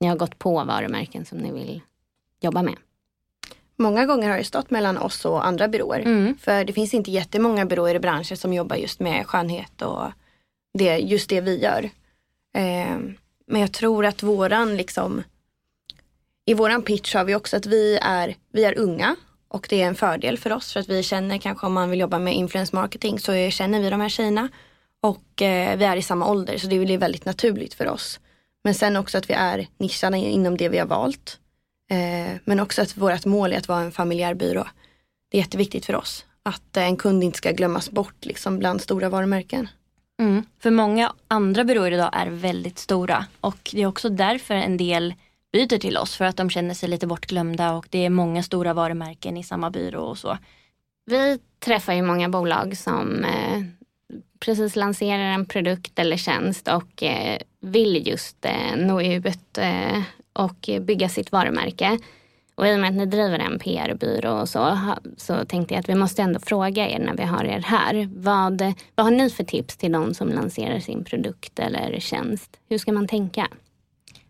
ni 0.00 0.06
har 0.06 0.16
gått 0.16 0.38
på 0.38 0.64
varumärken 0.64 1.24
som 1.24 1.38
ni 1.38 1.52
vill 1.52 1.80
jobba 2.40 2.62
med? 2.62 2.76
Många 3.76 4.06
gånger 4.06 4.30
har 4.30 4.38
det 4.38 4.44
stått 4.44 4.70
mellan 4.70 4.98
oss 4.98 5.24
och 5.24 5.46
andra 5.46 5.68
byråer. 5.68 6.00
Mm. 6.00 6.36
För 6.38 6.64
det 6.64 6.72
finns 6.72 6.94
inte 6.94 7.10
jättemånga 7.10 7.66
byråer 7.66 7.94
i 7.94 8.00
branschen 8.00 8.36
som 8.36 8.52
jobbar 8.52 8.76
just 8.76 9.00
med 9.00 9.26
skönhet 9.26 9.82
och 9.82 10.12
det, 10.78 10.98
just 10.98 11.28
det 11.28 11.40
vi 11.40 11.58
gör. 11.58 11.84
Eh, 12.54 12.98
men 13.46 13.60
jag 13.60 13.72
tror 13.72 14.06
att 14.06 14.22
våran 14.22 14.76
liksom 14.76 15.22
i 16.44 16.54
våran 16.54 16.82
pitch 16.82 17.14
har 17.14 17.24
vi 17.24 17.34
också 17.34 17.56
att 17.56 17.66
vi 17.66 17.98
är, 18.02 18.36
vi 18.52 18.64
är 18.64 18.78
unga 18.78 19.16
och 19.48 19.66
det 19.70 19.82
är 19.82 19.86
en 19.86 19.94
fördel 19.94 20.38
för 20.38 20.52
oss 20.52 20.72
för 20.72 20.80
att 20.80 20.88
vi 20.88 21.02
känner 21.02 21.38
kanske 21.38 21.66
om 21.66 21.72
man 21.72 21.90
vill 21.90 22.00
jobba 22.00 22.18
med 22.18 22.34
influence 22.34 22.76
marketing 22.76 23.18
så 23.18 23.50
känner 23.50 23.80
vi 23.80 23.90
de 23.90 24.00
här 24.00 24.08
tjejerna. 24.08 24.48
Och 25.00 25.42
eh, 25.42 25.78
vi 25.78 25.84
är 25.84 25.96
i 25.96 26.02
samma 26.02 26.30
ålder 26.30 26.58
så 26.58 26.66
det 26.66 26.78
blir 26.78 26.98
väldigt 26.98 27.24
naturligt 27.24 27.74
för 27.74 27.88
oss. 27.88 28.20
Men 28.64 28.74
sen 28.74 28.96
också 28.96 29.18
att 29.18 29.30
vi 29.30 29.34
är 29.34 29.66
nischade 29.78 30.18
inom 30.18 30.56
det 30.56 30.68
vi 30.68 30.78
har 30.78 30.86
valt. 30.86 31.38
Eh, 31.90 32.36
men 32.44 32.60
också 32.60 32.82
att 32.82 32.96
vårt 32.96 33.24
mål 33.24 33.52
är 33.52 33.56
att 33.56 33.68
vara 33.68 33.80
en 33.80 33.92
familjär 33.92 34.34
byrå. 34.34 34.66
Det 35.30 35.38
är 35.38 35.42
jätteviktigt 35.42 35.86
för 35.86 35.94
oss. 35.94 36.26
Att 36.42 36.76
eh, 36.76 36.84
en 36.84 36.96
kund 36.96 37.24
inte 37.24 37.38
ska 37.38 37.50
glömmas 37.50 37.90
bort 37.90 38.24
liksom, 38.24 38.58
bland 38.58 38.80
stora 38.80 39.08
varumärken. 39.08 39.68
Mm. 40.20 40.44
För 40.60 40.70
många 40.70 41.12
andra 41.28 41.64
byråer 41.64 41.92
idag 41.92 42.10
är 42.12 42.26
väldigt 42.26 42.78
stora 42.78 43.26
och 43.40 43.70
det 43.72 43.82
är 43.82 43.86
också 43.86 44.08
därför 44.08 44.54
en 44.54 44.76
del 44.76 45.14
byter 45.52 45.78
till 45.78 45.96
oss 45.96 46.16
för 46.16 46.24
att 46.24 46.36
de 46.36 46.50
känner 46.50 46.74
sig 46.74 46.88
lite 46.88 47.06
bortglömda 47.06 47.72
och 47.72 47.86
det 47.90 48.04
är 48.04 48.10
många 48.10 48.42
stora 48.42 48.72
varumärken 48.74 49.36
i 49.36 49.44
samma 49.44 49.70
byrå 49.70 50.02
och 50.02 50.18
så. 50.18 50.38
Vi 51.04 51.38
träffar 51.58 51.92
ju 51.92 52.02
många 52.02 52.28
bolag 52.28 52.76
som 52.76 53.24
eh, 53.24 53.62
precis 54.40 54.76
lanserar 54.76 55.22
en 55.22 55.46
produkt 55.46 55.98
eller 55.98 56.16
tjänst 56.16 56.68
och 56.68 57.02
eh, 57.02 57.38
vill 57.60 58.06
just 58.06 58.44
eh, 58.44 58.76
nå 58.76 59.02
ut 59.02 59.58
eh, 59.58 60.02
och 60.32 60.70
bygga 60.80 61.08
sitt 61.08 61.32
varumärke. 61.32 61.98
Och 62.54 62.66
i 62.66 62.74
och 62.74 62.80
med 62.80 62.88
att 62.88 62.96
ni 62.96 63.06
driver 63.06 63.38
en 63.38 63.58
PR-byrå 63.58 64.40
och 64.40 64.48
så, 64.48 64.78
så 65.16 65.44
tänkte 65.44 65.74
jag 65.74 65.80
att 65.80 65.88
vi 65.88 65.94
måste 65.94 66.22
ändå 66.22 66.40
fråga 66.40 66.90
er 66.90 66.98
när 66.98 67.14
vi 67.14 67.22
har 67.22 67.44
er 67.44 67.60
här. 67.60 68.08
Vad, 68.14 68.74
vad 68.94 69.06
har 69.06 69.10
ni 69.10 69.30
för 69.30 69.44
tips 69.44 69.76
till 69.76 69.92
de 69.92 70.14
som 70.14 70.28
lanserar 70.28 70.80
sin 70.80 71.04
produkt 71.04 71.58
eller 71.58 72.00
tjänst? 72.00 72.56
Hur 72.68 72.78
ska 72.78 72.92
man 72.92 73.08
tänka? 73.08 73.48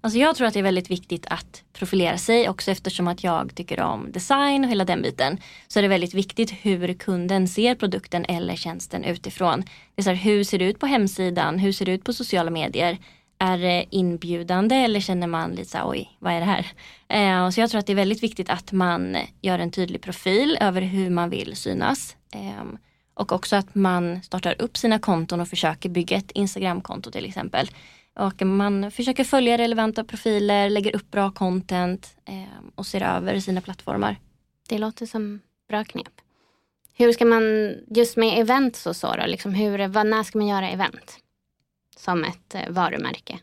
Alltså 0.04 0.18
jag 0.18 0.36
tror 0.36 0.46
att 0.46 0.54
det 0.54 0.58
är 0.58 0.62
väldigt 0.62 0.90
viktigt 0.90 1.26
att 1.30 1.62
profilera 1.72 2.18
sig 2.18 2.48
också 2.48 2.70
eftersom 2.70 3.08
att 3.08 3.24
jag 3.24 3.54
tycker 3.54 3.80
om 3.80 4.12
design 4.12 4.64
och 4.64 4.70
hela 4.70 4.84
den 4.84 5.02
biten. 5.02 5.38
Så 5.68 5.78
är 5.78 5.82
det 5.82 5.88
väldigt 5.88 6.14
viktigt 6.14 6.50
hur 6.50 6.94
kunden 6.94 7.48
ser 7.48 7.74
produkten 7.74 8.24
eller 8.24 8.56
tjänsten 8.56 9.04
utifrån. 9.04 9.60
Det 9.94 10.00
är 10.00 10.02
så 10.02 10.10
här, 10.10 10.16
hur 10.16 10.44
ser 10.44 10.58
det 10.58 10.64
ut 10.64 10.78
på 10.78 10.86
hemsidan? 10.86 11.58
Hur 11.58 11.72
ser 11.72 11.84
det 11.84 11.92
ut 11.92 12.04
på 12.04 12.12
sociala 12.12 12.50
medier? 12.50 12.98
Är 13.44 13.58
det 13.58 13.84
inbjudande 13.90 14.76
eller 14.76 15.00
känner 15.00 15.26
man 15.26 15.50
lite 15.50 15.70
så 15.70 15.78
här, 15.78 15.88
oj, 15.88 16.16
vad 16.18 16.32
är 16.32 16.40
det 16.40 16.46
här? 16.46 16.66
Eh, 17.08 17.50
så 17.50 17.60
jag 17.60 17.70
tror 17.70 17.78
att 17.78 17.86
det 17.86 17.92
är 17.92 17.96
väldigt 17.96 18.22
viktigt 18.22 18.50
att 18.50 18.72
man 18.72 19.16
gör 19.40 19.58
en 19.58 19.70
tydlig 19.70 20.02
profil 20.02 20.58
över 20.60 20.80
hur 20.82 21.10
man 21.10 21.30
vill 21.30 21.56
synas. 21.56 22.16
Eh, 22.34 22.64
och 23.14 23.32
också 23.32 23.56
att 23.56 23.74
man 23.74 24.22
startar 24.22 24.62
upp 24.62 24.76
sina 24.76 24.98
konton 24.98 25.40
och 25.40 25.48
försöker 25.48 25.88
bygga 25.88 26.16
ett 26.16 26.30
Instagramkonto 26.30 27.10
till 27.10 27.24
exempel. 27.24 27.70
Och 28.14 28.42
man 28.46 28.90
försöker 28.90 29.24
följa 29.24 29.58
relevanta 29.58 30.04
profiler, 30.04 30.70
lägger 30.70 30.96
upp 30.96 31.10
bra 31.10 31.30
content 31.30 32.16
eh, 32.24 32.64
och 32.74 32.86
ser 32.86 33.00
över 33.00 33.40
sina 33.40 33.60
plattformar. 33.60 34.16
Det 34.68 34.78
låter 34.78 35.06
som 35.06 35.40
bra 35.68 35.84
knep. 35.84 36.12
Hur 36.94 37.12
ska 37.12 37.24
man, 37.24 37.74
just 37.88 38.16
med 38.16 38.40
event 38.40 38.84
och 38.86 38.96
så 38.96 39.16
då, 39.16 39.26
liksom 39.26 39.54
hur, 39.54 39.88
vad, 39.88 40.06
när 40.06 40.22
ska 40.22 40.38
man 40.38 40.48
göra 40.48 40.70
event? 40.70 41.21
Som 42.04 42.24
ett 42.24 42.54
eh, 42.54 42.68
varumärke. 42.68 43.38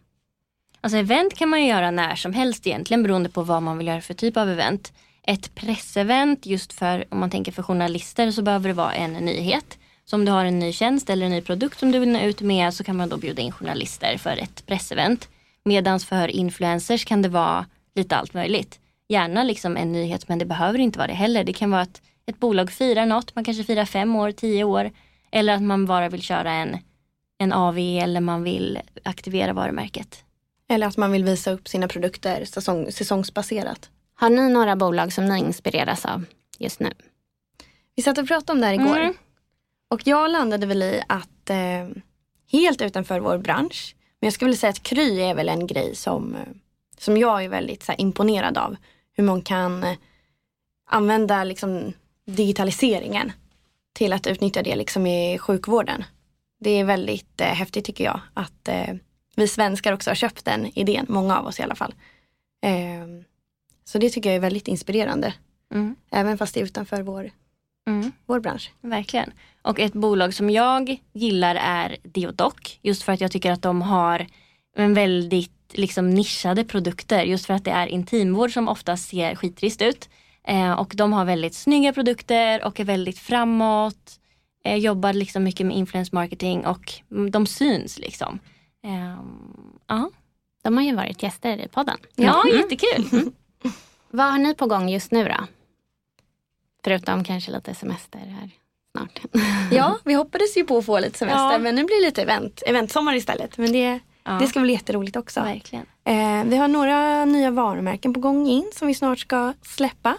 Alltså 0.82 0.98
event 0.98 1.38
kan 1.38 1.50
man 1.50 1.62
ju 1.62 1.68
göra 1.70 1.92
när 1.92 2.16
som 2.16 2.34
helst 2.34 2.68
egentligen 2.68 3.04
beroende 3.04 3.30
på 3.30 3.44
vad 3.44 3.64
man 3.64 3.78
vill 3.78 3.88
göra 3.88 4.02
för 4.02 4.14
typ 4.14 4.38
av 4.38 4.50
event. 4.50 4.94
Ett 5.24 5.56
pressevent 5.56 6.46
just 6.46 6.74
för, 6.74 7.06
om 7.10 7.20
man 7.20 7.30
tänker 7.30 7.52
för 7.52 7.64
journalister 7.64 8.32
så 8.32 8.42
behöver 8.42 8.68
det 8.68 8.74
vara 8.74 8.94
en 8.94 9.14
nyhet. 9.14 9.78
Så 10.06 10.16
om 10.16 10.26
du 10.26 10.32
har 10.32 10.46
en 10.46 10.60
ny 10.60 10.74
tjänst 10.74 11.10
eller 11.10 11.26
en 11.26 11.32
ny 11.32 11.42
produkt 11.42 11.80
som 11.80 11.92
du 11.92 12.00
vill 12.00 12.10
nå 12.10 12.20
ut 12.20 12.42
med 12.42 12.74
så 12.74 12.84
kan 12.84 12.96
man 12.96 13.10
då 13.10 13.18
bjuda 13.18 13.42
in 13.42 13.52
journalister 13.52 14.18
för 14.18 14.38
ett 14.38 14.66
pressevent. 14.66 15.30
Medan 15.64 16.00
för 16.00 16.28
influencers 16.28 17.06
kan 17.06 17.22
det 17.22 17.30
vara 17.30 17.66
lite 17.96 18.16
allt 18.16 18.34
möjligt. 18.34 18.80
Gärna 19.08 19.44
liksom 19.44 19.78
en 19.78 19.92
nyhet 19.92 20.28
men 20.28 20.40
det 20.40 20.46
behöver 20.46 20.80
inte 20.80 21.00
vara 21.00 21.08
det 21.08 21.14
heller. 21.14 21.44
Det 21.44 21.54
kan 21.54 21.72
vara 21.72 21.82
att 21.82 22.02
ett 22.26 22.40
bolag 22.40 22.72
firar 22.72 23.06
något, 23.06 23.36
man 23.36 23.44
kanske 23.44 23.64
firar 23.64 23.86
fem 23.86 24.16
år, 24.16 24.32
tio 24.32 24.64
år. 24.64 24.92
Eller 25.32 25.54
att 25.54 25.62
man 25.62 25.86
bara 25.86 26.10
vill 26.10 26.22
köra 26.22 26.52
en, 26.52 26.78
en 27.40 27.54
AV 27.54 27.78
eller 27.78 28.22
man 28.22 28.44
vill 28.44 28.80
aktivera 29.04 29.54
varumärket. 29.54 30.24
Eller 30.70 30.88
att 30.88 30.98
man 30.98 31.12
vill 31.12 31.24
visa 31.24 31.52
upp 31.52 31.68
sina 31.68 31.88
produkter 31.88 32.46
säsong, 32.46 32.92
säsongsbaserat. 32.92 33.90
Har 34.16 34.30
ni 34.30 34.50
några 34.50 34.76
bolag 34.76 35.14
som 35.14 35.26
ni 35.26 35.40
inspireras 35.40 36.06
av 36.06 36.26
just 36.58 36.80
nu? 36.80 36.92
Vi 37.96 38.04
satt 38.04 38.18
och 38.18 38.28
pratade 38.28 38.52
om 38.52 38.62
det 38.62 38.68
här 38.68 38.74
igår. 38.74 39.00
Mm. 39.00 39.14
Och 39.90 40.02
jag 40.08 40.32
landade 40.32 40.66
väl 40.66 40.84
i 40.84 41.04
att 41.08 41.50
eh, 41.50 41.88
helt 42.52 42.82
utanför 42.82 43.20
vår 43.20 43.38
bransch, 43.38 43.96
men 44.20 44.28
jag 44.28 44.34
skulle 44.34 44.50
vilja 44.50 44.60
säga 44.60 44.70
att 44.70 44.84
Kry 44.84 45.22
är 45.22 45.36
väl 45.36 45.50
en 45.50 45.68
grej 45.68 45.96
som, 45.96 46.36
eh, 46.36 46.42
som 46.98 47.18
jag 47.18 47.44
är 47.44 47.50
väldigt 47.50 47.84
så 47.84 47.92
här, 47.92 48.02
imponerad 48.02 48.58
av. 48.58 48.76
Hur 49.14 49.24
man 49.24 49.42
kan 49.42 49.84
eh, 49.84 49.98
använda 50.90 51.44
liksom, 51.44 51.94
digitaliseringen 52.26 53.32
till 53.94 54.14
att 54.14 54.28
utnyttja 54.28 54.62
det 54.62 54.76
liksom, 54.76 55.08
i 55.08 55.38
sjukvården. 55.38 56.04
Det 56.60 56.70
är 56.70 56.84
väldigt 56.84 57.42
eh, 57.42 57.48
häftigt 57.48 57.86
tycker 57.86 58.04
jag 58.04 58.22
att 58.34 58.68
eh, 58.68 58.96
vi 59.36 59.48
svenskar 59.48 59.94
också 59.94 60.10
har 60.10 60.16
köpt 60.16 60.46
den 60.46 60.78
idén, 60.78 61.06
många 61.10 61.40
av 61.40 61.46
oss 61.46 61.60
i 61.60 61.64
alla 61.64 61.76
fall. 61.76 61.94
Eh, 62.62 63.26
så 63.84 63.98
det 63.98 64.10
tycker 64.10 64.30
jag 64.30 64.36
är 64.36 64.40
väldigt 64.40 64.68
inspirerande. 64.68 65.34
Mm. 65.74 65.96
Även 66.12 66.38
fast 66.38 66.54
det 66.54 66.60
är 66.60 66.64
utanför 66.64 67.02
vår 67.02 67.32
mm. 67.88 68.12
vår 68.26 68.40
bransch. 68.40 68.72
Verkligen. 68.82 69.32
Och 69.62 69.80
ett 69.80 69.94
bolag 69.94 70.34
som 70.34 70.50
jag 70.50 70.98
gillar 71.14 71.56
är 71.56 71.98
Deodoc. 72.04 72.80
Just 72.82 73.04
för 73.04 73.14
att 73.14 73.22
jag 73.22 73.32
tycker 73.32 73.52
att 73.52 73.62
de 73.62 73.82
har 73.82 74.28
en 74.76 74.94
väldigt 74.94 75.52
liksom 75.72 76.10
nischade 76.10 76.64
produkter. 76.64 77.24
Just 77.24 77.46
för 77.46 77.54
att 77.54 77.66
det 77.66 77.72
är 77.72 77.88
intimvård 77.88 78.54
som 78.54 78.68
oftast 78.68 79.10
ser 79.10 79.36
skittrist 79.36 79.82
ut. 79.82 80.10
Eh, 80.44 80.72
och 80.72 80.94
de 80.96 81.14
har 81.14 81.26
väldigt 81.26 81.54
snygga 81.54 81.94
produkter 81.94 82.66
och 82.66 82.80
är 82.80 82.84
väldigt 82.84 83.20
framåt. 83.20 84.19
Eh, 84.70 84.76
jobbar 84.76 85.14
liksom 85.14 85.44
mycket 85.44 85.66
med 85.66 85.78
influence 85.78 86.16
marketing 86.16 86.66
och 86.66 86.94
de 87.32 87.46
syns 87.46 88.00
liksom. 88.00 88.40
Eh, 88.84 90.06
De 90.64 90.78
har 90.78 90.84
ju 90.84 90.96
varit 90.96 91.24
gäster 91.24 91.58
i 91.58 91.68
podden. 91.68 91.98
Ja, 92.16 92.44
mm. 92.44 92.58
jättekul. 92.58 93.10
Mm. 93.12 93.32
Vad 94.10 94.32
har 94.32 94.38
ni 94.38 94.56
på 94.56 94.66
gång 94.66 94.90
just 94.90 95.12
nu 95.12 95.24
då? 95.24 95.48
Förutom 96.84 97.24
kanske 97.24 97.52
lite 97.52 97.76
semester 97.76 98.20
här 98.20 98.50
snart. 98.92 99.22
ja, 99.72 99.98
vi 100.04 100.14
hoppades 100.14 100.58
ju 100.58 100.64
på 100.64 100.78
att 100.78 100.86
få 100.86 101.00
lite 101.00 101.18
semester 101.18 101.52
ja. 101.52 101.58
men 101.58 101.76
nu 101.76 101.84
blir 101.84 102.02
det 102.02 102.06
lite 102.06 102.22
event, 102.22 102.64
eventsommar 102.66 103.16
istället. 103.16 103.58
Men 103.58 103.72
det, 103.72 104.00
ja. 104.24 104.32
det 104.32 104.48
ska 104.48 104.60
bli 104.60 104.74
jätteroligt 104.74 105.16
också. 105.16 105.42
Verkligen. 105.42 105.86
Eh, 106.04 106.44
vi 106.46 106.58
har 106.58 106.68
några 106.68 107.26
nya 107.26 107.52
varumärken 107.52 108.14
på 108.14 108.20
gång 108.20 108.48
in 108.48 108.72
som 108.76 108.88
vi 108.88 108.94
snart 108.94 109.20
ska 109.20 109.54
släppa. 109.62 110.18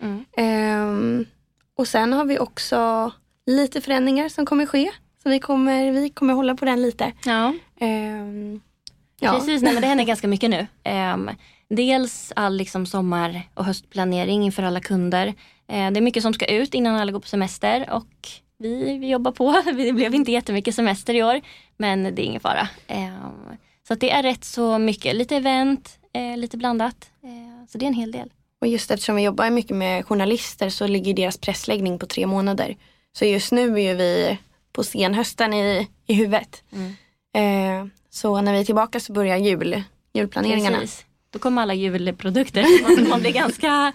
Mm. 0.00 0.24
Eh, 0.36 1.26
och 1.76 1.88
sen 1.88 2.12
har 2.12 2.24
vi 2.24 2.38
också 2.38 3.12
lite 3.48 3.80
förändringar 3.80 4.28
som 4.28 4.46
kommer 4.46 4.66
ske. 4.66 4.90
Så 5.22 5.28
vi 5.28 5.38
kommer, 5.38 5.92
vi 5.92 6.10
kommer 6.10 6.34
hålla 6.34 6.54
på 6.54 6.64
den 6.64 6.82
lite. 6.82 7.12
Ja. 7.24 7.54
Eh, 7.80 7.88
ja. 9.20 9.32
Precis, 9.32 9.62
nej, 9.62 9.72
men 9.72 9.82
det 9.82 9.88
händer 9.88 10.04
ganska 10.04 10.28
mycket 10.28 10.50
nu. 10.50 10.66
Ehm, 10.84 11.30
dels 11.68 12.32
all 12.36 12.56
liksom 12.56 12.86
sommar 12.86 13.42
och 13.54 13.64
höstplanering 13.64 14.44
inför 14.44 14.62
alla 14.62 14.80
kunder. 14.80 15.26
Eh, 15.68 15.90
det 15.90 15.98
är 15.98 16.00
mycket 16.00 16.22
som 16.22 16.34
ska 16.34 16.46
ut 16.46 16.74
innan 16.74 16.96
alla 16.96 17.12
går 17.12 17.20
på 17.20 17.28
semester 17.28 17.90
och 17.90 18.28
vi, 18.58 18.98
vi 18.98 19.08
jobbar 19.08 19.32
på. 19.32 19.62
Det 19.76 19.92
blev 19.92 20.14
inte 20.14 20.32
jättemycket 20.32 20.74
semester 20.74 21.14
i 21.14 21.22
år 21.22 21.40
men 21.76 22.02
det 22.02 22.22
är 22.22 22.26
ingen 22.26 22.40
fara. 22.40 22.68
Eh, 22.86 23.28
så 23.88 23.94
det 23.94 24.10
är 24.10 24.22
rätt 24.22 24.44
så 24.44 24.78
mycket, 24.78 25.16
lite 25.16 25.36
event, 25.36 25.98
eh, 26.12 26.36
lite 26.36 26.56
blandat. 26.56 27.10
Så 27.68 27.78
det 27.78 27.84
är 27.84 27.88
en 27.88 27.94
hel 27.94 28.12
del. 28.12 28.32
Och 28.60 28.66
just 28.66 28.90
eftersom 28.90 29.16
vi 29.16 29.22
jobbar 29.22 29.50
mycket 29.50 29.76
med 29.76 30.06
journalister 30.06 30.70
så 30.70 30.86
ligger 30.86 31.14
deras 31.14 31.38
pressläggning 31.38 31.98
på 31.98 32.06
tre 32.06 32.26
månader. 32.26 32.76
Så 33.18 33.24
just 33.24 33.52
nu 33.52 33.80
är 33.80 33.94
vi 33.94 34.38
på 34.72 34.84
senhösten 34.84 35.54
i, 35.54 35.88
i 36.06 36.14
huvudet. 36.14 36.62
Mm. 36.72 37.90
Så 38.10 38.40
när 38.40 38.52
vi 38.52 38.60
är 38.60 38.64
tillbaka 38.64 39.00
så 39.00 39.12
börjar 39.12 39.36
jul, 39.36 39.82
julplaneringarna. 40.12 40.78
Precis. 40.78 41.04
Då 41.30 41.38
kommer 41.38 41.62
alla 41.62 41.74
julprodukter. 41.74 43.08
Man 43.08 43.20
blir 43.20 43.32
ganska 43.32 43.92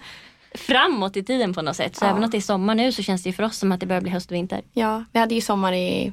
framåt 0.54 1.16
i 1.16 1.22
tiden 1.22 1.54
på 1.54 1.62
något 1.62 1.76
sätt. 1.76 1.96
Så 1.96 2.04
ja. 2.04 2.10
även 2.10 2.24
om 2.24 2.30
det 2.30 2.36
är 2.36 2.40
sommar 2.40 2.74
nu 2.74 2.92
så 2.92 3.02
känns 3.02 3.22
det 3.22 3.32
för 3.32 3.42
oss 3.42 3.58
som 3.58 3.72
att 3.72 3.80
det 3.80 3.86
börjar 3.86 4.02
bli 4.02 4.10
höst 4.10 4.30
och 4.30 4.36
vinter. 4.36 4.62
Ja, 4.72 5.04
vi 5.12 5.18
hade 5.18 5.34
ju 5.34 5.40
sommar 5.40 5.72
i, 5.72 6.12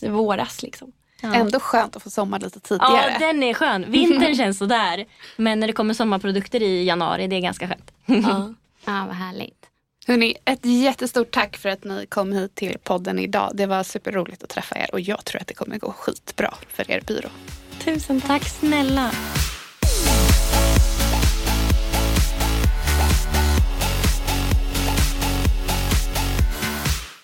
i 0.00 0.08
våras 0.08 0.62
liksom. 0.62 0.92
Ja. 1.20 1.34
Ändå 1.34 1.60
skönt 1.60 1.96
att 1.96 2.02
få 2.02 2.10
sommar 2.10 2.40
lite 2.40 2.60
tidigare. 2.60 3.12
Ja, 3.12 3.18
den 3.18 3.42
är 3.42 3.54
skön. 3.54 3.90
Vintern 3.90 4.36
känns 4.36 4.58
sådär. 4.58 5.06
Men 5.36 5.60
när 5.60 5.66
det 5.66 5.72
kommer 5.72 5.94
sommarprodukter 5.94 6.62
i 6.62 6.84
januari, 6.84 7.26
det 7.26 7.36
är 7.36 7.40
ganska 7.40 7.68
skönt. 7.68 7.92
Ja, 8.06 8.54
ja 8.84 9.04
vad 9.06 9.16
härligt. 9.16 9.63
Hörrni, 10.06 10.36
ett 10.44 10.64
jättestort 10.64 11.30
tack 11.30 11.56
för 11.56 11.68
att 11.68 11.84
ni 11.84 12.06
kom 12.06 12.32
hit 12.32 12.54
till 12.54 12.78
podden 12.82 13.18
idag. 13.18 13.50
Det 13.54 13.66
var 13.66 13.82
superroligt 13.82 14.42
att 14.42 14.48
träffa 14.48 14.78
er 14.78 14.88
och 14.92 15.00
jag 15.00 15.24
tror 15.24 15.40
att 15.40 15.46
det 15.46 15.54
kommer 15.54 15.78
gå 15.78 15.92
skitbra 15.92 16.54
för 16.68 16.90
er 16.90 17.00
byrå. 17.06 17.28
Tusen 17.84 18.20
tack 18.20 18.48
snälla. 18.48 19.10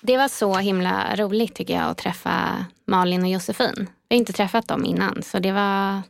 Det 0.00 0.16
var 0.16 0.28
så 0.28 0.56
himla 0.56 1.16
roligt 1.16 1.54
tycker 1.54 1.74
jag 1.74 1.84
att 1.84 1.98
träffa 1.98 2.64
Malin 2.86 3.22
och 3.22 3.28
Josefin. 3.28 3.90
Vi 4.08 4.16
har 4.16 4.18
inte 4.18 4.32
träffat 4.32 4.68
dem 4.68 4.84
innan 4.84 5.22
så 5.22 5.38
det 5.38 5.52
var, 5.52 6.02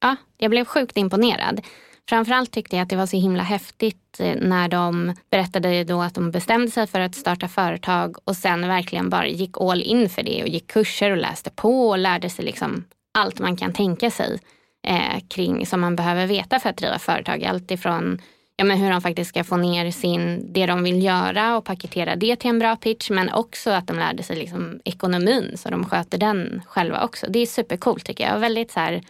ja, 0.00 0.16
jag 0.38 0.50
blev 0.50 0.64
sjukt 0.64 0.96
imponerad 0.96 1.60
framförallt 2.08 2.50
tyckte 2.50 2.76
jag 2.76 2.82
att 2.82 2.88
det 2.88 2.96
var 2.96 3.06
så 3.06 3.16
himla 3.16 3.42
häftigt 3.42 4.20
eh, 4.20 4.36
när 4.40 4.68
de 4.68 5.14
berättade 5.30 5.84
då 5.84 6.02
att 6.02 6.14
de 6.14 6.30
bestämde 6.30 6.70
sig 6.70 6.86
för 6.86 7.00
att 7.00 7.14
starta 7.14 7.48
företag 7.48 8.16
och 8.24 8.36
sen 8.36 8.68
verkligen 8.68 9.10
bara 9.10 9.26
gick 9.26 9.60
all 9.60 9.82
in 9.82 10.08
för 10.08 10.22
det 10.22 10.42
och 10.42 10.48
gick 10.48 10.66
kurser 10.66 11.10
och 11.10 11.16
läste 11.16 11.50
på 11.50 11.88
och 11.88 11.98
lärde 11.98 12.30
sig 12.30 12.44
liksom 12.44 12.84
allt 13.18 13.38
man 13.38 13.56
kan 13.56 13.72
tänka 13.72 14.10
sig 14.10 14.40
eh, 14.86 15.20
kring 15.28 15.66
som 15.66 15.80
man 15.80 15.96
behöver 15.96 16.26
veta 16.26 16.60
för 16.60 16.70
att 16.70 16.76
driva 16.76 16.98
företag. 16.98 17.44
Allt 17.44 17.70
ifrån 17.70 18.20
ja, 18.56 18.64
men 18.64 18.78
hur 18.78 18.90
de 18.90 19.00
faktiskt 19.00 19.28
ska 19.28 19.44
få 19.44 19.56
ner 19.56 19.90
sin, 19.90 20.52
det 20.52 20.66
de 20.66 20.82
vill 20.82 21.02
göra 21.02 21.56
och 21.56 21.64
paketera 21.64 22.16
det 22.16 22.36
till 22.36 22.50
en 22.50 22.58
bra 22.58 22.76
pitch. 22.76 23.10
Men 23.10 23.32
också 23.32 23.70
att 23.70 23.86
de 23.86 23.98
lärde 23.98 24.22
sig 24.22 24.36
liksom 24.36 24.80
ekonomin 24.84 25.52
så 25.56 25.70
de 25.70 25.84
sköter 25.84 26.18
den 26.18 26.62
själva 26.66 27.04
också. 27.04 27.26
Det 27.28 27.38
är 27.38 27.46
supercoolt 27.46 28.04
tycker 28.04 28.24
jag. 28.24 28.36
Och 28.36 28.42
väldigt 28.42 28.70
så 28.70 28.80
här, 28.80 29.02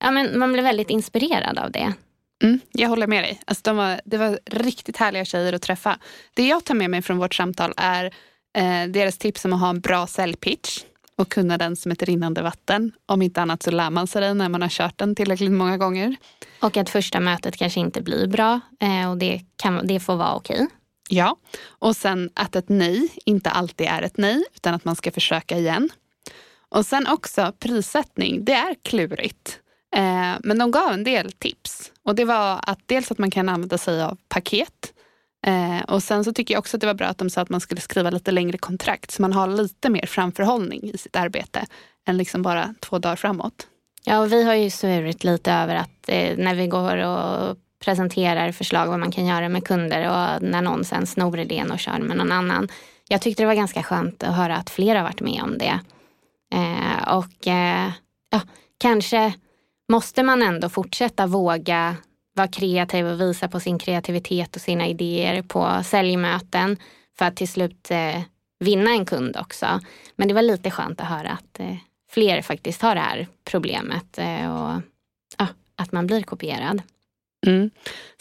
ja, 0.00 0.10
men 0.10 0.38
man 0.38 0.52
blir 0.52 0.62
väldigt 0.62 0.90
inspirerad 0.90 1.58
av 1.58 1.70
det. 1.70 1.92
Mm, 2.42 2.60
jag 2.72 2.88
håller 2.88 3.06
med 3.06 3.24
dig. 3.24 3.40
Alltså, 3.44 3.62
de 3.64 3.76
var, 3.76 4.00
det 4.04 4.16
var 4.16 4.38
riktigt 4.46 4.96
härliga 4.96 5.24
tjejer 5.24 5.52
att 5.52 5.62
träffa. 5.62 5.98
Det 6.34 6.46
jag 6.46 6.64
tar 6.64 6.74
med 6.74 6.90
mig 6.90 7.02
från 7.02 7.18
vårt 7.18 7.34
samtal 7.34 7.74
är 7.76 8.04
eh, 8.56 8.88
deras 8.88 9.18
tips 9.18 9.44
om 9.44 9.52
att 9.52 9.60
ha 9.60 9.70
en 9.70 9.80
bra 9.80 10.06
säljpitch 10.06 10.84
och 11.16 11.28
kunna 11.28 11.58
den 11.58 11.76
som 11.76 11.92
ett 11.92 12.02
rinnande 12.02 12.42
vatten. 12.42 12.92
Om 13.06 13.22
inte 13.22 13.42
annat 13.42 13.62
så 13.62 13.70
lär 13.70 13.90
man 13.90 14.06
sig 14.06 14.22
den 14.22 14.38
när 14.38 14.48
man 14.48 14.62
har 14.62 14.68
kört 14.68 14.98
den 14.98 15.14
tillräckligt 15.14 15.52
många 15.52 15.78
gånger. 15.78 16.16
Och 16.60 16.76
att 16.76 16.90
första 16.90 17.20
mötet 17.20 17.56
kanske 17.56 17.80
inte 17.80 18.02
blir 18.02 18.26
bra 18.26 18.60
eh, 18.80 19.10
och 19.10 19.16
det, 19.16 19.40
kan, 19.56 19.86
det 19.86 20.00
får 20.00 20.16
vara 20.16 20.34
okej. 20.34 20.66
Ja, 21.08 21.36
och 21.66 21.96
sen 21.96 22.30
att 22.34 22.56
ett 22.56 22.68
nej 22.68 23.08
inte 23.24 23.50
alltid 23.50 23.86
är 23.86 24.02
ett 24.02 24.16
nej 24.16 24.44
utan 24.56 24.74
att 24.74 24.84
man 24.84 24.96
ska 24.96 25.10
försöka 25.10 25.58
igen. 25.58 25.90
Och 26.68 26.86
sen 26.86 27.06
också 27.06 27.52
prissättning, 27.58 28.44
det 28.44 28.52
är 28.52 28.74
klurigt. 28.82 29.60
Eh, 29.94 30.32
men 30.40 30.58
de 30.58 30.70
gav 30.70 30.92
en 30.92 31.04
del 31.04 31.32
tips. 31.32 31.92
Och 32.04 32.14
det 32.14 32.24
var 32.24 32.60
att 32.62 32.80
dels 32.86 33.10
att 33.10 33.18
man 33.18 33.30
kan 33.30 33.48
använda 33.48 33.78
sig 33.78 34.02
av 34.02 34.18
paket 34.28 34.94
Eh, 35.46 35.82
och 35.88 36.02
sen 36.02 36.24
så 36.24 36.32
tycker 36.32 36.54
jag 36.54 36.58
också 36.58 36.76
att 36.76 36.80
det 36.80 36.86
var 36.86 36.94
bra 36.94 37.06
att 37.06 37.18
de 37.18 37.30
sa 37.30 37.40
att 37.40 37.48
man 37.48 37.60
skulle 37.60 37.80
skriva 37.80 38.10
lite 38.10 38.30
längre 38.30 38.58
kontrakt 38.58 39.10
så 39.10 39.22
man 39.22 39.32
har 39.32 39.48
lite 39.48 39.90
mer 39.90 40.06
framförhållning 40.06 40.90
i 40.90 40.98
sitt 40.98 41.16
arbete 41.16 41.66
än 42.06 42.16
liksom 42.16 42.42
bara 42.42 42.74
två 42.80 42.98
dagar 42.98 43.16
framåt. 43.16 43.66
Ja, 44.04 44.20
och 44.20 44.32
vi 44.32 44.44
har 44.44 44.54
ju 44.54 44.70
svurit 44.70 45.24
lite 45.24 45.52
över 45.52 45.74
att 45.74 46.08
eh, 46.08 46.36
när 46.38 46.54
vi 46.54 46.66
går 46.66 46.96
och 46.96 47.56
presenterar 47.84 48.52
förslag 48.52 48.86
vad 48.86 49.00
man 49.00 49.12
kan 49.12 49.26
göra 49.26 49.48
med 49.48 49.64
kunder 49.64 50.00
och 50.00 50.42
när 50.42 50.62
någon 50.62 50.84
sen 50.84 51.06
snor 51.06 51.38
idén 51.38 51.70
och 51.70 51.78
kör 51.78 51.98
med 51.98 52.16
någon 52.16 52.32
annan. 52.32 52.68
Jag 53.08 53.20
tyckte 53.22 53.42
det 53.42 53.46
var 53.46 53.54
ganska 53.54 53.82
skönt 53.82 54.22
att 54.22 54.36
höra 54.36 54.56
att 54.56 54.70
fler 54.70 54.96
har 54.96 55.02
varit 55.02 55.20
med 55.20 55.42
om 55.42 55.58
det. 55.58 55.80
Eh, 56.54 57.16
och 57.16 57.46
eh, 57.46 57.90
ja, 58.30 58.40
kanske 58.78 59.32
måste 59.88 60.22
man 60.22 60.42
ändå 60.42 60.68
fortsätta 60.68 61.26
våga 61.26 61.96
vara 62.34 62.48
kreativ 62.48 63.06
och 63.06 63.20
visa 63.20 63.48
på 63.48 63.60
sin 63.60 63.78
kreativitet 63.78 64.56
och 64.56 64.62
sina 64.62 64.86
idéer 64.86 65.42
på 65.42 65.82
säljmöten 65.84 66.76
för 67.18 67.24
att 67.24 67.36
till 67.36 67.48
slut 67.48 67.90
eh, 67.90 68.20
vinna 68.58 68.90
en 68.90 69.06
kund 69.06 69.36
också. 69.36 69.80
Men 70.16 70.28
det 70.28 70.34
var 70.34 70.42
lite 70.42 70.70
skönt 70.70 71.00
att 71.00 71.08
höra 71.08 71.30
att 71.30 71.60
eh, 71.60 71.76
fler 72.10 72.42
faktiskt 72.42 72.82
har 72.82 72.94
det 72.94 73.00
här 73.00 73.26
problemet 73.44 74.18
eh, 74.18 74.54
och 74.54 74.82
ja, 75.38 75.46
att 75.76 75.92
man 75.92 76.06
blir 76.06 76.22
kopierad. 76.22 76.82
Mm. 77.46 77.70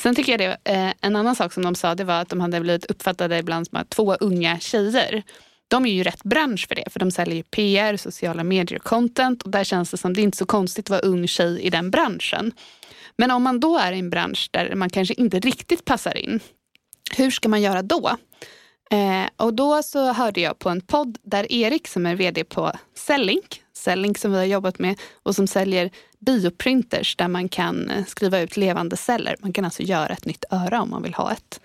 Sen 0.01 0.15
tycker 0.15 0.31
jag 0.31 0.39
det, 0.39 0.71
eh, 0.71 0.93
en 1.01 1.15
annan 1.15 1.35
sak 1.35 1.53
som 1.53 1.63
de 1.63 1.75
sa 1.75 1.95
det 1.95 2.03
var 2.03 2.21
att 2.21 2.29
de 2.29 2.41
hade 2.41 2.59
blivit 2.59 2.85
uppfattade 2.85 3.37
ibland 3.37 3.67
som 3.67 3.77
att 3.77 3.89
två 3.89 4.15
unga 4.15 4.59
tjejer. 4.59 5.23
De 5.73 5.85
är 5.85 5.93
ju 5.93 6.03
rätt 6.03 6.23
bransch 6.23 6.67
för 6.67 6.75
det, 6.75 6.89
för 6.89 6.99
de 6.99 7.11
säljer 7.11 7.43
PR, 7.43 7.97
sociala 7.97 8.43
medier, 8.43 8.79
content 8.79 9.43
och 9.43 9.51
där 9.51 9.63
känns 9.63 9.91
det 9.91 9.97
som 9.97 10.13
det 10.13 10.21
är 10.21 10.23
inte 10.23 10.37
så 10.37 10.45
konstigt 10.45 10.85
att 10.85 10.89
vara 10.89 11.11
ung 11.11 11.27
tjej 11.27 11.61
i 11.61 11.69
den 11.69 11.91
branschen. 11.91 12.51
Men 13.17 13.31
om 13.31 13.43
man 13.43 13.59
då 13.59 13.77
är 13.77 13.91
i 13.91 13.99
en 13.99 14.09
bransch 14.09 14.49
där 14.51 14.75
man 14.75 14.89
kanske 14.89 15.13
inte 15.13 15.39
riktigt 15.39 15.85
passar 15.85 16.17
in, 16.17 16.39
hur 17.15 17.31
ska 17.31 17.49
man 17.49 17.61
göra 17.61 17.81
då? 17.81 18.17
Eh, 18.91 19.29
och 19.37 19.53
då 19.53 19.83
så 19.83 20.13
hörde 20.13 20.41
jag 20.41 20.59
på 20.59 20.69
en 20.69 20.81
podd 20.81 21.17
där 21.23 21.51
Erik 21.51 21.87
som 21.87 22.05
är 22.05 22.15
vd 22.15 22.43
på 22.43 22.71
Sellink, 22.97 23.61
Sellink 23.73 24.17
som 24.17 24.31
vi 24.31 24.37
har 24.37 24.45
jobbat 24.45 24.79
med 24.79 24.99
och 25.23 25.35
som 25.35 25.47
säljer 25.47 25.89
bioprinters 26.19 27.15
där 27.15 27.27
man 27.27 27.49
kan 27.49 27.89
eh, 27.89 28.05
skriva 28.05 28.39
ut 28.39 28.57
levande 28.57 28.97
celler. 28.97 29.35
Man 29.39 29.53
kan 29.53 29.65
alltså 29.65 29.83
göra 29.83 30.13
ett 30.13 30.25
nytt 30.25 30.45
öra 30.51 30.81
om 30.81 30.89
man 30.89 31.03
vill 31.03 31.13
ha 31.13 31.31
ett. 31.31 31.59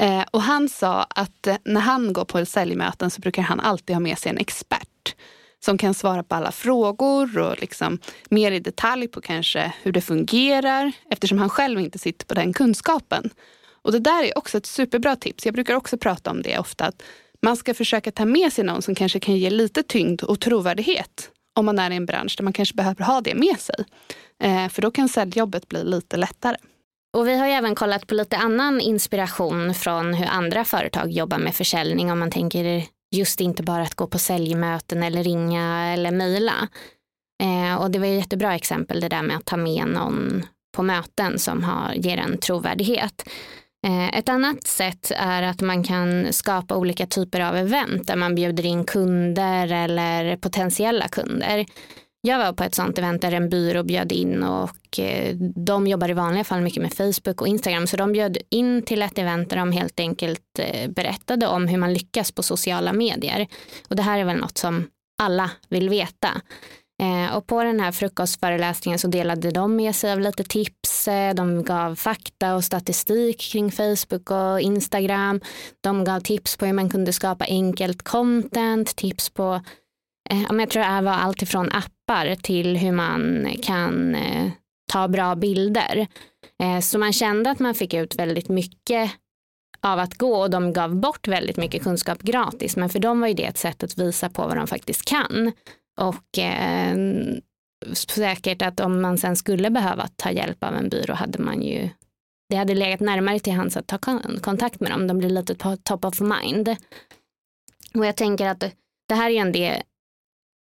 Eh, 0.00 0.24
och 0.30 0.42
han 0.42 0.68
sa 0.68 1.02
att 1.02 1.46
eh, 1.46 1.56
när 1.64 1.80
han 1.80 2.12
går 2.12 2.24
på 2.24 2.46
säljmöten 2.46 3.10
så 3.10 3.20
brukar 3.20 3.42
han 3.42 3.60
alltid 3.60 3.96
ha 3.96 4.00
med 4.00 4.18
sig 4.18 4.30
en 4.30 4.38
expert 4.38 5.14
som 5.64 5.78
kan 5.78 5.94
svara 5.94 6.22
på 6.22 6.34
alla 6.34 6.52
frågor 6.52 7.38
och 7.38 7.60
liksom 7.60 7.98
mer 8.28 8.52
i 8.52 8.60
detalj 8.60 9.08
på 9.08 9.20
kanske 9.20 9.72
hur 9.82 9.92
det 9.92 10.00
fungerar 10.00 10.92
eftersom 11.10 11.38
han 11.38 11.48
själv 11.48 11.80
inte 11.80 11.98
sitter 11.98 12.26
på 12.26 12.34
den 12.34 12.52
kunskapen. 12.52 13.30
Och 13.82 13.92
det 13.92 13.98
där 13.98 14.22
är 14.24 14.38
också 14.38 14.58
ett 14.58 14.66
superbra 14.66 15.16
tips. 15.16 15.46
Jag 15.46 15.54
brukar 15.54 15.74
också 15.74 15.98
prata 15.98 16.30
om 16.30 16.42
det 16.42 16.58
ofta. 16.58 16.84
Att 16.84 17.02
man 17.42 17.56
ska 17.56 17.74
försöka 17.74 18.10
ta 18.10 18.24
med 18.24 18.52
sig 18.52 18.64
någon 18.64 18.82
som 18.82 18.94
kanske 18.94 19.20
kan 19.20 19.36
ge 19.36 19.50
lite 19.50 19.82
tyngd 19.82 20.22
och 20.22 20.40
trovärdighet 20.40 21.30
om 21.54 21.66
man 21.66 21.78
är 21.78 21.90
i 21.90 21.96
en 21.96 22.06
bransch 22.06 22.34
där 22.36 22.44
man 22.44 22.52
kanske 22.52 22.74
behöver 22.74 23.04
ha 23.04 23.20
det 23.20 23.34
med 23.34 23.60
sig. 23.60 23.84
Eh, 24.42 24.68
för 24.68 24.82
då 24.82 24.90
kan 24.90 25.08
säljjobbet 25.08 25.68
bli 25.68 25.84
lite 25.84 26.16
lättare. 26.16 26.56
Och 27.14 27.28
vi 27.28 27.38
har 27.38 27.46
ju 27.46 27.52
även 27.52 27.74
kollat 27.74 28.06
på 28.06 28.14
lite 28.14 28.36
annan 28.36 28.80
inspiration 28.80 29.74
från 29.74 30.14
hur 30.14 30.26
andra 30.26 30.64
företag 30.64 31.10
jobbar 31.10 31.38
med 31.38 31.54
försäljning 31.54 32.12
om 32.12 32.18
man 32.18 32.30
tänker 32.30 32.84
just 33.16 33.40
inte 33.40 33.62
bara 33.62 33.82
att 33.82 33.94
gå 33.94 34.06
på 34.06 34.18
säljmöten 34.18 35.02
eller 35.02 35.22
ringa 35.22 35.92
eller 35.92 36.10
mejla. 36.10 36.68
Eh, 37.42 37.82
och 37.82 37.90
det 37.90 37.98
var 37.98 38.06
ett 38.06 38.14
jättebra 38.14 38.54
exempel 38.54 39.00
det 39.00 39.08
där 39.08 39.22
med 39.22 39.36
att 39.36 39.44
ta 39.44 39.56
med 39.56 39.86
någon 39.86 40.46
på 40.76 40.82
möten 40.82 41.38
som 41.38 41.64
har, 41.64 41.92
ger 41.94 42.18
en 42.18 42.38
trovärdighet. 42.38 43.28
Eh, 43.86 44.18
ett 44.18 44.28
annat 44.28 44.66
sätt 44.66 45.12
är 45.16 45.42
att 45.42 45.60
man 45.60 45.84
kan 45.84 46.32
skapa 46.32 46.76
olika 46.76 47.06
typer 47.06 47.40
av 47.40 47.56
event 47.56 48.06
där 48.06 48.16
man 48.16 48.34
bjuder 48.34 48.66
in 48.66 48.84
kunder 48.84 49.72
eller 49.72 50.36
potentiella 50.36 51.08
kunder. 51.08 51.66
Jag 52.26 52.38
var 52.38 52.52
på 52.52 52.64
ett 52.64 52.74
sånt 52.74 52.98
event 52.98 53.22
där 53.22 53.32
en 53.32 53.48
byrå 53.48 53.82
bjöd 53.82 54.12
in 54.12 54.42
och 54.42 54.98
eh, 54.98 55.36
de 55.56 55.86
jobbar 55.86 56.10
i 56.10 56.12
vanliga 56.12 56.44
fall 56.44 56.60
mycket 56.60 56.82
med 56.82 56.92
Facebook 56.92 57.40
och 57.40 57.48
Instagram 57.48 57.86
så 57.86 57.96
de 57.96 58.12
bjöd 58.12 58.38
in 58.50 58.82
till 58.82 59.02
ett 59.02 59.18
event 59.18 59.50
där 59.50 59.56
de 59.56 59.72
helt 59.72 60.00
enkelt 60.00 60.58
eh, 60.58 60.90
berättade 60.90 61.46
om 61.46 61.68
hur 61.68 61.78
man 61.78 61.92
lyckas 61.92 62.32
på 62.32 62.42
sociala 62.42 62.92
medier. 62.92 63.46
Och 63.88 63.96
det 63.96 64.02
här 64.02 64.18
är 64.18 64.24
väl 64.24 64.36
något 64.36 64.58
som 64.58 64.86
alla 65.22 65.50
vill 65.68 65.88
veta. 65.88 66.28
Eh, 67.02 67.36
och 67.36 67.46
på 67.46 67.64
den 67.64 67.80
här 67.80 67.92
frukostföreläsningen 67.92 68.98
så 68.98 69.08
delade 69.08 69.50
de 69.50 69.76
med 69.76 69.94
sig 69.94 70.12
av 70.12 70.20
lite 70.20 70.44
tips. 70.44 71.08
De 71.34 71.64
gav 71.64 71.94
fakta 71.94 72.54
och 72.54 72.64
statistik 72.64 73.40
kring 73.52 73.72
Facebook 73.72 74.30
och 74.30 74.60
Instagram. 74.60 75.40
De 75.80 76.04
gav 76.04 76.20
tips 76.20 76.56
på 76.56 76.66
hur 76.66 76.72
man 76.72 76.90
kunde 76.90 77.12
skapa 77.12 77.44
enkelt 77.44 78.02
content, 78.02 78.96
tips 78.96 79.30
på 79.30 79.60
jag 80.30 80.70
tror 80.70 80.96
det 80.96 81.02
var 81.02 81.12
allt 81.12 81.42
ifrån 81.42 81.68
appar 82.04 82.34
till 82.34 82.76
hur 82.76 82.92
man 82.92 83.48
kan 83.62 84.14
eh, 84.14 84.50
ta 84.92 85.08
bra 85.08 85.34
bilder. 85.34 86.06
Eh, 86.62 86.80
så 86.80 86.98
man 86.98 87.12
kände 87.12 87.50
att 87.50 87.58
man 87.58 87.74
fick 87.74 87.94
ut 87.94 88.18
väldigt 88.18 88.48
mycket 88.48 89.10
av 89.80 89.98
att 89.98 90.14
gå 90.14 90.36
och 90.36 90.50
de 90.50 90.72
gav 90.72 90.96
bort 90.96 91.28
väldigt 91.28 91.56
mycket 91.56 91.82
kunskap 91.82 92.22
gratis. 92.22 92.76
Men 92.76 92.88
för 92.88 92.98
dem 92.98 93.20
var 93.20 93.28
ju 93.28 93.34
det 93.34 93.44
ett 93.44 93.58
sätt 93.58 93.82
att 93.82 93.98
visa 93.98 94.28
på 94.28 94.42
vad 94.42 94.56
de 94.56 94.66
faktiskt 94.66 95.04
kan. 95.04 95.52
Och 96.00 96.38
eh, 96.38 96.96
säkert 97.92 98.62
att 98.62 98.80
om 98.80 99.02
man 99.02 99.18
sen 99.18 99.36
skulle 99.36 99.70
behöva 99.70 100.08
ta 100.16 100.30
hjälp 100.30 100.64
av 100.64 100.74
en 100.74 100.88
byrå 100.88 101.14
hade 101.14 101.38
man 101.38 101.62
ju 101.62 101.88
det 102.48 102.56
hade 102.56 102.74
legat 102.74 103.00
närmare 103.00 103.38
till 103.38 103.52
hands 103.52 103.76
att 103.76 103.86
ta 103.86 103.98
kontakt 104.42 104.80
med 104.80 104.90
dem. 104.90 105.06
De 105.06 105.18
blir 105.18 105.30
lite 105.30 105.76
top 105.82 106.04
of 106.04 106.20
mind. 106.20 106.76
Och 107.94 108.06
jag 108.06 108.16
tänker 108.16 108.46
att 108.46 108.60
det 109.08 109.14
här 109.14 109.30
är 109.30 109.40
en 109.40 109.52
del, 109.52 109.82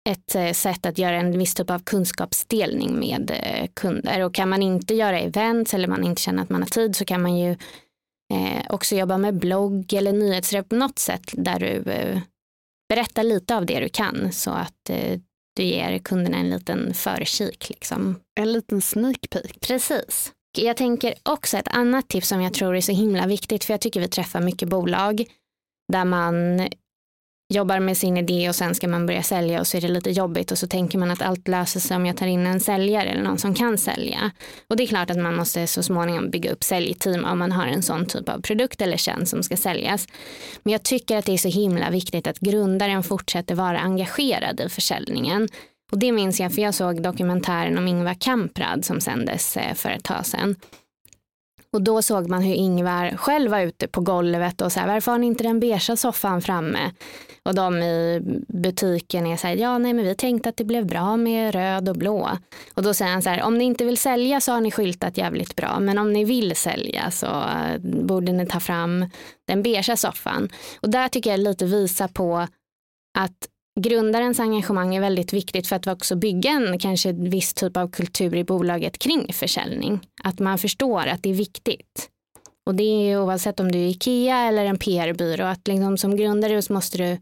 ett 0.08 0.34
eh, 0.34 0.52
sätt 0.52 0.86
att 0.86 0.98
göra 0.98 1.16
en 1.16 1.38
viss 1.38 1.54
typ 1.54 1.70
av 1.70 1.78
kunskapsdelning 1.78 2.98
med 2.98 3.30
eh, 3.30 3.68
kunder. 3.74 4.20
Och 4.24 4.34
kan 4.34 4.48
man 4.48 4.62
inte 4.62 4.94
göra 4.94 5.20
events 5.20 5.74
eller 5.74 5.88
man 5.88 6.04
inte 6.04 6.22
känner 6.22 6.42
att 6.42 6.50
man 6.50 6.62
har 6.62 6.68
tid 6.68 6.96
så 6.96 7.04
kan 7.04 7.22
man 7.22 7.38
ju 7.38 7.50
eh, 8.32 8.64
också 8.68 8.96
jobba 8.96 9.18
med 9.18 9.34
blogg 9.34 9.92
eller 9.92 10.12
nyhetsrep 10.12 10.68
på 10.68 10.76
något 10.76 10.98
sätt 10.98 11.30
där 11.32 11.58
du 11.58 11.82
berättar 12.88 13.24
lite 13.24 13.56
av 13.56 13.66
det 13.66 13.80
du 13.80 13.88
kan 13.88 14.32
så 14.32 14.50
att 14.50 14.90
du 15.56 15.62
ger 15.62 15.98
kunderna 15.98 16.36
en 16.36 16.50
liten 16.50 16.94
förkik. 16.94 17.68
Liksom. 17.68 18.20
En 18.40 18.52
liten 18.52 18.80
sneak 18.80 19.30
peek. 19.30 19.60
Precis. 19.60 20.32
Jag 20.58 20.76
tänker 20.76 21.14
också 21.22 21.56
ett 21.56 21.68
annat 21.68 22.08
tips 22.08 22.28
som 22.28 22.42
jag 22.42 22.54
tror 22.54 22.76
är 22.76 22.80
så 22.80 22.92
himla 22.92 23.26
viktigt 23.26 23.64
för 23.64 23.72
jag 23.72 23.80
tycker 23.80 24.00
vi 24.00 24.08
träffar 24.08 24.40
mycket 24.40 24.68
bolag 24.68 25.24
där 25.92 26.04
man 26.04 26.60
jobbar 27.50 27.80
med 27.80 27.96
sin 27.96 28.16
idé 28.16 28.48
och 28.48 28.54
sen 28.54 28.74
ska 28.74 28.88
man 28.88 29.06
börja 29.06 29.22
sälja 29.22 29.60
och 29.60 29.66
så 29.66 29.76
är 29.76 29.80
det 29.80 29.88
lite 29.88 30.10
jobbigt 30.10 30.52
och 30.52 30.58
så 30.58 30.66
tänker 30.66 30.98
man 30.98 31.10
att 31.10 31.22
allt 31.22 31.48
löser 31.48 31.80
sig 31.80 31.96
om 31.96 32.06
jag 32.06 32.16
tar 32.16 32.26
in 32.26 32.46
en 32.46 32.60
säljare 32.60 33.08
eller 33.08 33.22
någon 33.22 33.38
som 33.38 33.54
kan 33.54 33.78
sälja. 33.78 34.30
Och 34.68 34.76
det 34.76 34.82
är 34.82 34.86
klart 34.86 35.10
att 35.10 35.18
man 35.18 35.36
måste 35.36 35.66
så 35.66 35.82
småningom 35.82 36.30
bygga 36.30 36.52
upp 36.52 36.64
säljteam 36.64 37.24
om 37.24 37.38
man 37.38 37.52
har 37.52 37.66
en 37.66 37.82
sån 37.82 38.06
typ 38.06 38.28
av 38.28 38.40
produkt 38.40 38.80
eller 38.80 38.96
tjänst 38.96 39.30
som 39.30 39.42
ska 39.42 39.56
säljas. 39.56 40.06
Men 40.62 40.72
jag 40.72 40.82
tycker 40.82 41.16
att 41.16 41.26
det 41.26 41.32
är 41.32 41.38
så 41.38 41.48
himla 41.48 41.90
viktigt 41.90 42.26
att 42.26 42.38
grundaren 42.38 43.02
fortsätter 43.02 43.54
vara 43.54 43.78
engagerad 43.78 44.60
i 44.60 44.68
försäljningen. 44.68 45.48
Och 45.92 45.98
det 45.98 46.12
minns 46.12 46.40
jag 46.40 46.54
för 46.54 46.62
jag 46.62 46.74
såg 46.74 47.02
dokumentären 47.02 47.78
om 47.78 47.88
Ingvar 47.88 48.14
Kamprad 48.14 48.84
som 48.84 49.00
sändes 49.00 49.56
eh, 49.56 49.74
för 49.74 49.90
ett 49.90 50.04
tag 50.04 50.26
sedan. 50.26 50.56
Och 51.72 51.82
då 51.82 52.02
såg 52.02 52.28
man 52.28 52.42
hur 52.42 52.54
Ingvar 52.54 53.16
själv 53.16 53.50
var 53.50 53.60
ute 53.60 53.88
på 53.88 54.00
golvet 54.00 54.60
och 54.60 54.72
så 54.72 54.80
här, 54.80 54.86
varför 54.86 55.12
har 55.12 55.18
ni 55.18 55.26
inte 55.26 55.44
den 55.44 55.60
beiga 55.60 55.96
soffan 55.96 56.42
framme? 56.42 56.90
Och 57.42 57.54
de 57.54 57.76
i 57.82 58.20
butiken 58.48 59.26
är 59.26 59.36
så 59.36 59.46
här, 59.46 59.56
ja 59.56 59.78
nej 59.78 59.92
men 59.92 60.04
vi 60.04 60.14
tänkte 60.14 60.48
att 60.48 60.56
det 60.56 60.64
blev 60.64 60.86
bra 60.86 61.16
med 61.16 61.54
röd 61.54 61.88
och 61.88 61.96
blå. 61.96 62.30
Och 62.74 62.82
då 62.82 62.94
säger 62.94 63.12
han 63.12 63.22
så 63.22 63.30
här, 63.30 63.42
om 63.42 63.58
ni 63.58 63.64
inte 63.64 63.84
vill 63.84 63.98
sälja 63.98 64.40
så 64.40 64.52
har 64.52 64.60
ni 64.60 64.70
skyltat 64.70 65.18
jävligt 65.18 65.56
bra, 65.56 65.80
men 65.80 65.98
om 65.98 66.12
ni 66.12 66.24
vill 66.24 66.56
sälja 66.56 67.10
så 67.10 67.26
eh, 67.26 67.78
borde 67.82 68.32
ni 68.32 68.46
ta 68.46 68.60
fram 68.60 69.06
den 69.46 69.62
beiga 69.62 69.96
soffan. 69.96 70.48
Och 70.80 70.90
där 70.90 71.08
tycker 71.08 71.30
jag 71.30 71.40
lite 71.40 71.64
visa 71.64 72.08
på 72.08 72.46
att 73.18 73.48
grundarens 73.82 74.40
engagemang 74.40 74.94
är 74.94 75.00
väldigt 75.00 75.32
viktigt 75.32 75.66
för 75.66 75.76
att 75.76 75.86
också 75.86 76.16
bygga 76.16 76.50
en 76.50 76.78
kanske 76.78 77.12
viss 77.12 77.54
typ 77.54 77.76
av 77.76 77.90
kultur 77.90 78.36
i 78.36 78.44
bolaget 78.44 78.98
kring 78.98 79.32
försäljning. 79.32 80.00
Att 80.24 80.38
man 80.38 80.58
förstår 80.58 81.06
att 81.06 81.22
det 81.22 81.30
är 81.30 81.34
viktigt. 81.34 82.08
Och 82.66 82.74
det 82.74 82.82
är 82.84 83.22
oavsett 83.22 83.60
om 83.60 83.72
du 83.72 83.78
är 83.78 83.88
Ikea 83.88 84.38
eller 84.38 84.64
en 84.64 84.78
PR-byrå, 84.78 85.44
att 85.44 85.68
liksom 85.68 85.98
som 85.98 86.16
grundare 86.16 86.62
så 86.62 86.72
måste 86.72 86.98
du 86.98 87.18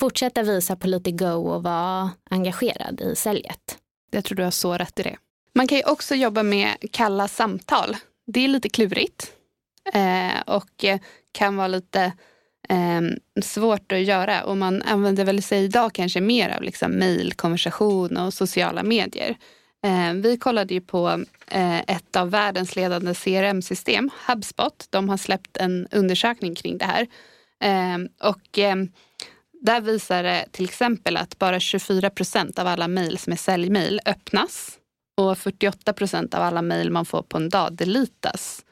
fortsätta 0.00 0.42
visa 0.42 0.76
på 0.76 0.86
lite 0.86 1.10
go 1.10 1.48
och 1.48 1.62
vara 1.62 2.10
engagerad 2.30 3.00
i 3.00 3.16
säljet. 3.16 3.78
Jag 4.10 4.24
tror 4.24 4.36
du 4.36 4.44
har 4.44 4.50
så 4.50 4.72
rätt 4.74 5.00
i 5.00 5.02
det. 5.02 5.16
Man 5.54 5.68
kan 5.68 5.78
ju 5.78 5.84
också 5.84 6.14
jobba 6.14 6.42
med 6.42 6.76
kalla 6.92 7.28
samtal. 7.28 7.96
Det 8.26 8.44
är 8.44 8.48
lite 8.48 8.68
klurigt 8.68 9.32
eh, 9.92 10.40
och 10.46 10.84
kan 11.32 11.56
vara 11.56 11.68
lite 11.68 12.12
eh, 12.68 13.00
svårt 13.42 13.92
att 13.92 14.02
göra. 14.02 14.44
Och 14.44 14.56
man 14.56 14.82
använder 14.82 15.24
väl 15.24 15.42
sig 15.42 15.64
idag 15.64 15.92
kanske 15.92 16.20
mer 16.20 16.56
av 16.56 16.62
liksom 16.62 16.92
mejl, 16.92 17.32
konversation 17.32 18.16
och 18.16 18.34
sociala 18.34 18.82
medier. 18.82 19.36
Eh, 19.84 20.12
vi 20.14 20.38
kollade 20.38 20.74
ju 20.74 20.80
på 20.80 21.24
eh, 21.50 21.78
ett 21.78 22.16
av 22.16 22.30
världens 22.30 22.76
ledande 22.76 23.14
CRM-system, 23.14 24.10
HubSpot. 24.26 24.86
De 24.90 25.08
har 25.08 25.16
släppt 25.16 25.56
en 25.56 25.88
undersökning 25.90 26.54
kring 26.54 26.78
det 26.78 26.84
här. 26.84 27.06
Ehm, 27.60 28.08
och 28.22 28.58
ehm, 28.58 28.88
där 29.60 29.80
visar 29.80 30.22
det 30.22 30.46
till 30.50 30.64
exempel 30.64 31.16
att 31.16 31.38
bara 31.38 31.60
24 31.60 32.10
procent 32.10 32.58
av 32.58 32.66
alla 32.66 32.88
mejl 32.88 33.18
som 33.18 33.32
är 33.32 33.36
säljmejl 33.36 34.00
öppnas 34.06 34.78
och 35.16 35.38
48 35.38 35.92
procent 35.92 36.34
av 36.34 36.42
alla 36.42 36.62
mejl 36.62 36.90
man 36.90 37.04
får 37.04 37.22
på 37.22 37.36
en 37.36 37.48
dag 37.48 37.72
delitas. 37.72 38.64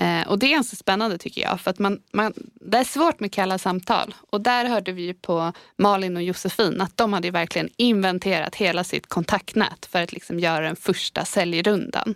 Eh, 0.00 0.28
och 0.28 0.38
det 0.38 0.46
är 0.46 0.50
ganska 0.50 0.76
spännande 0.76 1.18
tycker 1.18 1.40
jag. 1.40 1.60
För 1.60 1.70
att 1.70 1.78
man, 1.78 2.00
man, 2.12 2.32
det 2.54 2.78
är 2.78 2.84
svårt 2.84 3.20
med 3.20 3.32
kalla 3.32 3.58
samtal. 3.58 4.14
Och 4.30 4.40
där 4.40 4.64
hörde 4.64 4.92
vi 4.92 5.14
på 5.14 5.52
Malin 5.76 6.16
och 6.16 6.22
Josefin 6.22 6.80
att 6.80 6.96
de 6.96 7.12
hade 7.12 7.30
verkligen 7.30 7.68
inventerat 7.76 8.54
hela 8.54 8.84
sitt 8.84 9.06
kontaktnät 9.06 9.86
för 9.86 10.02
att 10.02 10.12
liksom 10.12 10.38
göra 10.38 10.66
den 10.66 10.76
första 10.76 11.24
säljrundan. 11.24 12.14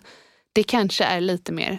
Det 0.53 0.62
kanske 0.62 1.05
är 1.05 1.20
lite 1.20 1.53
mer 1.53 1.78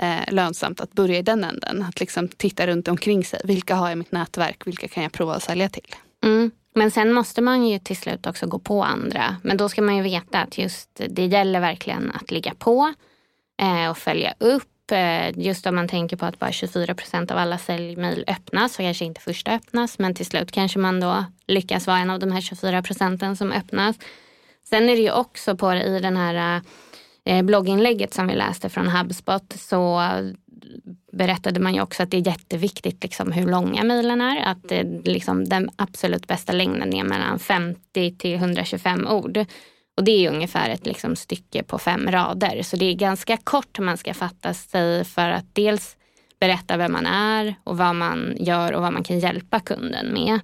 eh, 0.00 0.34
lönsamt 0.34 0.80
att 0.80 0.92
börja 0.92 1.18
i 1.18 1.22
den 1.22 1.44
änden. 1.44 1.82
Att 1.82 2.00
liksom 2.00 2.28
titta 2.28 2.66
runt 2.66 2.88
omkring 2.88 3.24
sig. 3.24 3.40
Vilka 3.44 3.74
har 3.74 3.86
jag 3.86 3.92
i 3.92 3.96
mitt 3.96 4.12
nätverk? 4.12 4.66
Vilka 4.66 4.88
kan 4.88 5.02
jag 5.02 5.12
prova 5.12 5.34
att 5.34 5.42
sälja 5.42 5.68
till? 5.68 5.94
Mm. 6.24 6.50
Men 6.74 6.90
sen 6.90 7.12
måste 7.12 7.42
man 7.42 7.66
ju 7.66 7.78
till 7.78 7.96
slut 7.96 8.26
också 8.26 8.46
gå 8.46 8.58
på 8.58 8.84
andra. 8.84 9.36
Men 9.42 9.56
då 9.56 9.68
ska 9.68 9.82
man 9.82 9.96
ju 9.96 10.02
veta 10.02 10.38
att 10.38 10.58
just 10.58 11.00
det 11.08 11.26
gäller 11.26 11.60
verkligen 11.60 12.10
att 12.10 12.30
ligga 12.30 12.54
på 12.54 12.94
eh, 13.62 13.90
och 13.90 13.98
följa 13.98 14.34
upp 14.38 14.68
upp. 14.84 14.92
Eh, 14.92 15.44
just 15.46 15.66
om 15.66 15.74
man 15.74 15.88
tänker 15.88 16.16
på 16.16 16.26
att 16.26 16.38
bara 16.38 16.52
24 16.52 16.94
procent 16.94 17.30
av 17.30 17.38
alla 17.38 17.58
säljmejl 17.58 18.24
öppnas 18.26 18.74
så 18.74 18.82
kanske 18.82 19.04
inte 19.04 19.20
första 19.20 19.52
öppnas 19.52 19.98
men 19.98 20.14
till 20.14 20.26
slut 20.26 20.52
kanske 20.52 20.78
man 20.78 21.00
då 21.00 21.24
lyckas 21.46 21.86
vara 21.86 21.98
en 21.98 22.10
av 22.10 22.18
de 22.18 22.32
här 22.32 22.40
24 22.40 22.82
procenten 22.82 23.36
som 23.36 23.52
öppnas. 23.52 23.96
Sen 24.68 24.88
är 24.88 24.96
det 24.96 25.02
ju 25.02 25.12
också 25.12 25.56
på 25.56 25.72
i 25.74 26.00
den 26.00 26.16
här 26.16 26.62
eh, 27.24 27.42
blogginlägget 27.42 28.14
som 28.14 28.26
vi 28.26 28.34
läste 28.34 28.68
från 28.68 28.88
HubSpot 28.88 29.52
så 29.58 30.02
berättade 31.12 31.60
man 31.60 31.74
ju 31.74 31.80
också 31.82 32.02
att 32.02 32.10
det 32.10 32.16
är 32.16 32.26
jätteviktigt 32.26 33.02
liksom 33.02 33.32
hur 33.32 33.46
långa 33.46 33.84
mejlen 33.84 34.20
är. 34.20 34.50
Att 34.50 34.68
det, 34.68 34.82
liksom, 35.04 35.44
den 35.44 35.70
absolut 35.76 36.26
bästa 36.26 36.52
längden 36.52 36.94
är 36.94 37.04
mellan 37.04 37.38
50 37.38 38.16
till 38.18 38.34
125 38.34 39.06
ord. 39.06 39.44
Och 39.96 40.04
det 40.04 40.26
är 40.26 40.30
ungefär 40.30 40.70
ett 40.70 40.86
liksom 40.86 41.16
stycke 41.16 41.62
på 41.62 41.78
fem 41.78 42.10
rader. 42.10 42.62
Så 42.62 42.76
det 42.76 42.84
är 42.84 42.94
ganska 42.94 43.36
kort 43.36 43.78
man 43.78 43.96
ska 43.96 44.14
fatta 44.14 44.54
sig 44.54 45.04
för 45.04 45.30
att 45.30 45.54
dels 45.54 45.96
berätta 46.40 46.76
vem 46.76 46.92
man 46.92 47.06
är 47.06 47.54
och 47.64 47.78
vad 47.78 47.94
man 47.94 48.36
gör 48.38 48.72
och 48.72 48.82
vad 48.82 48.92
man 48.92 49.04
kan 49.04 49.18
hjälpa 49.18 49.60
kunden 49.60 50.12
med. 50.12 50.40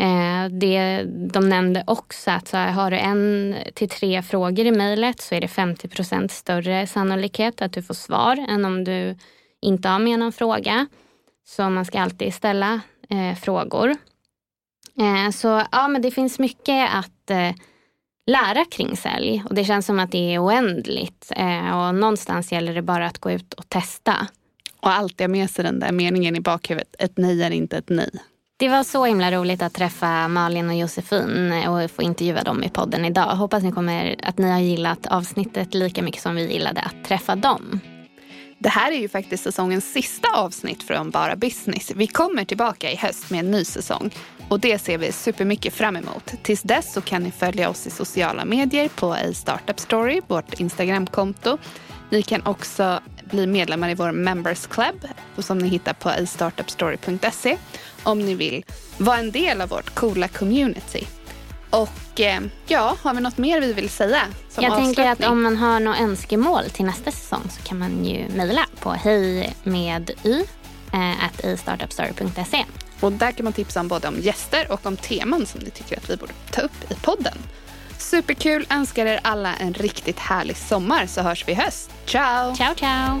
Eh, 0.00 0.50
det, 0.50 1.04
de 1.32 1.48
nämnde 1.48 1.84
också 1.86 2.30
att 2.30 2.48
så 2.48 2.56
här, 2.56 2.70
har 2.70 2.90
du 2.90 2.96
en 2.96 3.56
till 3.74 3.88
tre 3.88 4.22
frågor 4.22 4.66
i 4.66 4.72
mejlet 4.72 5.20
så 5.20 5.34
är 5.34 5.40
det 5.40 5.48
50 5.48 5.88
procent 5.88 6.32
större 6.32 6.86
sannolikhet 6.86 7.62
att 7.62 7.72
du 7.72 7.82
får 7.82 7.94
svar 7.94 8.46
än 8.48 8.64
om 8.64 8.84
du 8.84 9.16
inte 9.60 9.88
har 9.88 9.98
med 9.98 10.18
någon 10.18 10.32
fråga. 10.32 10.86
Så 11.46 11.70
man 11.70 11.84
ska 11.84 12.00
alltid 12.00 12.34
ställa 12.34 12.80
eh, 13.10 13.34
frågor. 13.34 13.96
Eh, 14.98 15.30
så 15.30 15.62
ja, 15.72 15.88
men 15.88 16.02
det 16.02 16.10
finns 16.10 16.38
mycket 16.38 16.90
att 16.94 17.30
eh, 17.30 17.50
lära 18.28 18.64
kring 18.64 18.96
sälj. 18.96 19.42
Och 19.48 19.54
det 19.54 19.64
känns 19.64 19.86
som 19.86 19.98
att 19.98 20.12
det 20.12 20.34
är 20.34 20.44
oändligt. 20.44 21.32
Eh, 21.36 21.78
och 21.78 21.94
någonstans 21.94 22.52
gäller 22.52 22.74
det 22.74 22.82
bara 22.82 23.06
att 23.06 23.18
gå 23.18 23.30
ut 23.30 23.54
och 23.54 23.68
testa. 23.68 24.26
Och 24.80 24.90
alltid 24.90 25.20
ha 25.20 25.28
med 25.28 25.50
sig 25.50 25.64
den 25.64 25.80
där 25.80 25.92
meningen 25.92 26.36
i 26.36 26.40
bakhuvudet. 26.40 26.94
Ett 26.98 27.12
nej 27.18 27.42
är 27.42 27.50
inte 27.50 27.76
ett 27.78 27.88
nej. 27.88 28.10
Det 28.56 28.68
var 28.68 28.84
så 28.84 29.04
himla 29.04 29.32
roligt 29.32 29.62
att 29.62 29.74
träffa 29.74 30.28
Malin 30.28 30.68
och 30.68 30.76
Josefin 30.76 31.52
och 31.68 31.90
få 31.90 32.02
intervjua 32.02 32.42
dem 32.42 32.64
i 32.64 32.68
podden 32.68 33.04
idag. 33.04 33.36
Hoppas 33.36 33.62
ni 33.62 33.72
kommer, 33.72 34.16
att 34.22 34.38
ni 34.38 34.50
har 34.50 34.58
gillat 34.58 35.06
avsnittet 35.06 35.74
lika 35.74 36.02
mycket 36.02 36.22
som 36.22 36.34
vi 36.34 36.52
gillade 36.52 36.80
att 36.80 37.04
träffa 37.04 37.36
dem. 37.36 37.80
Det 38.60 38.68
här 38.68 38.92
är 38.92 38.96
ju 38.96 39.08
faktiskt 39.08 39.42
säsongens 39.42 39.92
sista 39.92 40.28
avsnitt 40.34 40.82
från 40.82 41.10
Bara 41.10 41.36
Business. 41.36 41.92
Vi 41.96 42.06
kommer 42.06 42.44
tillbaka 42.44 42.90
i 42.90 42.96
höst 42.96 43.30
med 43.30 43.40
en 43.40 43.50
ny 43.50 43.64
säsong. 43.64 44.10
Och 44.48 44.60
det 44.60 44.78
ser 44.78 44.98
vi 44.98 45.12
supermycket 45.12 45.74
fram 45.74 45.96
emot. 45.96 46.32
Tills 46.42 46.62
dess 46.62 46.92
så 46.92 47.00
kan 47.00 47.22
ni 47.22 47.30
följa 47.30 47.70
oss 47.70 47.86
i 47.86 47.90
sociala 47.90 48.44
medier 48.44 48.88
på 48.88 49.12
A 49.12 49.32
Startup 49.32 49.80
Story, 49.80 50.20
vårt 50.26 50.60
Instagramkonto. 50.60 51.58
Ni 52.10 52.22
kan 52.22 52.46
också 52.46 53.00
bli 53.24 53.46
medlemmar 53.46 53.88
i 53.88 53.94
vår 53.94 54.12
Members 54.12 54.66
Club 54.66 55.06
som 55.38 55.58
ni 55.58 55.68
hittar 55.68 55.92
på 55.92 56.08
astartupstory.se 56.08 57.56
om 58.02 58.18
ni 58.18 58.34
vill 58.34 58.64
vara 58.98 59.18
en 59.18 59.30
del 59.30 59.60
av 59.60 59.68
vårt 59.68 59.94
coola 59.94 60.28
community. 60.28 61.06
Och 61.70 62.20
eh, 62.20 62.40
ja, 62.66 62.96
har 63.02 63.14
vi 63.14 63.20
något 63.20 63.38
mer 63.38 63.60
vi 63.60 63.72
vill 63.72 63.90
säga? 63.90 64.22
Som 64.48 64.64
Jag 64.64 64.76
tänker 64.76 65.10
att 65.10 65.24
om 65.24 65.42
man 65.42 65.56
har 65.56 65.80
något 65.80 66.00
önskemål 66.00 66.64
till 66.72 66.84
nästa 66.84 67.10
säsong 67.10 67.42
så 67.50 67.62
kan 67.62 67.78
man 67.78 68.04
ju 68.04 68.28
mejla 68.28 68.66
på 68.80 68.90
hej 68.90 69.54
med 69.62 70.10
y 70.24 70.44
eh, 70.92 71.24
at. 71.24 71.44
Och 73.00 73.12
där 73.12 73.32
kan 73.32 73.44
man 73.44 73.52
tipsa 73.52 73.80
om 73.80 73.88
både 73.88 74.08
om 74.08 74.20
gäster 74.20 74.72
och 74.72 74.86
om 74.86 74.96
teman 74.96 75.46
som 75.46 75.60
ni 75.60 75.70
tycker 75.70 75.96
att 75.96 76.10
vi 76.10 76.16
borde 76.16 76.32
ta 76.50 76.60
upp 76.60 76.90
i 76.90 76.94
podden. 76.94 77.38
Superkul, 77.98 78.66
önskar 78.70 79.06
er 79.06 79.20
alla 79.22 79.56
en 79.56 79.74
riktigt 79.74 80.18
härlig 80.18 80.56
sommar 80.56 81.06
så 81.06 81.22
hörs 81.22 81.48
vi 81.48 81.52
i 81.52 81.54
höst. 81.54 81.90
Ciao! 82.06 82.56
Ciao, 82.56 82.74
ciao! 82.74 83.20